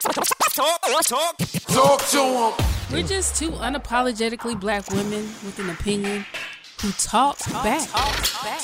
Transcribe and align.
Talk, 0.00 0.14
talk, 0.14 1.02
talk, 1.04 1.36
talk 1.68 2.00
to 2.08 2.22
him. 2.22 2.52
We're 2.90 3.06
just 3.06 3.36
two 3.36 3.50
unapologetically 3.50 4.58
black 4.58 4.88
women 4.90 5.24
with 5.44 5.58
an 5.58 5.68
opinion 5.68 6.24
who 6.80 6.90
talk, 6.92 7.36
talk 7.36 7.62
back. 7.62 7.86
Talk 7.90 8.42
back. 8.42 8.60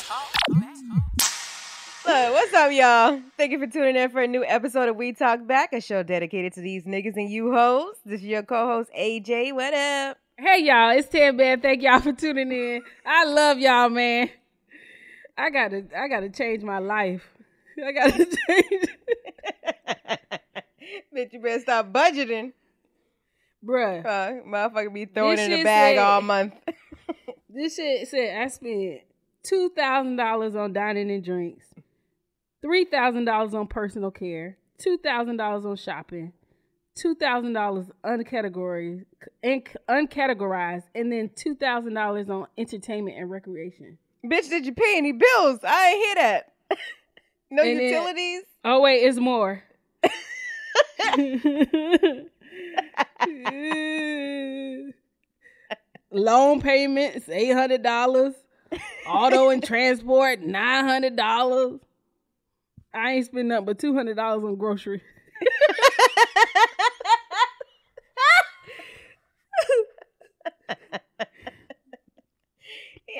Look, 2.06 2.32
what's 2.32 2.54
up, 2.54 2.72
y'all? 2.72 3.20
Thank 3.36 3.52
you 3.52 3.58
for 3.58 3.66
tuning 3.66 3.96
in 3.96 4.08
for 4.08 4.22
a 4.22 4.26
new 4.26 4.44
episode 4.46 4.88
of 4.88 4.96
We 4.96 5.12
Talk 5.12 5.46
Back, 5.46 5.74
a 5.74 5.80
show 5.82 6.02
dedicated 6.02 6.54
to 6.54 6.62
these 6.62 6.84
niggas 6.84 7.16
and 7.16 7.30
you 7.30 7.52
hoes. 7.52 7.96
This 8.06 8.22
is 8.22 8.26
your 8.26 8.42
co-host 8.42 8.90
AJ. 8.98 9.52
What 9.52 9.74
up? 9.74 10.16
Hey 10.38 10.62
y'all, 10.62 10.96
it's 10.96 11.08
Ted 11.08 11.36
Man. 11.36 11.60
Thank 11.60 11.82
y'all 11.82 12.00
for 12.00 12.14
tuning 12.14 12.50
in. 12.50 12.82
I 13.04 13.26
love 13.26 13.58
y'all, 13.58 13.90
man. 13.90 14.30
I 15.36 15.50
gotta, 15.50 15.84
I 15.94 16.08
gotta 16.08 16.30
change 16.30 16.62
my 16.62 16.78
life. 16.78 17.28
I 17.86 17.92
gotta 17.92 18.24
change. 18.48 18.86
Bitch, 21.14 21.32
you 21.32 21.40
better 21.40 21.60
stop 21.60 21.92
budgeting. 21.92 22.52
Bruh. 23.64 24.04
Uh, 24.04 24.32
motherfucker 24.46 24.92
be 24.92 25.06
throwing 25.06 25.38
in 25.38 25.50
the 25.50 25.64
bag 25.64 25.96
said, 25.96 26.02
all 26.02 26.20
month. 26.20 26.54
this 27.48 27.76
shit 27.76 28.08
said 28.08 28.40
I 28.40 28.48
spent 28.48 29.00
$2,000 29.50 30.60
on 30.60 30.72
dining 30.72 31.10
and 31.10 31.24
drinks, 31.24 31.66
$3,000 32.64 33.54
on 33.54 33.66
personal 33.66 34.10
care, 34.10 34.58
$2,000 34.78 35.64
on 35.64 35.76
shopping, 35.76 36.32
$2,000 36.98 37.90
uncategorized, 38.04 39.04
uncategorized, 39.44 40.84
and 40.94 41.12
then 41.12 41.28
$2,000 41.30 42.30
on 42.30 42.46
entertainment 42.58 43.18
and 43.18 43.30
recreation. 43.30 43.98
Bitch, 44.24 44.48
did 44.48 44.66
you 44.66 44.72
pay 44.72 44.94
any 44.96 45.12
bills? 45.12 45.60
I 45.62 45.88
ain't 45.88 46.04
hear 46.04 46.14
that. 46.16 46.52
no 47.50 47.62
and 47.62 47.80
utilities? 47.80 48.42
Then, 48.62 48.72
oh, 48.72 48.80
wait, 48.80 49.02
it's 49.02 49.18
more. 49.18 49.62
Loan 56.10 56.60
payments, 56.60 57.28
eight 57.28 57.52
hundred 57.52 57.82
dollars. 57.82 58.34
Auto 59.06 59.50
and 59.50 59.62
transport, 59.62 60.40
nine 60.40 60.84
hundred 60.84 61.16
dollars. 61.16 61.80
I 62.92 63.12
ain't 63.12 63.26
spend 63.26 63.48
nothing 63.48 63.66
but 63.66 63.78
two 63.78 63.94
hundred 63.94 64.16
dollars 64.16 64.44
on 64.44 64.56
groceries. 64.56 65.02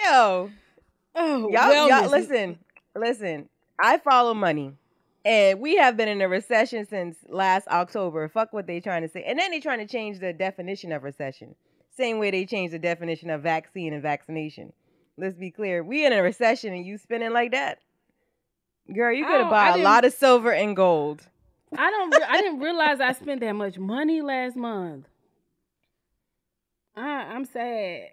Yo. 0.05 0.51
Oh, 1.15 1.49
y'all, 1.51 1.89
y'all 1.89 2.11
listen, 2.11 2.59
listen. 2.95 3.49
I 3.81 3.99
follow 3.99 4.35
money. 4.35 4.73
And 5.27 5.59
we 5.59 5.75
have 5.75 5.97
been 5.97 6.07
in 6.07 6.21
a 6.21 6.29
recession 6.29 6.87
since 6.87 7.17
last 7.29 7.67
October. 7.67 8.29
Fuck 8.29 8.53
what 8.53 8.69
they 8.69 8.79
trying 8.79 9.03
to 9.03 9.09
say. 9.09 9.25
And 9.25 9.37
then 9.37 9.51
they 9.51 9.59
trying 9.59 9.81
to 9.81 9.93
change 9.93 10.21
the 10.21 10.33
definition 10.33 10.93
of 10.93 11.03
recession. 11.03 11.57
Same 11.97 12.21
way 12.21 12.31
they 12.31 12.47
changed 12.47 12.73
the 12.73 12.79
definition 12.79 13.31
of 13.31 13.43
vaccine 13.43 13.93
and 13.93 14.01
vaccination. 14.01 14.73
Let's 15.19 15.35
be 15.35 15.51
clear. 15.51 15.83
We 15.83 16.07
in 16.07 16.13
a 16.13 16.23
recession 16.23 16.73
and 16.73 16.87
you 16.87 16.97
spending 16.97 17.33
like 17.33 17.51
that. 17.51 17.81
Girl, 18.95 19.13
you 19.13 19.27
could 19.27 19.41
have 19.41 19.51
bought 19.51 19.81
a 19.81 19.83
lot 19.83 20.05
of 20.05 20.13
silver 20.13 20.53
and 20.53 20.77
gold. 20.77 21.23
I 21.77 21.91
don't 21.91 22.15
I 22.23 22.41
didn't 22.41 22.61
realize 22.61 23.01
I 23.01 23.13
spent 23.13 23.41
that 23.41 23.55
much 23.55 23.79
money 23.79 24.23
last 24.23 24.55
month. 24.55 25.09
I, 26.95 27.03
I'm 27.03 27.47
sad. 27.47 28.11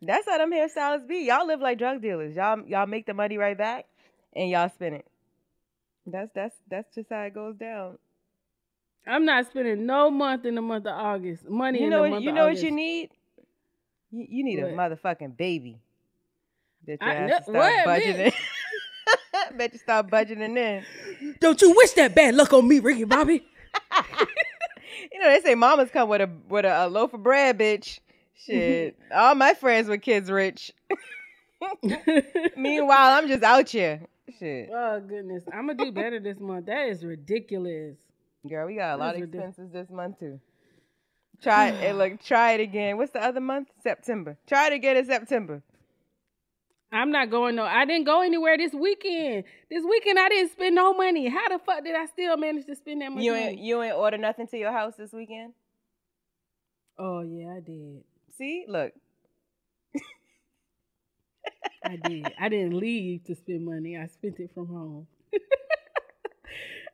That's 0.00 0.26
how 0.26 0.38
them 0.38 0.52
hairstylists 0.52 1.06
be. 1.06 1.26
Y'all 1.26 1.46
live 1.46 1.60
like 1.60 1.76
drug 1.76 2.00
dealers. 2.00 2.34
Y'all 2.34 2.66
y'all 2.66 2.86
make 2.86 3.04
the 3.04 3.12
money 3.12 3.36
right 3.36 3.58
back 3.58 3.84
and 4.34 4.48
y'all 4.48 4.70
spend 4.70 4.94
it. 4.94 5.06
That's 6.06 6.30
that's 6.34 6.54
that's 6.70 6.94
just 6.94 7.10
how 7.10 7.22
it 7.22 7.34
goes 7.34 7.56
down. 7.56 7.98
I'm 9.06 9.24
not 9.24 9.46
spending 9.46 9.86
no 9.86 10.10
month 10.10 10.44
in 10.44 10.54
the 10.54 10.62
month 10.62 10.86
of 10.86 10.94
August. 10.94 11.48
Money 11.48 11.82
you 11.82 11.90
know 11.90 12.04
in 12.04 12.10
the 12.10 12.14
month 12.16 12.24
you 12.24 12.32
know 12.32 12.46
August. 12.46 12.62
what 12.62 12.70
you 12.70 12.76
need. 12.76 13.10
You, 14.10 14.26
you 14.28 14.44
need 14.44 14.62
What? 14.62 14.70
a 14.72 14.96
motherfucking 14.96 15.36
baby. 15.36 15.78
Bet 16.86 16.98
you 17.02 17.08
I 17.08 17.14
to 17.14 17.42
what, 17.46 17.86
budgeting. 17.86 18.34
Bet 19.56 19.72
you 19.72 19.78
start 19.78 20.08
budgeting 20.08 20.56
in. 20.56 20.84
Don't 21.40 21.60
you 21.60 21.74
wish 21.76 21.92
that 21.92 22.14
bad 22.14 22.34
luck 22.34 22.52
on 22.52 22.66
me, 22.66 22.78
Ricky 22.78 23.04
Bobby? 23.04 23.44
You 25.12 25.20
know 25.20 25.28
they 25.30 25.40
say 25.40 25.54
mamas 25.54 25.90
come 25.90 26.08
with 26.08 26.20
a 26.22 26.30
with 26.48 26.64
a, 26.64 26.86
a 26.86 26.88
loaf 26.88 27.12
of 27.14 27.22
bread, 27.22 27.58
bitch. 27.58 28.00
Shit, 28.34 28.98
all 29.14 29.34
my 29.34 29.54
friends 29.54 29.88
with 29.88 30.02
kids 30.02 30.30
rich. 30.30 30.72
Meanwhile, 32.56 33.18
I'm 33.18 33.28
just 33.28 33.42
out 33.42 33.68
here. 33.68 34.00
Shit, 34.38 34.70
oh 34.72 35.00
goodness, 35.00 35.44
I'm 35.52 35.66
gonna 35.68 35.84
do 35.84 35.92
better 35.92 36.18
this 36.20 36.38
month. 36.40 36.66
That 36.66 36.88
is 36.88 37.04
ridiculous. 37.04 37.96
girl, 38.48 38.66
we 38.66 38.74
got 38.76 38.94
a 38.94 38.96
lot 38.96 39.14
of 39.14 39.20
ridiculous. 39.20 39.50
expenses 39.50 39.72
this 39.72 39.90
month 39.90 40.18
too. 40.18 40.40
Try 41.42 41.68
it. 41.68 41.94
Look, 41.94 42.22
try 42.24 42.52
it 42.52 42.60
again. 42.60 42.96
What's 42.96 43.12
the 43.12 43.22
other 43.22 43.40
month? 43.40 43.68
September. 43.82 44.36
Try 44.46 44.68
it 44.68 44.72
again 44.72 44.96
in 44.96 45.04
September. 45.06 45.62
I'm 46.92 47.10
not 47.10 47.30
going 47.30 47.56
no. 47.56 47.64
I 47.64 47.84
didn't 47.84 48.04
go 48.04 48.22
anywhere 48.22 48.56
this 48.56 48.72
weekend. 48.72 49.44
This 49.70 49.84
weekend 49.88 50.18
I 50.18 50.28
didn't 50.28 50.52
spend 50.52 50.74
no 50.74 50.94
money. 50.94 51.28
How 51.28 51.48
the 51.48 51.58
fuck 51.58 51.84
did 51.84 51.94
I 51.94 52.06
still 52.06 52.36
manage 52.36 52.66
to 52.66 52.74
spend 52.76 53.02
that 53.02 53.10
much 53.12 53.22
You 53.22 53.32
money? 53.32 53.44
ain't 53.44 53.58
you 53.58 53.82
ain't 53.82 53.94
order 53.96 54.18
nothing 54.18 54.46
to 54.48 54.56
your 54.58 54.72
house 54.72 54.94
this 54.96 55.12
weekend. 55.12 55.52
Oh 56.98 57.20
yeah, 57.22 57.54
I 57.56 57.60
did. 57.60 58.02
See, 58.38 58.64
look, 58.68 58.92
I 61.84 61.96
did. 61.96 62.32
I 62.38 62.48
didn't 62.48 62.74
leave 62.78 63.24
to 63.24 63.34
spend 63.34 63.64
money. 63.64 63.96
I 63.96 64.06
spent 64.06 64.40
it 64.40 64.50
from 64.54 64.66
home. 64.66 65.06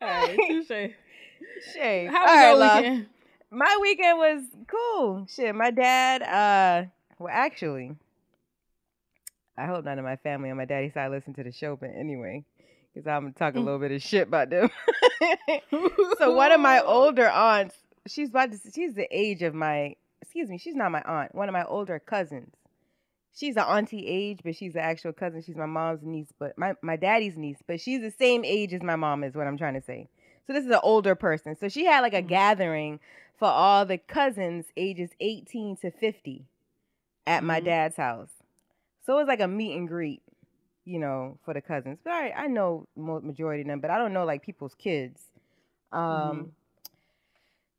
All 0.03 0.09
right, 0.09 0.39
touche. 0.49 0.93
Shay. 1.75 2.07
How 2.07 2.23
was 2.23 2.31
All 2.31 2.37
right, 2.37 2.49
your 2.49 2.59
love. 2.59 2.77
weekend? 2.83 3.07
My 3.51 3.79
weekend 3.81 4.19
was 4.19 4.43
cool. 4.67 5.27
Shit, 5.29 5.55
my 5.55 5.71
dad, 5.71 6.23
uh, 6.23 6.89
well, 7.19 7.33
actually, 7.33 7.95
I 9.57 9.67
hope 9.67 9.85
none 9.85 9.99
of 9.99 10.05
my 10.05 10.17
family 10.17 10.51
on 10.51 10.57
my 10.57 10.65
daddy's 10.65 10.95
side 10.95 11.11
listen 11.11 11.35
to 11.35 11.43
the 11.43 11.53
show, 11.53 11.77
but 11.77 11.91
anyway, 11.95 12.45
because 12.93 13.07
I'm 13.07 13.25
gonna 13.25 13.35
talk 13.35 13.55
a 13.55 13.61
little 13.61 13.79
bit 13.79 13.93
of 13.93 14.03
shit 14.03 14.29
about 14.29 14.51
them. 14.51 14.71
so 16.19 16.35
one 16.35 16.51
of 16.51 16.61
my 16.61 16.81
older 16.85 17.29
aunts, 17.29 17.77
she's 18.07 18.31
about 18.31 18.53
to, 18.53 18.59
she's 18.75 18.95
the 18.95 19.07
age 19.11 19.43
of 19.43 19.55
my, 19.55 19.95
excuse 20.23 20.49
me, 20.49 20.57
she's 20.59 20.75
not 20.75 20.91
my 20.91 21.03
aunt. 21.03 21.35
One 21.35 21.49
of 21.49 21.53
my 21.53 21.65
older 21.65 21.99
cousins. 21.99 22.55
She's 23.35 23.57
an 23.57 23.65
auntie 23.65 24.07
age, 24.07 24.41
but 24.45 24.55
she's 24.55 24.75
an 24.75 24.83
actual 24.83 25.13
cousin. 25.13 25.43
She's 25.43 25.57
my 25.57 25.67
mom's 25.67 26.03
niece, 26.03 26.33
but 26.39 26.57
my, 26.59 26.75
my 26.83 26.97
daddy's 26.97 27.37
niece, 27.37 27.59
but 27.67 27.81
she's 27.81 28.01
the 28.03 28.11
same 28.11 28.45
age 28.45 28.75
as 28.75 28.83
my 28.83 28.97
mom 28.97 29.25
is 29.25 29.35
what 29.35 29.47
I'm 29.47 29.57
trying 29.57 29.75
to 29.75 29.83
say. 29.83 30.09
So 30.47 30.53
this 30.53 30.65
is 30.65 30.71
an 30.71 30.81
older 30.83 31.15
person. 31.15 31.57
So 31.57 31.69
she 31.69 31.85
had 31.87 32.01
like 32.01 32.13
a 32.15 32.21
gathering 32.23 33.01
for 33.39 33.49
all 33.49 33.87
the 33.87 33.97
cousins 33.99 34.67
ages 34.77 35.11
18 35.21 35.77
to 35.79 35.91
50 35.91 36.45
at 37.27 37.43
my 37.43 37.61
Mhm. 37.61 37.65
dad's 37.65 37.97
house. 37.97 38.31
So 39.07 39.15
it 39.15 39.17
was 39.17 39.29
like 39.29 39.41
a 39.41 39.49
meet 39.49 39.77
and 39.77 39.89
greet, 39.89 40.23
you 40.85 40.99
know, 40.99 41.39
for 41.45 41.55
the 41.55 41.61
cousins. 41.63 41.99
But 42.05 42.13
I, 42.13 42.31
I 42.33 42.47
know 42.49 42.87
majority 42.97 43.63
of 43.63 43.69
them, 43.69 43.81
but 43.81 43.91
I 43.91 43.99
don't 43.99 44.13
know 44.13 44.25
like 44.25 44.43
people's 44.43 44.75
kids. 44.75 45.23
Um, 45.91 46.53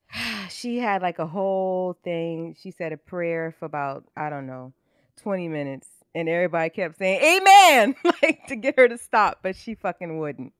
she 0.49 0.79
had 0.79 1.01
like 1.01 1.19
a 1.19 1.27
whole 1.27 1.93
thing. 2.03 2.55
She 2.59 2.71
said 2.71 2.91
a 2.91 2.97
prayer 2.97 3.53
for 3.59 3.65
about 3.65 4.05
I 4.15 4.29
don't 4.29 4.47
know, 4.47 4.73
20 5.21 5.47
minutes, 5.47 5.87
and 6.15 6.27
everybody 6.29 6.69
kept 6.69 6.97
saying 6.97 7.21
"Amen" 7.41 7.95
like 8.23 8.47
to 8.47 8.55
get 8.55 8.77
her 8.77 8.87
to 8.87 8.97
stop, 8.97 9.39
but 9.41 9.55
she 9.55 9.75
fucking 9.75 10.17
wouldn't. 10.19 10.53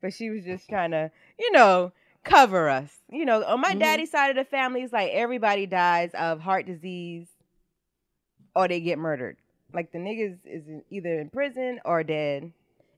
But 0.00 0.14
she 0.14 0.30
was 0.30 0.44
just 0.44 0.68
trying 0.68 0.92
to, 0.92 1.10
you 1.38 1.52
know, 1.52 1.92
cover 2.24 2.68
us. 2.68 2.90
You 3.10 3.24
know, 3.24 3.44
on 3.44 3.60
my 3.60 3.74
Mhm. 3.74 3.80
daddy's 3.80 4.10
side 4.10 4.30
of 4.30 4.36
the 4.36 4.44
family, 4.48 4.82
it's 4.82 4.92
like 4.92 5.10
everybody 5.12 5.66
dies 5.66 6.10
of 6.14 6.40
heart 6.40 6.66
disease 6.66 7.26
or 8.54 8.68
they 8.68 8.80
get 8.80 8.98
murdered. 8.98 9.36
Like 9.72 9.92
the 9.92 9.98
niggas 9.98 10.38
is 10.44 10.64
either 10.90 11.20
in 11.20 11.30
prison 11.30 11.80
or 11.84 12.02
dead, 12.02 12.52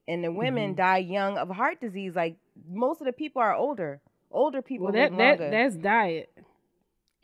and 0.07 0.23
the 0.25 0.31
women 0.33 0.73
Mhm. 0.75 0.77
die 0.77 0.99
young 0.99 1.39
of 1.39 1.49
heart 1.49 1.81
disease. 1.81 2.15
Like 2.15 2.37
most 2.69 3.01
of 3.01 3.07
the 3.07 3.13
people 3.13 3.43
are 3.43 3.55
older. 3.55 4.01
Older 4.31 4.63
people 4.63 4.85
Well, 4.87 4.93
that 4.93 5.17
that 5.17 5.39
that's 5.39 5.77
diet. 5.77 6.31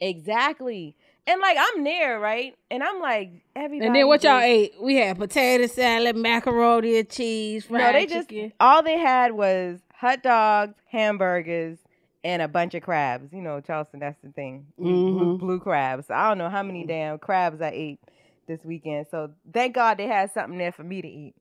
exactly. 0.01 0.97
And 1.29 1.41
like 1.41 1.57
I'm 1.59 1.83
there, 1.85 2.21
right? 2.21 2.55
And 2.71 2.83
I'm 2.83 3.01
like 3.01 3.31
everybody. 3.57 3.87
And 3.87 3.97
then 3.97 4.07
what 4.07 4.23
y'all 4.23 4.35
just- 4.39 4.45
ate? 4.47 4.75
We 4.81 4.97
had 4.97 5.19
potato 5.19 5.67
salad, 5.67 6.17
macaroni 6.17 6.99
and 6.99 7.09
cheese, 7.11 7.65
fried 7.67 7.81
No, 7.83 7.93
they 7.93 8.07
just 8.07 8.29
chicken. 8.29 8.53
all 8.61 8.83
they 8.83 8.97
had 8.99 9.33
was 9.33 9.81
hot 9.95 10.23
dogs, 10.23 10.75
hamburgers, 10.91 11.79
and 12.23 12.43
a 12.43 12.49
bunch 12.49 12.75
of 12.75 12.83
crabs. 12.83 13.33
You 13.33 13.43
know, 13.43 13.61
Charleston, 13.61 14.01
that's 14.01 14.21
the 14.23 14.31
thing. 14.31 14.67
Blue, 14.79 15.37
Mhm. 15.37 15.39
blue 15.41 15.59
crabs. 15.59 16.11
I 16.11 16.29
don't 16.29 16.39
know 16.39 16.49
how 16.49 16.63
many 16.63 16.85
damn 16.85 17.19
crabs 17.19 17.61
I 17.61 17.71
ate 17.71 17.99
this 18.47 18.65
weekend. 18.65 19.07
So 19.11 19.33
thank 19.53 19.75
God 19.75 19.97
they 19.99 20.07
had 20.07 20.31
something 20.33 20.59
there 20.59 20.71
for 20.73 20.85
me 20.85 21.03
to 21.03 21.09
eat. 21.09 21.35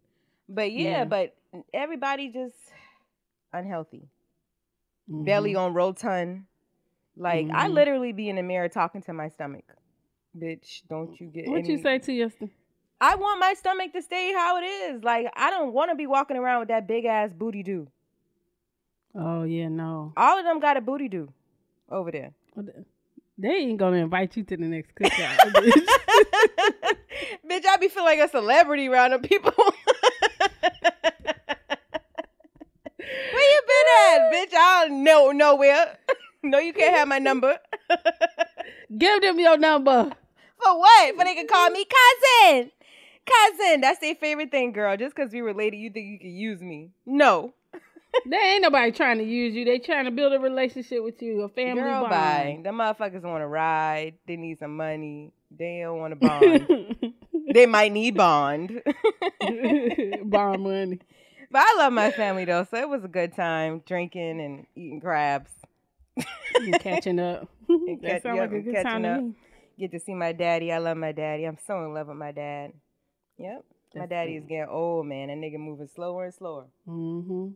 But 0.49 0.71
yeah, 0.71 0.89
Yeah. 0.99 1.05
but 1.05 1.35
everybody 1.73 2.29
just 2.29 2.55
unhealthy. 3.53 4.07
Mhm. 5.09 5.25
Belly 5.25 5.55
on 5.55 5.73
rotund. 5.75 6.45
Like 7.17 7.47
I 7.53 7.67
Mhm. 7.69 7.73
literally 7.73 8.11
be 8.11 8.29
in 8.29 8.35
the 8.35 8.43
mirror 8.43 8.67
talking 8.69 9.01
to 9.03 9.13
my 9.13 9.29
stomach. 9.29 9.63
Bitch, 10.37 10.81
don't 10.89 11.19
you 11.19 11.27
get 11.27 11.47
What 11.47 11.65
you 11.67 11.77
say 11.77 11.97
to 11.99 12.11
your 12.13 12.29
st- 12.29 12.51
I 12.99 13.15
want 13.15 13.39
my 13.39 13.53
stomach 13.53 13.93
to 13.93 14.01
stay 14.01 14.33
how 14.33 14.57
it 14.57 14.65
is. 14.65 15.03
Like 15.03 15.27
I 15.35 15.49
don't 15.49 15.73
want 15.73 15.91
to 15.91 15.95
be 15.95 16.07
walking 16.07 16.37
around 16.37 16.59
with 16.59 16.67
that 16.69 16.87
big 16.87 17.05
ass 17.05 17.31
booty 17.33 17.63
do. 17.63 17.87
Oh 19.13 19.43
yeah, 19.43 19.69
no. 19.69 20.11
All 20.17 20.37
of 20.37 20.43
them 20.45 20.59
got 20.59 20.75
a 20.77 20.81
booty 20.81 21.07
do 21.07 21.31
over 21.89 22.11
there. 22.11 22.33
They 23.37 23.49
ain't 23.49 23.77
gonna 23.77 23.97
invite 23.97 24.35
you 24.37 24.43
to 24.43 24.57
the 24.57 24.63
next 24.65 24.93
cookout. 24.95 25.37
bitch. 25.53 25.85
Bitch, 27.49 27.65
I 27.65 27.77
be 27.77 27.87
feeling 27.89 28.17
like 28.17 28.27
a 28.27 28.31
celebrity 28.31 28.87
around 28.89 29.11
them 29.11 29.21
people. 29.21 29.53
Where 32.97 33.43
you 33.51 33.61
been 33.67 33.87
at, 34.09 34.31
bitch? 34.33 34.53
I 34.57 34.85
don't 34.87 35.03
know 35.03 35.31
nowhere. 35.31 35.97
No, 36.49 36.59
you 36.59 36.73
can't 36.73 36.95
have 36.95 37.07
my 37.07 37.19
number. 37.19 37.57
Give 38.97 39.21
them 39.21 39.39
your 39.39 39.57
number. 39.57 40.11
For 40.61 40.79
what? 40.79 41.15
For 41.15 41.23
they 41.23 41.35
can 41.35 41.47
call 41.47 41.69
me 41.69 41.85
cousin. 41.85 42.71
Cousin. 43.25 43.81
That's 43.81 43.99
their 43.99 44.15
favorite 44.15 44.51
thing, 44.51 44.71
girl. 44.71 44.95
Just 44.97 45.15
because 45.15 45.31
we 45.31 45.41
related, 45.41 45.77
you 45.77 45.89
think 45.89 46.07
you 46.07 46.19
can 46.19 46.35
use 46.35 46.61
me. 46.61 46.91
No. 47.05 47.53
There 48.25 48.41
ain't 48.41 48.61
nobody 48.61 48.93
trying 48.93 49.17
to 49.17 49.25
use 49.25 49.53
you. 49.53 49.65
They 49.65 49.77
trying 49.77 50.05
to 50.05 50.11
build 50.11 50.31
a 50.31 50.39
relationship 50.39 51.03
with 51.03 51.21
you, 51.21 51.41
a 51.41 51.49
family 51.49 51.81
Girl, 51.83 52.07
bond. 52.07 52.09
bye. 52.11 52.59
Them 52.63 52.77
motherfuckers 52.77 53.23
want 53.23 53.41
to 53.41 53.47
ride. 53.47 54.13
They 54.25 54.37
need 54.37 54.57
some 54.57 54.77
money. 54.77 55.33
They 55.51 55.81
don't 55.83 55.99
want 55.99 56.13
to 56.13 56.25
bond. 56.25 57.13
they 57.53 57.65
might 57.65 57.91
need 57.91 58.15
bond. 58.15 58.81
bond 60.23 60.63
money. 60.63 60.99
But 61.51 61.59
I 61.65 61.75
love 61.77 61.91
my 61.91 62.09
family 62.11 62.45
though, 62.45 62.65
so 62.71 62.77
it 62.77 62.87
was 62.87 63.03
a 63.03 63.09
good 63.09 63.35
time 63.35 63.81
drinking 63.85 64.39
and 64.39 64.65
eating 64.75 65.01
crabs. 65.01 65.51
And 66.55 66.79
catching 66.79 67.19
up. 67.19 67.49
That 67.67 67.99
catch- 68.01 68.23
sounds 68.23 68.37
yep, 68.37 68.51
like 68.51 68.59
a 68.59 68.61
good 68.63 68.73
catching 68.75 68.89
time 68.91 69.03
to 69.03 69.09
up. 69.09 69.21
me. 69.23 69.33
Get 69.79 69.91
to 69.91 69.99
see 69.99 70.13
my 70.13 70.31
daddy. 70.31 70.71
I 70.71 70.77
love 70.77 70.97
my 70.97 71.11
daddy. 71.11 71.43
I'm 71.45 71.57
so 71.67 71.83
in 71.83 71.93
love 71.93 72.07
with 72.07 72.17
my 72.17 72.31
dad. 72.31 72.71
Yep. 73.37 73.65
my 73.93 73.99
That's 74.01 74.09
daddy 74.09 74.35
is 74.37 74.45
getting 74.47 74.67
old, 74.69 75.05
man. 75.07 75.27
That 75.27 75.37
nigga 75.37 75.57
moving 75.59 75.89
slower 75.93 76.25
and 76.25 76.33
slower. 76.33 76.65
Mm-hmm. 76.87 77.47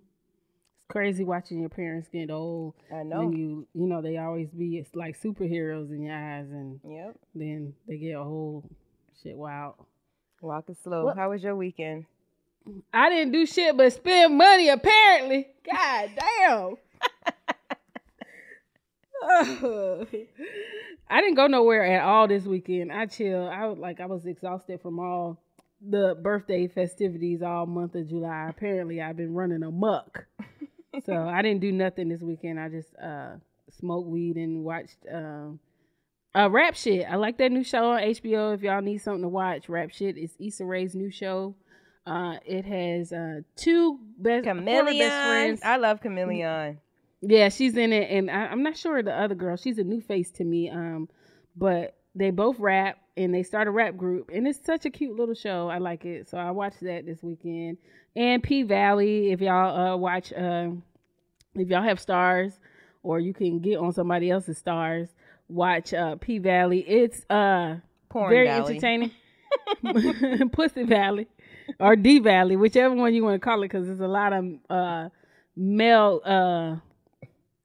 It's 0.76 0.84
crazy 0.90 1.24
watching 1.24 1.60
your 1.62 1.70
parents 1.70 2.10
get 2.12 2.30
old. 2.32 2.74
I 2.94 3.04
know. 3.04 3.20
When 3.20 3.34
you, 3.34 3.68
you 3.74 3.88
know, 3.88 4.02
they 4.02 4.18
always 4.18 4.50
be 4.50 4.78
it's 4.78 4.94
like 4.96 5.22
superheroes 5.22 5.92
in 5.92 6.02
your 6.04 6.16
eyes, 6.16 6.48
and 6.52 6.80
Yep. 6.86 7.16
then 7.36 7.74
they 7.88 7.98
get 7.98 8.16
old. 8.16 8.70
Shit, 9.24 9.38
wow. 9.38 9.76
Walking 10.42 10.76
slow. 10.84 11.06
What- 11.06 11.18
How 11.18 11.30
was 11.30 11.42
your 11.44 11.56
weekend? 11.56 12.06
I 12.94 13.10
didn't 13.10 13.32
do 13.32 13.46
shit 13.46 13.78
but 13.78 13.94
spend 13.94 14.38
money. 14.38 14.68
Apparently, 14.70 15.48
god 15.66 16.10
damn. 16.18 16.76
I 21.10 21.22
didn't 21.22 21.36
go 21.36 21.48
nowhere 21.48 21.86
at 21.86 22.04
all 22.04 22.28
this 22.28 22.46
weekend. 22.46 22.92
I 22.92 23.06
chill. 23.08 23.48
I 23.48 23.66
was 23.66 23.78
like 23.78 24.00
I 24.00 24.06
was 24.06 24.26
exhausted 24.26 24.82
from 24.82 25.00
all 25.00 25.42
the 25.82 26.16
birthday 26.22 26.68
festivities 26.68 27.42
all 27.42 27.66
month 27.66 27.96
of 27.96 28.08
July. 28.08 28.48
Apparently, 28.50 29.02
I've 29.02 29.18
been 29.18 29.34
running 29.34 29.64
amok. 29.64 30.26
so 31.06 31.16
I 31.28 31.42
didn't 31.42 31.62
do 31.62 31.72
nothing 31.72 32.10
this 32.10 32.22
weekend. 32.22 32.60
I 32.60 32.70
just 32.70 32.96
uh 32.98 33.36
smoked 33.78 34.08
weed 34.08 34.36
and 34.36 34.64
watched 34.64 34.98
um 35.12 35.60
uh 36.36 36.50
rap 36.50 36.76
shit. 36.76 37.06
I 37.10 37.16
like 37.16 37.38
that 37.40 37.52
new 37.52 37.64
show 37.64 37.92
on 37.92 38.02
HBO. 38.02 38.54
If 38.54 38.62
y'all 38.62 38.82
need 38.82 39.00
something 39.00 39.24
to 39.24 39.30
watch, 39.30 39.68
rap 39.70 39.92
shit 39.92 40.18
is 40.18 40.32
Issa 40.40 40.66
Rae's 40.66 40.96
new 40.96 41.12
show. 41.12 41.56
Uh, 42.06 42.38
it 42.46 42.66
has 42.66 43.12
uh 43.12 43.42
two 43.56 44.00
best 44.18 44.46
former 44.46 44.62
best 44.64 44.68
KaMillion. 44.68 45.28
friends. 45.28 45.62
I 45.64 45.78
love 45.78 46.02
KaMillion. 46.02 46.78
Yeah, 47.22 47.50
she's 47.50 47.76
in 47.76 47.92
it, 47.92 48.10
and 48.10 48.32
I, 48.32 48.46
I'm 48.46 48.64
not 48.64 48.78
sure 48.78 49.02
the 49.04 49.14
other 49.14 49.36
girl. 49.36 49.58
She's 49.58 49.78
a 49.78 49.84
new 49.84 50.02
face 50.02 50.32
to 50.32 50.44
me. 50.44 50.70
Um, 50.70 51.10
but 51.56 51.96
they 52.16 52.32
both 52.32 52.60
rap, 52.60 52.98
and 53.18 53.34
they 53.34 53.44
start 53.44 53.68
a 53.68 53.72
rap 53.72 53.98
group, 53.98 54.32
and 54.34 54.48
it's 54.48 54.64
such 54.66 54.86
a 54.86 54.90
cute 54.90 55.18
little 55.18 55.36
show. 55.36 55.68
I 55.68 55.80
like 55.80 56.06
it, 56.06 56.30
so 56.30 56.38
I 56.38 56.52
watched 56.52 56.82
that 56.82 57.06
this 57.06 57.22
weekend. 57.22 57.78
And 58.16 58.42
P 58.42 58.64
Valley, 58.64 59.32
if 59.32 59.42
y'all 59.42 59.94
uh 59.94 59.98
watch, 59.98 60.32
uh, 60.34 60.70
if 61.56 61.68
y'all 61.70 61.84
have 61.84 62.00
Starz, 62.00 62.54
or 63.04 63.20
you 63.20 63.34
can 63.34 63.60
get 63.60 63.78
on 63.78 63.92
somebody 63.94 64.30
else's 64.32 64.62
Starz, 64.62 65.10
Watch 65.50 65.94
uh, 65.94 66.16
P 66.16 66.38
Valley. 66.38 66.80
It's 66.88 67.26
uh 67.30 67.78
Porn 68.10 68.30
very 68.30 68.48
Valley. 68.48 68.76
entertaining. 68.76 69.12
Pussy 70.52 70.84
Valley 70.84 71.28
or 71.80 71.96
D 71.96 72.20
Valley, 72.20 72.56
whichever 72.56 72.96
one 72.96 73.14
you 73.14 73.24
want 73.24 73.36
to 73.36 73.44
call 73.44 73.62
it, 73.62 73.66
because 73.66 73.88
there's 73.88 74.00
a 74.00 74.08
lot 74.08 74.34
of 74.34 74.46
uh, 74.70 75.10
male 75.56 76.22
uh, 76.24 76.76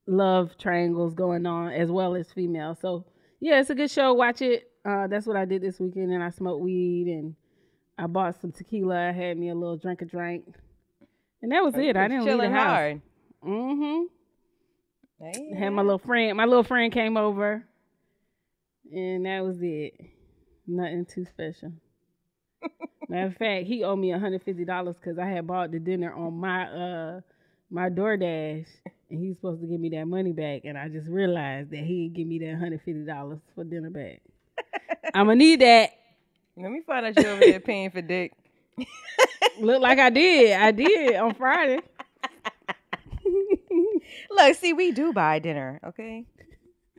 love 0.07 0.57
triangles 0.57 1.13
going 1.13 1.45
on 1.45 1.71
as 1.71 1.89
well 1.89 2.15
as 2.15 2.31
female. 2.31 2.77
So 2.79 3.05
yeah, 3.39 3.59
it's 3.59 3.69
a 3.69 3.75
good 3.75 3.91
show. 3.91 4.13
Watch 4.13 4.41
it. 4.41 4.71
Uh, 4.83 5.07
that's 5.07 5.25
what 5.25 5.35
I 5.35 5.45
did 5.45 5.61
this 5.61 5.79
weekend, 5.79 6.11
and 6.11 6.23
I 6.23 6.29
smoked 6.29 6.63
weed 6.63 7.07
and 7.07 7.35
I 7.97 8.07
bought 8.07 8.39
some 8.39 8.51
tequila. 8.51 9.09
I 9.09 9.11
had 9.11 9.37
me 9.37 9.49
a 9.49 9.55
little 9.55 9.77
drink 9.77 10.01
a 10.01 10.05
drink, 10.05 10.45
and 11.41 11.51
that 11.51 11.63
was 11.63 11.75
it. 11.75 11.97
I 11.97 12.07
didn't 12.07 12.25
leave 12.25 12.37
the 12.37 12.49
house. 12.49 12.67
hard. 12.67 13.01
Mm-hmm. 13.43 14.03
Had 15.57 15.69
my 15.69 15.81
little 15.81 15.99
friend. 15.99 16.37
My 16.37 16.45
little 16.45 16.63
friend 16.63 16.91
came 16.91 17.17
over, 17.17 17.63
and 18.91 19.25
that 19.25 19.43
was 19.43 19.57
it. 19.61 19.93
Nothing 20.67 21.05
too 21.05 21.25
special. 21.25 21.71
Matter 23.09 23.27
of 23.27 23.37
fact, 23.37 23.67
he 23.67 23.83
owed 23.83 23.99
me 23.99 24.11
hundred 24.11 24.43
fifty 24.43 24.65
dollars 24.65 24.95
because 24.99 25.17
I 25.17 25.27
had 25.27 25.47
bought 25.47 25.71
the 25.71 25.79
dinner 25.79 26.13
on 26.13 26.33
my 26.37 26.65
uh 26.65 27.21
my 27.69 27.89
DoorDash, 27.89 28.67
and 29.09 29.19
he's 29.19 29.35
supposed 29.35 29.61
to 29.61 29.67
give 29.67 29.79
me 29.79 29.89
that 29.89 30.05
money 30.05 30.31
back, 30.33 30.61
and 30.65 30.77
I 30.77 30.89
just 30.89 31.07
realized 31.07 31.71
that 31.71 31.79
he 31.79 32.03
didn't 32.03 32.13
give 32.15 32.27
me 32.27 32.39
that 32.39 32.57
hundred 32.57 32.81
fifty 32.81 33.05
dollars 33.05 33.39
for 33.53 33.63
dinner 33.63 33.89
back. 33.89 34.21
I'm 35.13 35.27
gonna 35.27 35.35
need 35.35 35.61
that. 35.61 35.91
Let 36.57 36.71
me 36.71 36.81
find 36.85 37.05
out 37.05 37.17
you 37.17 37.27
over 37.27 37.41
there 37.41 37.59
paying 37.59 37.91
for 37.91 38.01
dick. 38.01 38.33
Look 39.59 39.81
like 39.81 39.99
I 39.99 40.09
did. 40.09 40.57
I 40.59 40.71
did 40.71 41.15
on 41.15 41.33
Friday. 41.35 41.81
Look, 44.31 44.55
see, 44.55 44.73
we 44.73 44.91
do 44.91 45.13
buy 45.13 45.39
dinner, 45.39 45.79
okay? 45.85 46.25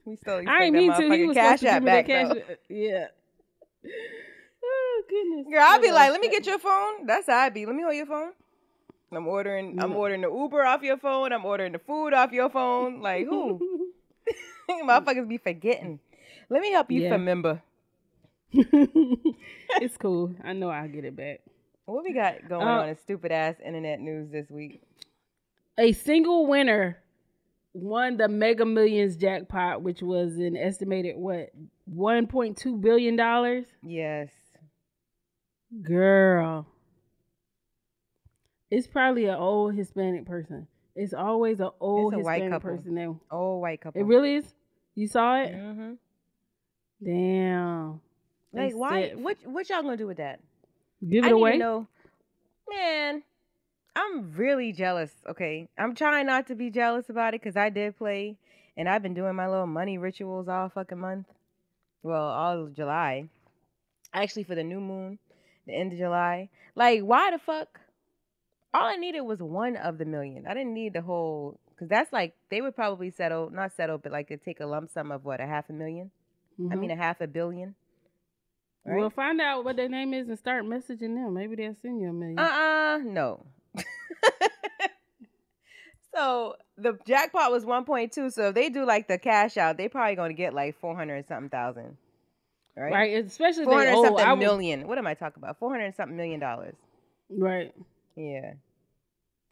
We 0.04 0.16
still 0.16 0.42
I 0.46 0.64
ain't 0.64 0.74
mean 0.74 0.92
to. 0.94 1.10
He 1.10 1.24
was 1.26 1.34
cash 1.34 1.60
supposed 1.60 1.62
to 1.62 1.68
out 1.68 1.74
give 1.74 1.82
me 1.84 1.90
that 1.90 2.06
back 2.06 2.06
cash. 2.06 2.28
though. 2.48 2.74
Yeah. 2.74 3.06
Oh 4.64 5.02
goodness. 5.08 5.46
Girl, 5.50 5.62
I'll 5.62 5.80
be 5.80 5.90
like, 5.90 6.10
let 6.12 6.20
me 6.20 6.28
get 6.28 6.46
your 6.46 6.58
phone. 6.58 7.06
That's 7.06 7.26
how 7.26 7.38
I 7.38 7.48
be. 7.50 7.66
Let 7.66 7.74
me 7.74 7.82
hold 7.82 7.96
your 7.96 8.06
phone. 8.06 8.32
I'm 9.12 9.26
ordering. 9.28 9.80
I'm 9.80 9.92
Mm. 9.92 9.96
ordering 9.96 10.20
the 10.22 10.30
Uber 10.32 10.62
off 10.64 10.82
your 10.82 10.96
phone. 10.98 11.32
I'm 11.32 11.44
ordering 11.44 11.72
the 11.72 11.78
food 11.78 12.12
off 12.12 12.32
your 12.32 12.50
phone. 12.50 13.00
Like 13.00 13.26
who? 13.26 13.92
Motherfuckers 14.70 15.28
be 15.28 15.38
forgetting. 15.38 16.00
Let 16.48 16.60
me 16.62 16.72
help 16.72 16.90
you 16.90 17.02
Yeah. 17.02 17.10
remember. 17.12 17.62
it's 18.52 19.96
cool. 19.96 20.34
I 20.42 20.52
know 20.52 20.70
I'll 20.70 20.88
get 20.88 21.04
it 21.04 21.14
back. 21.16 21.40
What 21.84 22.02
we 22.04 22.12
got 22.12 22.48
going 22.48 22.66
Uh, 22.66 22.80
on 22.82 22.88
in 22.88 22.96
stupid 22.96 23.30
ass 23.32 23.54
internet 23.64 24.00
news 24.00 24.30
this 24.30 24.50
week? 24.50 24.82
A 25.78 25.92
single 25.92 26.46
winner 26.46 26.98
won 27.74 28.16
the 28.16 28.26
Mega 28.28 28.64
Millions 28.64 29.16
jackpot, 29.16 29.82
which 29.82 30.02
was 30.02 30.36
an 30.38 30.56
estimated 30.56 31.16
what, 31.16 31.50
one 31.84 32.26
point 32.26 32.56
two 32.56 32.76
billion 32.76 33.14
dollars. 33.14 33.66
Yes. 33.84 34.30
Girl, 35.82 36.66
it's 38.70 38.86
probably 38.86 39.26
an 39.26 39.36
old 39.36 39.74
Hispanic 39.74 40.26
person. 40.26 40.66
It's 40.94 41.12
always 41.14 41.60
an 41.60 41.70
old 41.80 42.14
It's 42.14 42.22
a 42.22 42.24
white 42.24 42.42
Hispanic 42.42 42.52
couple. 42.62 42.76
person. 42.78 42.94
That 42.94 43.16
Old 43.30 43.60
white 43.62 43.80
couple. 43.80 44.00
it 44.00 44.04
really 44.04 44.36
is. 44.36 44.54
You 44.94 45.06
saw 45.08 45.40
it? 45.42 45.52
Mm-hmm. 45.54 45.92
Damn. 47.04 48.00
They 48.52 48.72
Like 48.72 48.74
why? 48.76 49.08
said- 49.08 49.22
What 49.22 49.36
what 49.46 49.68
y'all 49.68 49.82
gonna 49.82 49.96
do 49.96 50.06
with 50.06 50.16
that? 50.18 50.40
Give 51.06 51.24
it 51.24 51.28
need 51.28 51.32
away. 51.32 51.52
to 51.52 51.58
know, 51.58 51.86
man. 52.70 53.22
I'm 53.94 54.32
really 54.32 54.72
jealous. 54.72 55.10
Okay, 55.28 55.68
I'm 55.78 55.94
trying 55.94 56.26
not 56.26 56.46
to 56.48 56.54
be 56.54 56.70
jealous 56.70 57.08
about 57.10 57.34
it 57.34 57.40
because 57.42 57.56
I 57.56 57.68
did 57.70 57.96
play, 57.96 58.36
and 58.76 58.88
I've 58.88 59.02
been 59.02 59.14
doing 59.14 59.34
my 59.34 59.48
little 59.48 59.66
money 59.66 59.98
rituals 59.98 60.48
all 60.48 60.68
fucking 60.68 60.98
month. 60.98 61.26
Well, 62.02 62.22
all 62.28 62.64
of 62.64 62.74
July. 62.74 63.28
Actually, 64.12 64.44
for 64.44 64.54
the 64.54 64.64
new 64.64 64.80
moon, 64.80 65.18
the 65.66 65.74
end 65.74 65.92
of 65.92 65.98
July. 65.98 66.48
Like, 66.74 67.02
why 67.02 67.30
the 67.30 67.38
fuck? 67.38 67.80
All 68.76 68.86
I 68.86 68.96
needed 68.96 69.20
was 69.22 69.40
one 69.40 69.76
of 69.76 69.98
the 69.98 70.04
million. 70.04 70.46
I 70.46 70.54
didn't 70.54 70.74
need 70.74 70.92
the 70.92 71.02
whole, 71.02 71.58
because 71.70 71.88
that's 71.88 72.12
like 72.12 72.34
they 72.50 72.60
would 72.60 72.74
probably 72.74 73.10
settle, 73.10 73.50
not 73.50 73.72
settle, 73.76 73.98
but 73.98 74.12
like 74.12 74.28
they 74.28 74.36
take 74.36 74.60
a 74.60 74.66
lump 74.66 74.90
sum 74.90 75.10
of 75.12 75.24
what 75.24 75.40
a 75.40 75.46
half 75.46 75.68
a 75.70 75.72
1000000 75.72 76.10
I 76.58 76.62
Mhm. 76.62 76.78
mean, 76.80 76.90
a 76.90 76.96
half 76.96 77.20
a 77.20 77.26
billion. 77.26 77.74
Right? 78.84 78.98
Well, 79.00 79.10
find 79.10 79.40
out 79.40 79.64
what 79.64 79.76
their 79.76 79.88
name 79.88 80.14
is 80.14 80.28
and 80.28 80.38
start 80.38 80.64
messaging 80.64 81.14
them. 81.16 81.34
Maybe 81.34 81.56
they'll 81.56 81.74
send 81.82 82.00
you 82.00 82.10
a 82.10 82.12
million. 82.12 82.38
Uh 82.38 82.42
uh 82.42 82.98
no. 83.04 83.44
so 86.14 86.54
the 86.78 86.98
jackpot 87.06 87.50
was 87.50 87.64
1.2. 87.64 88.32
So 88.32 88.48
if 88.48 88.54
they 88.54 88.68
do 88.68 88.84
like 88.86 89.08
the 89.08 89.18
cash 89.18 89.56
out, 89.56 89.76
they 89.76 89.88
probably 89.88 90.14
gonna 90.14 90.34
get 90.34 90.54
like 90.54 90.78
400 90.80 91.14
and 91.16 91.26
something 91.26 91.50
thousand. 91.50 91.96
Right? 92.76 92.92
Right, 92.92 93.24
especially 93.24 93.64
400 93.64 93.86
they 93.86 93.94
something 94.02 94.24
I 94.24 94.32
would- 94.32 94.38
million. 94.38 94.86
What 94.86 94.98
am 94.98 95.06
I 95.06 95.14
talking 95.14 95.42
about? 95.42 95.58
400 95.58 95.84
and 95.84 95.94
something 95.94 96.16
million 96.16 96.40
dollars. 96.40 96.74
Right. 97.28 97.74
Yeah. 98.16 98.54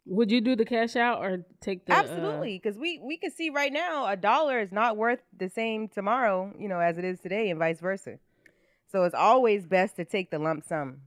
Would 0.07 0.29
you 0.29 0.39
do 0.41 0.55
the 0.55 0.65
cash 0.65 0.95
out 0.95 1.23
or 1.23 1.45
take 1.61 1.85
the 1.85 1.93
uh, 1.93 1.97
Absolutely, 1.97 2.59
because 2.61 2.77
we 2.77 2.99
we 3.03 3.17
can 3.17 3.31
see 3.31 3.49
right 3.49 3.73
now 3.73 4.05
a 4.07 4.15
dollar 4.15 4.59
is 4.59 4.71
not 4.71 4.97
worth 4.97 5.19
the 5.35 5.49
same 5.49 5.87
tomorrow, 5.87 6.53
you 6.59 6.67
know, 6.69 6.79
as 6.79 6.97
it 6.97 7.03
is 7.05 7.19
today, 7.19 7.49
and 7.49 7.57
vice 7.57 7.79
versa. 7.79 8.19
So 8.91 9.03
it's 9.03 9.15
always 9.15 9.65
best 9.65 9.95
to 9.95 10.05
take 10.05 10.29
the 10.29 10.37
lump 10.39 10.63
sum. 10.63 11.01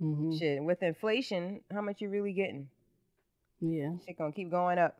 mhm. 0.00 0.38
Shit, 0.38 0.62
with 0.62 0.82
inflation, 0.82 1.62
how 1.72 1.80
much 1.80 2.00
you 2.00 2.08
really 2.08 2.32
getting? 2.32 2.68
Yeah. 3.60 3.96
Shit 4.06 4.16
gonna 4.18 4.32
keep 4.32 4.50
going 4.50 4.78
up. 4.78 4.96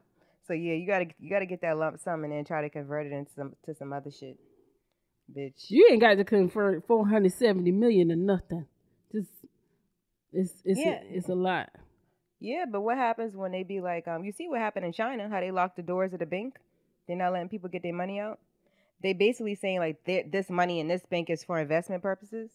So 0.49 0.53
yeah, 0.53 0.75
you 0.75 0.87
gotta 0.87 1.07
you 1.21 1.31
gotta 1.31 1.47
get 1.47 1.61
that 1.61 1.77
lump 1.79 2.01
sum 2.01 2.25
and 2.25 2.33
then 2.33 2.45
try 2.45 2.63
to 2.63 2.71
convert 2.71 3.07
it 3.07 3.13
into 3.13 3.31
some 3.33 3.55
to 3.65 3.75
some 3.75 3.93
other 3.93 4.11
shit, 4.11 4.39
bitch. 5.37 5.67
You 5.71 5.89
ain't 5.91 6.01
got 6.01 6.15
to 6.17 6.25
convert 6.25 6.85
four 6.87 7.07
hundred 7.07 7.33
seventy 7.33 7.71
million 7.71 8.09
to 8.09 8.17
nothing. 8.17 8.67
Just 9.13 9.31
it's 10.33 10.53
it's 10.65 10.81
Yeah. 10.81 11.01
a, 11.03 11.17
it's 11.17 11.29
a 11.29 11.35
lot. 11.35 11.71
Yeah, 12.39 12.65
but 12.71 12.83
what 12.83 12.97
happens 12.99 13.35
when 13.35 13.53
they 13.53 13.63
be 13.63 13.81
like, 13.81 14.07
um, 14.07 14.25
you 14.25 14.33
see 14.33 14.49
what 14.49 14.61
happened 14.61 14.85
in 14.85 14.93
China? 14.93 15.29
How 15.29 15.41
they 15.41 15.51
locked 15.51 15.77
the 15.77 15.83
doors 15.83 16.13
of 16.13 16.19
the 16.19 16.27
bank? 16.27 16.59
They're 17.07 17.17
not 17.17 17.33
letting 17.33 17.49
people 17.49 17.69
get 17.71 17.83
their 17.83 17.95
money 17.95 18.21
out. 18.21 18.39
They 19.03 19.13
basically 19.13 19.55
saying 19.55 19.79
like 19.79 20.05
this 20.05 20.51
money 20.51 20.81
in 20.81 20.89
this 20.89 21.05
bank 21.07 21.31
is 21.31 21.45
for 21.45 21.59
investment 21.59 22.03
purposes. 22.03 22.51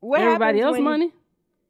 What 0.00 0.20
Everybody 0.20 0.60
else 0.60 0.72
when- 0.74 0.82
money. 0.84 1.12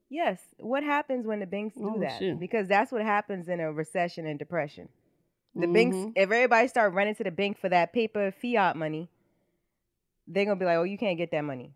Yes. 0.08 0.40
What 0.58 0.82
happens 0.82 1.26
when 1.26 1.40
the 1.40 1.46
banks 1.46 1.74
do 1.76 1.94
Oh, 1.96 2.00
that? 2.00 2.18
shit. 2.18 2.38
Because 2.38 2.68
that's 2.68 2.92
what 2.92 3.02
happens 3.02 3.48
in 3.48 3.60
a 3.60 3.72
recession 3.72 4.26
and 4.26 4.38
depression. 4.38 4.88
The 5.54 5.66
banks, 5.66 5.96
Mhm. 5.96 6.12
if 6.16 6.22
everybody 6.30 6.68
start 6.68 6.92
running 6.94 7.14
to 7.16 7.24
the 7.24 7.30
bank 7.30 7.58
for 7.58 7.68
that 7.68 7.92
paper 7.92 8.30
fiat 8.30 8.74
money, 8.76 9.08
they're 10.26 10.44
gonna 10.46 10.56
be 10.56 10.64
like, 10.64 10.76
"Oh, 10.78 10.82
you 10.84 10.96
can't 10.98 11.18
get 11.18 11.30
that 11.30 11.42
money." 11.42 11.74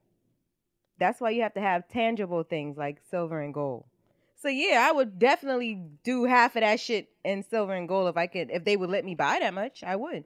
That's 0.99 1.21
why 1.21 1.31
you 1.31 1.43
have 1.43 1.55
to 1.55 1.61
have 1.61 1.89
tangible 1.89 2.43
things 2.43 2.77
like 2.79 3.01
silver 3.03 3.41
and 3.41 3.53
gold. 3.53 3.85
So 4.43 4.49
yeah, 4.49 4.87
I 4.89 4.93
would 4.93 5.19
definitely 5.19 5.83
do 6.05 6.25
half 6.25 6.57
of 6.57 6.63
that 6.63 6.79
shit 6.79 7.09
in 7.25 7.43
silver 7.43 7.73
and 7.73 7.89
gold 7.89 8.09
if 8.09 8.17
I 8.17 8.27
could. 8.27 8.51
If 8.51 8.65
they 8.65 8.77
would 8.77 8.91
let 8.91 9.05
me 9.05 9.15
buy 9.15 9.39
that 9.41 9.55
much, 9.55 9.83
I 9.83 9.97
would. 9.97 10.25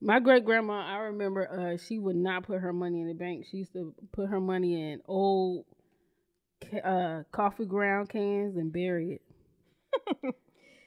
My 0.00 0.20
great 0.20 0.44
grandma, 0.44 0.84
I 0.86 0.96
remember, 0.98 1.48
uh, 1.50 1.78
she 1.78 1.98
would 1.98 2.16
not 2.16 2.44
put 2.44 2.60
her 2.60 2.72
money 2.72 3.00
in 3.00 3.08
the 3.08 3.14
bank. 3.14 3.46
She 3.50 3.58
used 3.58 3.72
to 3.72 3.94
put 4.12 4.28
her 4.28 4.40
money 4.40 4.92
in 4.92 5.00
old 5.06 5.64
uh, 6.84 7.22
coffee 7.32 7.64
ground 7.64 8.08
cans 8.08 8.56
and 8.56 8.72
bury 8.72 9.20
it. 10.22 10.34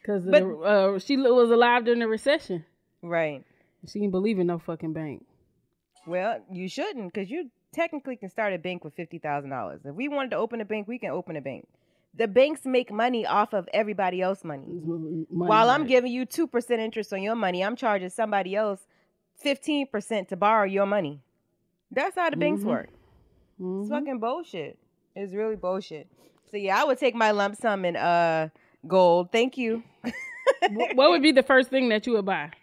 Because 0.08 0.26
uh, 0.26 1.00
she 1.00 1.18
was 1.18 1.52
alive 1.52 1.84
during 1.84 2.00
the 2.00 2.08
recession. 2.08 2.64
Right. 3.02 3.44
She 3.88 4.00
didn't 4.00 4.12
believe 4.12 4.40
in 4.40 4.48
no 4.48 4.58
fucking 4.58 4.94
bank. 4.94 5.26
Well, 6.06 6.40
you 6.50 6.70
shouldn't, 6.70 7.12
because 7.14 7.30
you 7.30 7.52
technically 7.74 8.16
can 8.16 8.30
start 8.30 8.54
a 8.54 8.58
bank 8.58 8.86
with 8.86 8.94
fifty 8.96 9.20
thousand 9.20 9.50
dollars. 9.50 9.82
If 9.84 9.96
we 9.96 10.08
wanted 10.08 10.32
to 10.32 10.38
open 10.38 10.62
a 10.62 10.66
bank, 10.66 10.88
we 10.88 10.98
can 10.98 11.10
open 11.10 11.36
a 11.36 11.42
bank. 11.42 11.68
The 12.18 12.28
banks 12.28 12.66
make 12.66 12.92
money 12.92 13.26
off 13.26 13.54
of 13.54 13.70
everybody 13.74 14.22
else's 14.22 14.44
money. 14.44 14.66
Money, 14.68 15.26
While 15.30 15.70
I'm 15.70 15.82
right. 15.82 15.88
giving 15.88 16.12
you 16.12 16.26
two 16.26 16.48
percent 16.48 16.82
interest 16.82 17.14
on 17.14 17.22
your 17.22 17.36
money, 17.36 17.64
I'm 17.64 17.76
charging 17.76 18.10
somebody 18.10 18.56
else 18.56 18.82
fifteen 19.36 19.88
percent 19.88 20.30
to 20.30 20.36
borrow 20.36 20.66
your 20.66 20.86
money. 20.88 21.22
That's 21.92 22.16
how 22.16 22.30
the 22.30 22.36
banks 22.38 22.64
Mhm. 22.64 22.66
work. 22.66 22.90
It's 22.90 23.62
Mhm. 23.62 23.90
fucking 23.90 24.20
bullshit. 24.20 24.78
It's 25.16 25.34
really 25.34 25.56
bullshit. 25.56 26.08
So 26.52 26.58
yeah, 26.58 26.82
I 26.82 26.86
would 26.86 26.98
take 26.98 27.14
my 27.16 27.32
lump 27.32 27.56
sum 27.56 27.86
in 27.86 27.96
uh 27.96 28.50
gold. 28.88 29.32
Thank 29.32 29.58
you. 29.58 29.84
What 30.96 31.12
would 31.12 31.22
be 31.22 31.32
the 31.32 31.44
first 31.44 31.70
thing 31.70 31.90
that 31.90 32.08
you 32.08 32.14
would 32.14 32.26
buy? 32.26 32.52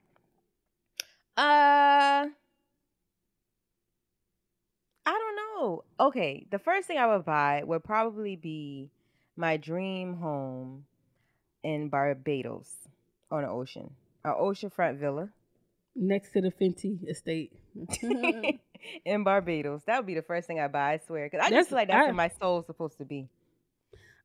Uh, 1.37 2.29
I 5.07 5.13
don't 5.13 5.37
know. 5.37 5.85
Okay, 5.99 6.47
the 6.51 6.59
first 6.61 6.87
thing 6.87 6.97
I 6.99 7.07
would 7.15 7.25
buy 7.25 7.63
would 7.65 7.83
probably 7.83 8.37
be 8.37 8.91
my 9.37 9.57
dream 9.57 10.15
home 10.15 10.85
in 11.63 11.89
Barbados 11.89 12.69
on 13.31 13.43
the 13.43 13.49
ocean, 13.49 13.91
an 14.25 14.33
oceanfront 14.35 14.99
villa 14.99 15.29
Next 15.97 16.33
to 16.33 16.41
the 16.41 16.51
Fenty 16.51 17.09
estate. 17.09 17.53
in 19.05 19.23
Barbados. 19.25 19.83
That 19.87 19.99
would 19.99 20.07
be 20.07 20.15
the 20.15 20.23
first 20.23 20.47
thing 20.49 20.59
I 20.59 20.67
buy. 20.69 20.95
I 20.95 21.01
swear, 21.07 21.27
because 21.27 21.41
I 21.47 21.51
That's- 21.51 21.61
just 21.61 21.69
feel 21.71 21.79
like 21.79 21.89
that's 21.89 21.99
I- 22.01 22.05
where 22.07 22.15
my 22.15 22.31
soul's 22.41 22.67
supposed 22.67 22.99
to 22.99 23.05
be. 23.05 23.29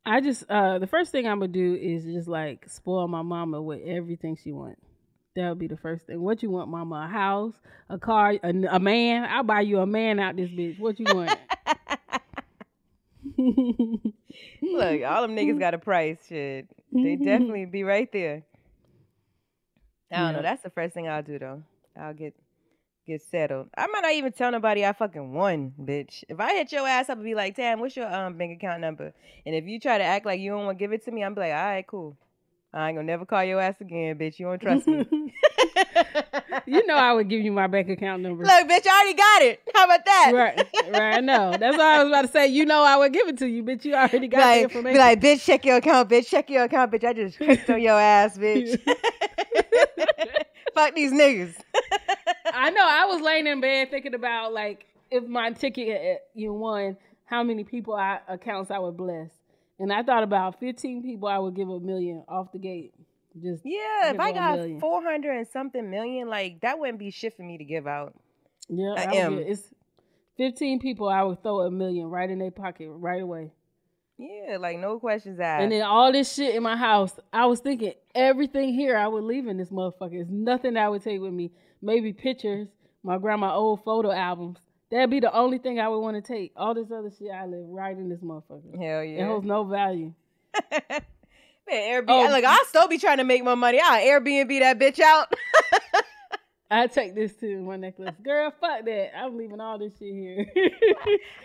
I 0.05 0.21
just 0.21 0.49
uh 0.49 0.79
the 0.79 0.87
first 0.87 1.11
thing 1.11 1.27
I'm 1.27 1.39
gonna 1.39 1.51
do 1.51 1.75
is 1.75 2.05
just 2.05 2.27
like 2.27 2.67
spoil 2.69 3.07
my 3.07 3.21
mama 3.21 3.61
with 3.61 3.81
everything 3.85 4.37
she 4.41 4.51
wants. 4.51 4.81
That 5.35 5.49
would 5.49 5.59
be 5.59 5.67
the 5.67 5.77
first 5.77 6.07
thing. 6.07 6.19
What 6.21 6.41
you 6.41 6.49
want, 6.49 6.69
mama? 6.69 7.05
A 7.07 7.11
house, 7.11 7.53
a 7.89 7.99
car, 7.99 8.33
a, 8.41 8.49
a 8.71 8.79
man? 8.79 9.25
I'll 9.29 9.43
buy 9.43 9.61
you 9.61 9.79
a 9.79 9.85
man 9.85 10.19
out 10.19 10.35
this 10.37 10.49
bitch. 10.49 10.79
What 10.79 10.99
you 10.99 11.05
want? 11.13 11.37
Look, 13.37 15.03
all 15.07 15.21
them 15.21 15.35
niggas 15.35 15.59
got 15.59 15.73
a 15.73 15.79
price. 15.79 16.17
Shit, 16.27 16.67
they 16.91 17.15
definitely 17.15 17.65
be 17.65 17.83
right 17.83 18.11
there. 18.11 18.43
I 20.11 20.17
don't 20.17 20.25
yeah. 20.25 20.31
know. 20.31 20.41
That's 20.41 20.63
the 20.63 20.69
first 20.69 20.93
thing 20.93 21.07
I'll 21.07 21.23
do 21.23 21.39
though. 21.39 21.63
I'll 21.99 22.13
get 22.13 22.33
get 23.05 23.21
settled. 23.21 23.69
I 23.77 23.87
might 23.87 24.01
not 24.01 24.13
even 24.13 24.31
tell 24.31 24.51
nobody 24.51 24.85
I 24.85 24.93
fucking 24.93 25.33
won, 25.33 25.73
bitch. 25.79 26.23
If 26.29 26.39
I 26.39 26.53
hit 26.53 26.71
your 26.71 26.87
ass 26.87 27.09
up 27.09 27.17
and 27.17 27.25
be 27.25 27.35
like, 27.35 27.55
"Damn, 27.55 27.79
what's 27.79 27.95
your 27.95 28.13
um 28.13 28.37
bank 28.37 28.57
account 28.57 28.81
number?" 28.81 29.13
And 29.45 29.55
if 29.55 29.65
you 29.65 29.79
try 29.79 29.97
to 29.97 30.03
act 30.03 30.25
like 30.25 30.39
you 30.39 30.51
don't 30.51 30.65
want 30.65 30.77
to 30.77 30.83
give 30.83 30.93
it 30.93 31.03
to 31.05 31.11
me, 31.11 31.23
I'm 31.23 31.35
like, 31.35 31.51
"All 31.51 31.65
right, 31.65 31.85
cool." 31.85 32.17
I 32.71 32.89
ain't 32.89 32.97
gonna 32.97 33.07
never 33.07 33.25
call 33.25 33.43
your 33.43 33.59
ass 33.59 33.75
again, 33.81 34.17
bitch. 34.17 34.37
You 34.37 34.45
don't 34.45 34.61
trust 34.61 34.85
me. 34.85 35.07
you 36.67 36.85
know 36.85 36.93
I 36.93 37.13
would 37.13 37.27
give 37.27 37.41
you 37.41 37.51
my 37.51 37.65
bank 37.65 37.89
account 37.89 38.21
number. 38.21 38.43
Look, 38.45 38.67
bitch, 38.67 38.85
I 38.85 39.01
already 39.01 39.17
got 39.17 39.41
it. 39.41 39.61
How 39.73 39.85
about 39.85 40.05
that? 40.05 40.31
Right, 40.35 40.67
right. 40.91 41.17
I 41.17 41.19
know. 41.19 41.55
That's 41.57 41.75
what 41.75 41.85
I 41.85 42.03
was 42.03 42.11
about 42.11 42.21
to 42.23 42.27
say. 42.27 42.47
You 42.47 42.65
know 42.65 42.83
I 42.83 42.95
would 42.97 43.11
give 43.11 43.27
it 43.27 43.39
to 43.39 43.47
you, 43.47 43.63
bitch. 43.63 43.85
You 43.85 43.95
already 43.95 44.27
got 44.27 44.41
like, 44.41 44.57
the 44.57 44.63
information. 44.63 44.93
Be 44.93 44.99
like, 44.99 45.19
bitch, 45.19 45.43
check 45.43 45.65
your 45.65 45.77
account, 45.77 46.09
bitch. 46.09 46.27
Check 46.27 46.49
your 46.51 46.65
account, 46.65 46.91
bitch. 46.91 47.03
I 47.03 47.13
just 47.13 47.37
clicked 47.37 47.69
on 47.71 47.81
your 47.81 47.99
ass, 47.99 48.37
bitch. 48.37 48.79
Fuck 50.75 50.95
these 50.95 51.11
niggas. 51.11 51.55
I 52.53 52.69
know. 52.69 52.87
I 52.87 53.05
was 53.05 53.21
laying 53.21 53.47
in 53.47 53.61
bed 53.61 53.89
thinking 53.89 54.13
about 54.13 54.53
like 54.53 54.85
if 55.09 55.23
my 55.27 55.51
ticket 55.51 56.17
uh, 56.17 56.19
you 56.35 56.53
won, 56.53 56.97
how 57.25 57.43
many 57.43 57.63
people 57.63 57.95
I 57.95 58.19
accounts 58.27 58.69
I 58.69 58.77
would 58.79 58.95
bless. 58.95 59.29
And 59.79 59.93
I 59.93 60.03
thought 60.03 60.23
about 60.23 60.59
15 60.59 61.03
people 61.03 61.27
I 61.29 61.37
would 61.37 61.55
give 61.55 61.69
a 61.69 61.79
million 61.79 62.23
off 62.27 62.51
the 62.51 62.59
gate. 62.59 62.93
Just 63.41 63.61
yeah, 63.63 64.11
if 64.11 64.19
I 64.19 64.31
got 64.33 64.59
400 64.79 65.37
and 65.37 65.47
something 65.47 65.89
million, 65.89 66.27
like 66.27 66.61
that 66.61 66.79
wouldn't 66.79 66.99
be 66.99 67.11
shit 67.11 67.35
for 67.37 67.43
me 67.43 67.57
to 67.57 67.63
give 67.63 67.87
out. 67.87 68.13
Yeah, 68.67 68.93
I, 68.97 69.03
I 69.03 69.13
am. 69.15 69.37
It's 69.37 69.63
15 70.37 70.79
people 70.79 71.07
I 71.07 71.23
would 71.23 71.41
throw 71.43 71.61
a 71.61 71.71
million 71.71 72.07
right 72.07 72.29
in 72.29 72.39
their 72.39 72.51
pocket 72.51 72.89
right 72.89 73.21
away. 73.21 73.51
Yeah, 74.17 74.57
like 74.57 74.79
no 74.79 74.99
questions 74.99 75.39
asked. 75.39 75.63
And 75.63 75.71
then 75.71 75.83
all 75.83 76.11
this 76.11 76.33
shit 76.33 76.55
in 76.55 76.63
my 76.63 76.75
house, 76.75 77.13
I 77.31 77.45
was 77.45 77.61
thinking 77.61 77.93
everything 78.13 78.73
here 78.73 78.97
I 78.97 79.07
would 79.07 79.23
leave 79.23 79.47
in 79.47 79.57
this 79.57 79.69
motherfucker. 79.69 80.11
There's 80.11 80.27
nothing 80.29 80.75
I 80.75 80.89
would 80.89 81.03
take 81.03 81.21
with 81.21 81.31
me. 81.31 81.51
Maybe 81.81 82.11
pictures, 82.11 82.67
my 83.01 83.17
grandma 83.17 83.55
old 83.55 83.83
photo 83.85 84.11
albums. 84.11 84.59
That'd 84.91 85.09
be 85.11 85.19
the 85.19 85.33
only 85.33 85.59
thing 85.59 85.79
I 85.79 85.87
would 85.87 85.99
want 85.99 86.23
to 86.23 86.33
take. 86.33 86.51
All 86.55 86.73
this 86.73 86.91
other 86.91 87.11
shit 87.11 87.29
I 87.31 87.45
live 87.45 87.65
right 87.67 87.95
in 87.95 88.09
this 88.09 88.21
motherfucker. 88.21 88.75
Hell 88.75 89.03
yeah. 89.03 89.23
It 89.23 89.25
holds 89.25 89.45
no 89.45 89.63
value. 89.63 90.13
Man, 90.71 91.01
Airbnb. 91.69 92.05
Oh, 92.07 92.31
like 92.31 92.43
I'll 92.43 92.65
still 92.65 92.87
be 92.87 92.97
trying 92.97 93.17
to 93.17 93.23
make 93.23 93.43
more 93.43 93.55
money. 93.55 93.79
I'll 93.83 94.01
Airbnb 94.01 94.59
that 94.59 94.79
bitch 94.79 94.99
out. 94.99 95.31
I 96.71 96.87
take 96.87 97.15
this 97.15 97.33
to 97.37 97.59
my 97.61 97.77
necklace. 97.77 98.15
Girl, 98.23 98.51
fuck 98.59 98.85
that. 98.85 99.17
I'm 99.17 99.37
leaving 99.37 99.59
all 99.59 99.77
this 99.79 99.93
shit 99.97 100.13
here. 100.13 100.45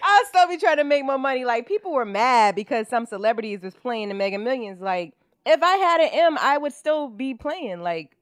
I'll 0.03 0.25
still 0.27 0.49
be 0.49 0.59
trying 0.59 0.77
to 0.79 0.85
make 0.85 1.05
more 1.05 1.19
money. 1.19 1.45
Like 1.45 1.67
people 1.67 1.93
were 1.93 2.05
mad 2.05 2.55
because 2.55 2.89
some 2.89 3.07
celebrities 3.07 3.61
was 3.63 3.75
playing 3.75 4.09
the 4.09 4.15
Mega 4.15 4.39
Millions. 4.39 4.81
Like 4.81 5.13
if 5.45 5.63
I 5.63 5.77
had 5.77 6.01
an 6.01 6.09
M, 6.13 6.39
I 6.41 6.59
would 6.59 6.73
still 6.73 7.09
be 7.09 7.35
playing. 7.35 7.83
Like 7.83 8.17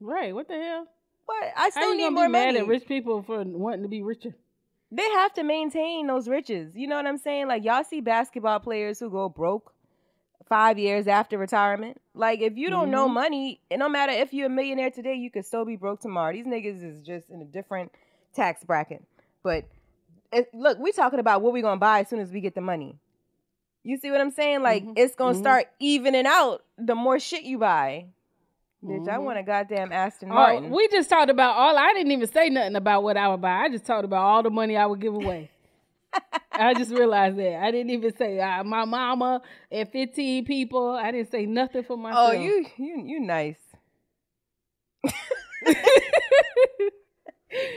Right, 0.00 0.34
what 0.34 0.48
the 0.48 0.54
hell? 0.54 0.86
What? 1.24 1.44
I 1.56 1.70
still 1.70 1.94
need 1.94 2.10
more 2.10 2.26
be 2.26 2.32
mad 2.32 2.46
money. 2.46 2.58
at 2.60 2.66
rich 2.66 2.86
people 2.86 3.22
for 3.22 3.42
wanting 3.44 3.82
to 3.82 3.88
be 3.88 4.02
richer 4.02 4.34
they 4.96 5.10
have 5.10 5.34
to 5.34 5.42
maintain 5.42 6.06
those 6.06 6.28
riches. 6.28 6.72
You 6.74 6.86
know 6.86 6.96
what 6.96 7.06
I'm 7.06 7.18
saying? 7.18 7.48
Like 7.48 7.64
y'all 7.64 7.84
see 7.84 8.00
basketball 8.00 8.60
players 8.60 8.98
who 8.98 9.10
go 9.10 9.28
broke 9.28 9.72
five 10.48 10.78
years 10.78 11.06
after 11.06 11.36
retirement. 11.36 12.00
Like 12.14 12.40
if 12.40 12.56
you 12.56 12.70
don't 12.70 12.84
mm-hmm. 12.84 12.92
know 12.92 13.08
money, 13.08 13.60
it 13.70 13.78
no 13.78 13.88
matter 13.88 14.12
if 14.12 14.32
you're 14.32 14.46
a 14.46 14.50
millionaire 14.50 14.90
today, 14.90 15.14
you 15.14 15.30
could 15.30 15.44
still 15.44 15.64
be 15.64 15.76
broke 15.76 16.00
tomorrow. 16.00 16.32
These 16.32 16.46
niggas 16.46 16.82
is 16.82 17.02
just 17.02 17.30
in 17.30 17.42
a 17.42 17.44
different 17.44 17.92
tax 18.34 18.64
bracket. 18.64 19.04
But 19.42 19.64
it, 20.32 20.48
look, 20.54 20.78
we 20.78 20.92
talking 20.92 21.20
about 21.20 21.42
what 21.42 21.52
we 21.52 21.60
gonna 21.60 21.78
buy 21.78 22.00
as 22.00 22.08
soon 22.08 22.20
as 22.20 22.32
we 22.32 22.40
get 22.40 22.54
the 22.54 22.60
money. 22.60 22.96
You 23.82 23.98
see 23.98 24.10
what 24.10 24.20
I'm 24.20 24.30
saying? 24.30 24.62
Like 24.62 24.82
mm-hmm. 24.82 24.92
it's 24.96 25.14
gonna 25.14 25.32
mm-hmm. 25.32 25.42
start 25.42 25.66
evening 25.78 26.26
out 26.26 26.64
the 26.78 26.94
more 26.94 27.20
shit 27.20 27.42
you 27.42 27.58
buy. 27.58 28.06
Bitch, 28.86 29.00
mm-hmm. 29.00 29.10
I 29.10 29.18
want 29.18 29.38
a 29.38 29.42
goddamn 29.42 29.90
Aston 29.90 30.28
Martin. 30.28 30.66
Oh, 30.66 30.76
we 30.76 30.86
just 30.88 31.10
talked 31.10 31.28
about 31.28 31.56
all. 31.56 31.76
I 31.76 31.92
didn't 31.92 32.12
even 32.12 32.28
say 32.28 32.50
nothing 32.50 32.76
about 32.76 33.02
what 33.02 33.16
I 33.16 33.26
would 33.26 33.40
buy. 33.40 33.62
I 33.62 33.68
just 33.68 33.84
talked 33.84 34.04
about 34.04 34.22
all 34.22 34.42
the 34.44 34.50
money 34.50 34.76
I 34.76 34.86
would 34.86 35.00
give 35.00 35.14
away. 35.14 35.50
I 36.52 36.72
just 36.74 36.92
realized 36.92 37.36
that 37.36 37.64
I 37.64 37.72
didn't 37.72 37.90
even 37.90 38.16
say 38.16 38.38
uh, 38.38 38.62
my 38.62 38.84
mama 38.84 39.42
and 39.72 39.88
fifteen 39.90 40.44
people. 40.44 40.90
I 40.90 41.10
didn't 41.10 41.32
say 41.32 41.46
nothing 41.46 41.82
for 41.82 41.96
myself. 41.96 42.30
Oh, 42.30 42.32
you 42.32 42.64
you 42.76 43.02
you 43.04 43.20
nice. 43.20 43.58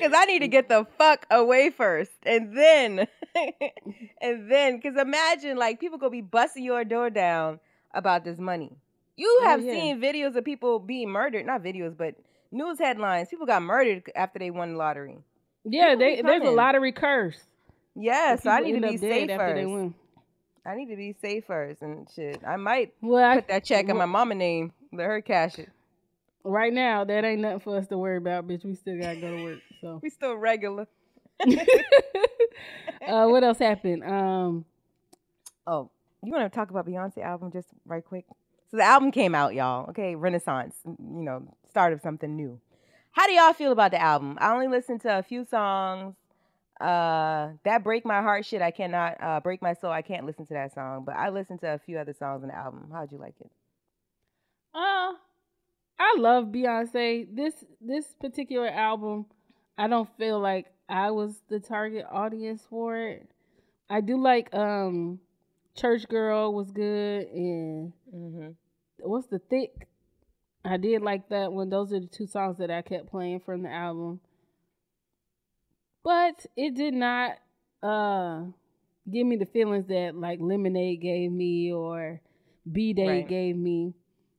Cause 0.01 0.11
I 0.15 0.25
need 0.25 0.39
to 0.39 0.47
get 0.47 0.67
the 0.69 0.85
fuck 0.97 1.25
away 1.31 1.69
first, 1.69 2.11
and 2.23 2.55
then, 2.55 3.07
and 4.21 4.51
then, 4.51 4.81
cause 4.81 4.93
imagine 4.97 5.57
like 5.57 5.79
people 5.79 5.97
gonna 5.97 6.09
be 6.11 6.21
busting 6.21 6.63
your 6.63 6.83
door 6.83 7.09
down 7.09 7.59
about 7.93 8.25
this 8.25 8.37
money. 8.37 8.75
You 9.19 9.41
have 9.43 9.59
oh, 9.59 9.63
yeah. 9.63 9.73
seen 9.73 10.01
videos 10.01 10.37
of 10.37 10.45
people 10.45 10.79
being 10.79 11.09
murdered, 11.09 11.45
not 11.45 11.61
videos, 11.61 11.97
but 11.97 12.15
news 12.51 12.79
headlines. 12.79 13.27
People 13.27 13.45
got 13.45 13.61
murdered 13.61 14.09
after 14.15 14.39
they 14.39 14.49
won 14.49 14.71
the 14.71 14.77
lottery. 14.77 15.17
Yeah, 15.65 15.95
they, 15.95 16.21
there's 16.21 16.47
a 16.47 16.51
lottery 16.51 16.93
curse. 16.93 17.37
Yeah, 17.95 18.37
so 18.37 18.49
I 18.49 18.61
need 18.61 18.79
to 18.79 18.87
be 18.87 18.95
safe 18.95 19.29
first. 19.29 19.93
I 20.65 20.75
need 20.75 20.89
to 20.89 20.95
be 20.95 21.13
safe 21.21 21.43
first 21.45 21.81
and 21.81 22.07
shit. 22.15 22.39
I 22.47 22.55
might 22.55 22.93
well, 23.01 23.35
put 23.35 23.49
that 23.49 23.65
check 23.65 23.89
in 23.89 23.97
my 23.97 24.05
mama 24.05 24.35
name. 24.35 24.71
Let 24.93 25.07
her 25.07 25.21
cash 25.21 25.59
it. 25.59 25.69
Right 26.45 26.71
now, 26.71 27.03
that 27.03 27.25
ain't 27.25 27.41
nothing 27.41 27.59
for 27.59 27.77
us 27.77 27.87
to 27.87 27.97
worry 27.97 28.17
about, 28.17 28.47
bitch. 28.47 28.63
We 28.63 28.75
still 28.75 28.97
gotta 29.01 29.19
go 29.19 29.35
to 29.35 29.43
work. 29.43 29.59
So 29.81 29.99
we 30.01 30.09
still 30.09 30.35
regular. 30.35 30.87
uh, 31.41 33.27
what 33.27 33.43
else 33.43 33.59
happened? 33.59 34.01
Um, 34.05 34.63
oh, 35.67 35.89
you 36.23 36.31
want 36.31 36.49
to 36.49 36.55
talk 36.57 36.69
about 36.69 36.87
Beyonce 36.87 37.21
album 37.21 37.51
just 37.51 37.67
right 37.85 38.05
quick? 38.05 38.25
So 38.71 38.77
the 38.77 38.83
album 38.83 39.11
came 39.11 39.33
out, 39.33 39.55
y'all. 39.55 39.89
Okay, 39.89 40.15
Renaissance, 40.15 40.75
you 40.85 41.23
know, 41.23 41.43
start 41.69 41.93
of 41.93 42.01
something 42.01 42.35
new. 42.35 42.59
How 43.11 43.25
do 43.25 43.33
y'all 43.33 43.53
feel 43.53 43.71
about 43.71 43.91
the 43.91 44.01
album? 44.01 44.37
I 44.39 44.53
only 44.53 44.67
listened 44.67 45.01
to 45.01 45.17
a 45.17 45.23
few 45.23 45.43
songs. 45.43 46.15
Uh, 46.79 47.49
that 47.65 47.83
break 47.83 48.05
my 48.05 48.21
heart 48.21 48.45
shit. 48.45 48.61
I 48.61 48.71
cannot 48.71 49.17
uh, 49.21 49.39
break 49.41 49.61
my 49.61 49.73
soul. 49.73 49.91
I 49.91 50.01
can't 50.01 50.25
listen 50.25 50.45
to 50.45 50.53
that 50.53 50.73
song, 50.73 51.03
but 51.05 51.15
I 51.15 51.29
listened 51.29 51.59
to 51.61 51.73
a 51.73 51.79
few 51.79 51.97
other 51.97 52.13
songs 52.13 52.43
on 52.43 52.49
the 52.49 52.55
album. 52.55 52.89
How'd 52.93 53.11
you 53.11 53.17
like 53.17 53.35
it? 53.41 53.51
Uh, 54.73 55.13
I 55.99 56.15
love 56.17 56.45
Beyonce. 56.45 57.27
This 57.35 57.65
this 57.81 58.05
particular 58.21 58.69
album, 58.69 59.25
I 59.77 59.87
don't 59.87 60.09
feel 60.17 60.39
like 60.39 60.67
I 60.87 61.11
was 61.11 61.33
the 61.49 61.59
target 61.59 62.05
audience 62.09 62.63
for 62.69 62.95
it. 62.95 63.29
I 63.89 63.99
do 64.01 64.21
like 64.21 64.53
um 64.53 65.19
Church 65.79 66.07
Girl 66.09 66.53
was 66.53 66.71
good, 66.71 67.27
and 67.27 67.93
mm-hmm. 68.13 68.49
what's 68.99 69.27
the 69.27 69.39
Thique? 69.39 69.85
I 70.65 70.75
did 70.75 71.01
like 71.01 71.29
that 71.29 71.53
one. 71.53 71.69
Those 71.69 71.93
are 71.93 72.01
the 72.01 72.07
two 72.07 72.27
songs 72.27 72.57
that 72.57 72.69
I 72.69 72.81
kept 72.81 73.09
playing 73.09 73.39
from 73.39 73.63
the 73.63 73.69
album, 73.69 74.19
but 76.03 76.45
it 76.57 76.75
did 76.75 76.93
not 76.93 77.37
uh 77.81 78.41
give 79.09 79.25
me 79.25 79.37
the 79.37 79.45
feelings 79.45 79.87
that 79.87 80.15
like 80.15 80.39
Lemonade 80.41 81.01
gave 81.01 81.31
me 81.31 81.71
or 81.71 82.19
B'Day 82.69 83.07
right. 83.07 83.27
gave 83.27 83.55
me. 83.55 83.93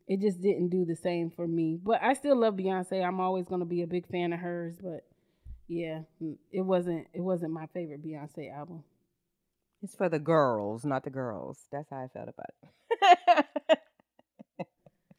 It 0.07 0.21
just 0.21 0.43
didn't 0.43 0.69
do 0.69 0.85
the 0.85 0.97
same 0.97 1.31
for 1.31 1.47
me. 1.47 1.79
But 1.83 2.03
I 2.03 2.15
still 2.15 2.39
love 2.39 2.55
Beyonce. 2.55 3.03
I'm 3.03 3.21
always 3.21 3.47
gonna 3.47 3.65
be 3.65 3.83
a 3.83 3.87
big 3.87 4.07
fan 4.09 4.35
of 4.35 4.41
hers. 4.41 4.77
But 4.83 5.07
yeah, 5.69 6.01
it 6.53 6.61
wasn't 6.61 7.07
it 7.15 7.23
wasn't 7.23 7.53
my 7.53 7.67
favorite 7.73 8.05
Beyonce 8.05 8.55
album. 8.55 8.85
It's 9.83 9.97
for 9.97 10.09
the 10.09 10.19
girls, 10.19 10.85
not 10.85 11.05
the 11.05 11.11
girls. 11.11 11.59
That's 11.73 11.89
how 11.91 11.97
I 12.05 12.09
felt 12.09 12.29
about 12.29 13.39
it. 13.71 13.79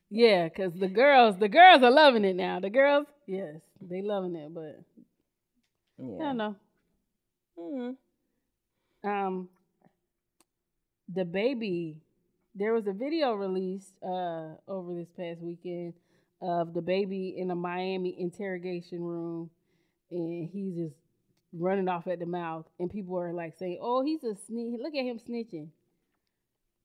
yeah, 0.10 0.47
because 0.47 0.74
the 0.74 0.88
girls, 0.88 1.38
the 1.38 1.50
girls 1.50 1.82
are 1.82 1.91
loving 1.91 2.26
it 2.26 2.36
now. 2.36 2.60
The 2.60 2.69
girls, 2.69 3.08
yes, 3.26 3.56
they 3.82 4.02
loving 4.04 4.36
it, 4.36 4.54
but 4.54 4.80
yeah, 5.97 6.15
I 6.15 6.19
don't 6.19 6.38
know. 6.38 6.56
Mm-hmm. 7.60 9.10
Um, 9.10 9.50
DaBaby, 11.12 11.95
there 12.54 12.74
was 12.74 12.86
a 12.86 12.93
video 12.93 13.34
released 13.34 13.93
uh 14.04 14.56
over 14.67 14.93
this 14.93 15.10
past 15.17 15.41
weekend 15.41 15.93
of 16.41 16.69
DaBaby 16.69 17.36
in 17.38 17.50
a 17.50 17.56
Miami 17.56 18.15
interrogation 18.19 19.02
room, 19.02 19.50
and 20.12 20.50
he's 20.52 20.76
just 20.76 20.95
running 21.54 21.90
off 21.90 22.08
at 22.08 22.20
the 22.20 22.26
mouth, 22.26 22.66
and 22.80 22.90
people 22.90 23.18
are 23.20 23.34
like 23.34 23.58
saying, 23.58 23.80
"Oh, 23.82 24.04
he's 24.04 24.24
a 24.24 24.36
snitch. 24.36 24.80
Look 24.82 24.96
at 24.96 25.06
him 25.06 25.20
snitching." 25.20 25.70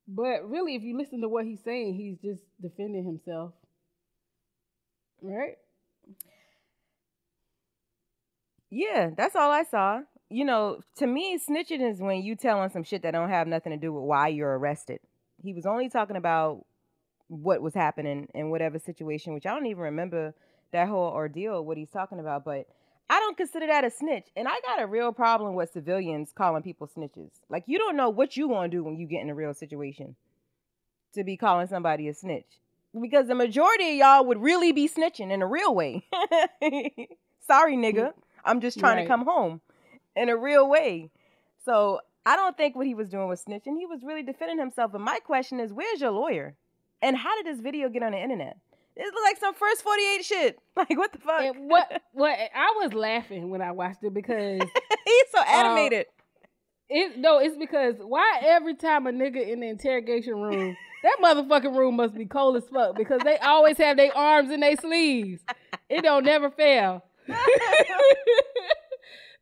But 0.07 0.49
really, 0.49 0.75
if 0.75 0.83
you 0.83 0.97
listen 0.97 1.21
to 1.21 1.29
what 1.29 1.45
he's 1.45 1.63
saying, 1.63 1.95
he's 1.95 2.17
just 2.19 2.41
defending 2.61 3.05
himself, 3.05 3.53
right? 5.21 5.57
Yeah, 8.69 9.11
that's 9.15 9.35
all 9.35 9.51
I 9.51 9.63
saw. 9.63 10.01
You 10.29 10.45
know, 10.45 10.81
to 10.97 11.07
me, 11.07 11.37
snitching 11.37 11.81
is 11.81 12.01
when 12.01 12.21
you 12.21 12.35
tell 12.35 12.55
telling 12.55 12.69
some 12.69 12.83
shit 12.83 13.01
that 13.03 13.11
don't 13.11 13.29
have 13.29 13.47
nothing 13.47 13.71
to 13.71 13.77
do 13.77 13.93
with 13.93 14.03
why 14.03 14.27
you're 14.27 14.57
arrested. 14.57 14.99
He 15.41 15.53
was 15.53 15.65
only 15.65 15.89
talking 15.89 16.17
about 16.17 16.65
what 17.27 17.61
was 17.61 17.73
happening 17.73 18.27
in 18.33 18.49
whatever 18.49 18.79
situation, 18.79 19.33
which 19.33 19.45
I 19.45 19.53
don't 19.53 19.65
even 19.67 19.83
remember 19.83 20.33
that 20.71 20.87
whole 20.87 21.11
ordeal, 21.11 21.63
what 21.63 21.77
he's 21.77 21.89
talking 21.89 22.19
about. 22.19 22.43
But 22.43 22.67
I 23.09 23.19
don't 23.19 23.37
consider 23.37 23.67
that 23.67 23.85
a 23.85 23.89
snitch. 23.89 24.27
And 24.35 24.47
I 24.47 24.59
got 24.65 24.81
a 24.81 24.87
real 24.87 25.13
problem 25.13 25.55
with 25.55 25.71
civilians 25.71 26.31
calling 26.35 26.63
people 26.63 26.87
snitches. 26.87 27.29
Like 27.49 27.63
you 27.67 27.77
don't 27.77 27.95
know 27.95 28.09
what 28.09 28.35
you 28.35 28.47
gonna 28.49 28.67
do 28.67 28.83
when 28.83 28.97
you 28.97 29.07
get 29.07 29.21
in 29.21 29.29
a 29.29 29.35
real 29.35 29.53
situation 29.53 30.15
to 31.13 31.23
be 31.23 31.37
calling 31.37 31.67
somebody 31.67 32.07
a 32.07 32.13
snitch. 32.13 32.59
Because 32.99 33.27
the 33.27 33.35
majority 33.35 33.91
of 33.91 33.95
y'all 33.95 34.25
would 34.25 34.41
really 34.41 34.71
be 34.71 34.89
snitching 34.89 35.31
in 35.31 35.41
a 35.41 35.47
real 35.47 35.73
way. 35.73 36.05
Sorry, 37.47 37.75
nigga. 37.77 38.09
Mm, 38.09 38.13
I'm 38.43 38.61
just 38.61 38.79
trying 38.79 38.97
right. 38.97 39.03
to 39.03 39.07
come 39.07 39.25
home 39.25 39.61
in 40.15 40.29
a 40.29 40.37
real 40.37 40.67
way. 40.69 41.09
So 41.63 41.99
I 42.25 42.35
don't 42.35 42.57
think 42.57 42.75
what 42.75 42.87
he 42.87 42.95
was 42.95 43.09
doing 43.09 43.27
was 43.27 43.43
snitching. 43.43 43.77
He 43.77 43.85
was 43.85 44.03
really 44.03 44.23
defending 44.23 44.57
himself. 44.57 44.91
But 44.91 45.01
my 45.01 45.19
question 45.19 45.59
is, 45.59 45.71
where's 45.71 46.01
your 46.01 46.11
lawyer? 46.11 46.55
And 47.01 47.15
how 47.15 47.35
did 47.41 47.45
this 47.45 47.61
video 47.61 47.89
get 47.89 48.03
on 48.03 48.13
the 48.13 48.21
internet? 48.21 48.57
It 48.99 49.03
looked 49.03 49.25
like 49.25 49.37
some 49.37 49.53
first 49.53 49.83
48 49.83 50.25
shit. 50.25 50.59
Like, 50.77 50.95
what 50.95 51.11
the 51.11 51.17
fuck? 51.17 51.41
And 51.41 51.71
what, 51.71 52.03
what, 52.13 52.37
I 52.37 52.75
was 52.83 52.93
laughing 52.93 53.49
when 53.49 53.63
I 53.63 53.71
watched 53.71 54.03
it 54.03 54.13
because. 54.13 54.61
He's 55.05 55.25
so 55.31 55.41
animated. 55.41 56.05
Um, 56.05 56.13
it, 56.89 57.17
no, 57.17 57.39
it's 57.39 57.57
because 57.57 57.95
why 57.99 58.41
every 58.43 58.75
time 58.75 59.07
a 59.07 59.11
nigga 59.11 59.45
in 59.45 59.59
the 59.59 59.69
interrogation 59.69 60.35
room, 60.35 60.77
that 61.03 61.17
motherfucking 61.19 61.75
room 61.75 61.95
must 61.95 62.13
be 62.13 62.27
cold 62.27 62.57
as 62.57 62.63
fuck 62.71 62.95
because 62.95 63.21
they 63.23 63.37
always 63.39 63.77
have 63.79 63.97
their 63.97 64.15
arms 64.15 64.51
in 64.51 64.59
their 64.59 64.75
sleeves. 64.75 65.41
It 65.89 66.03
don't 66.03 66.25
never 66.25 66.51
fail. 66.51 67.03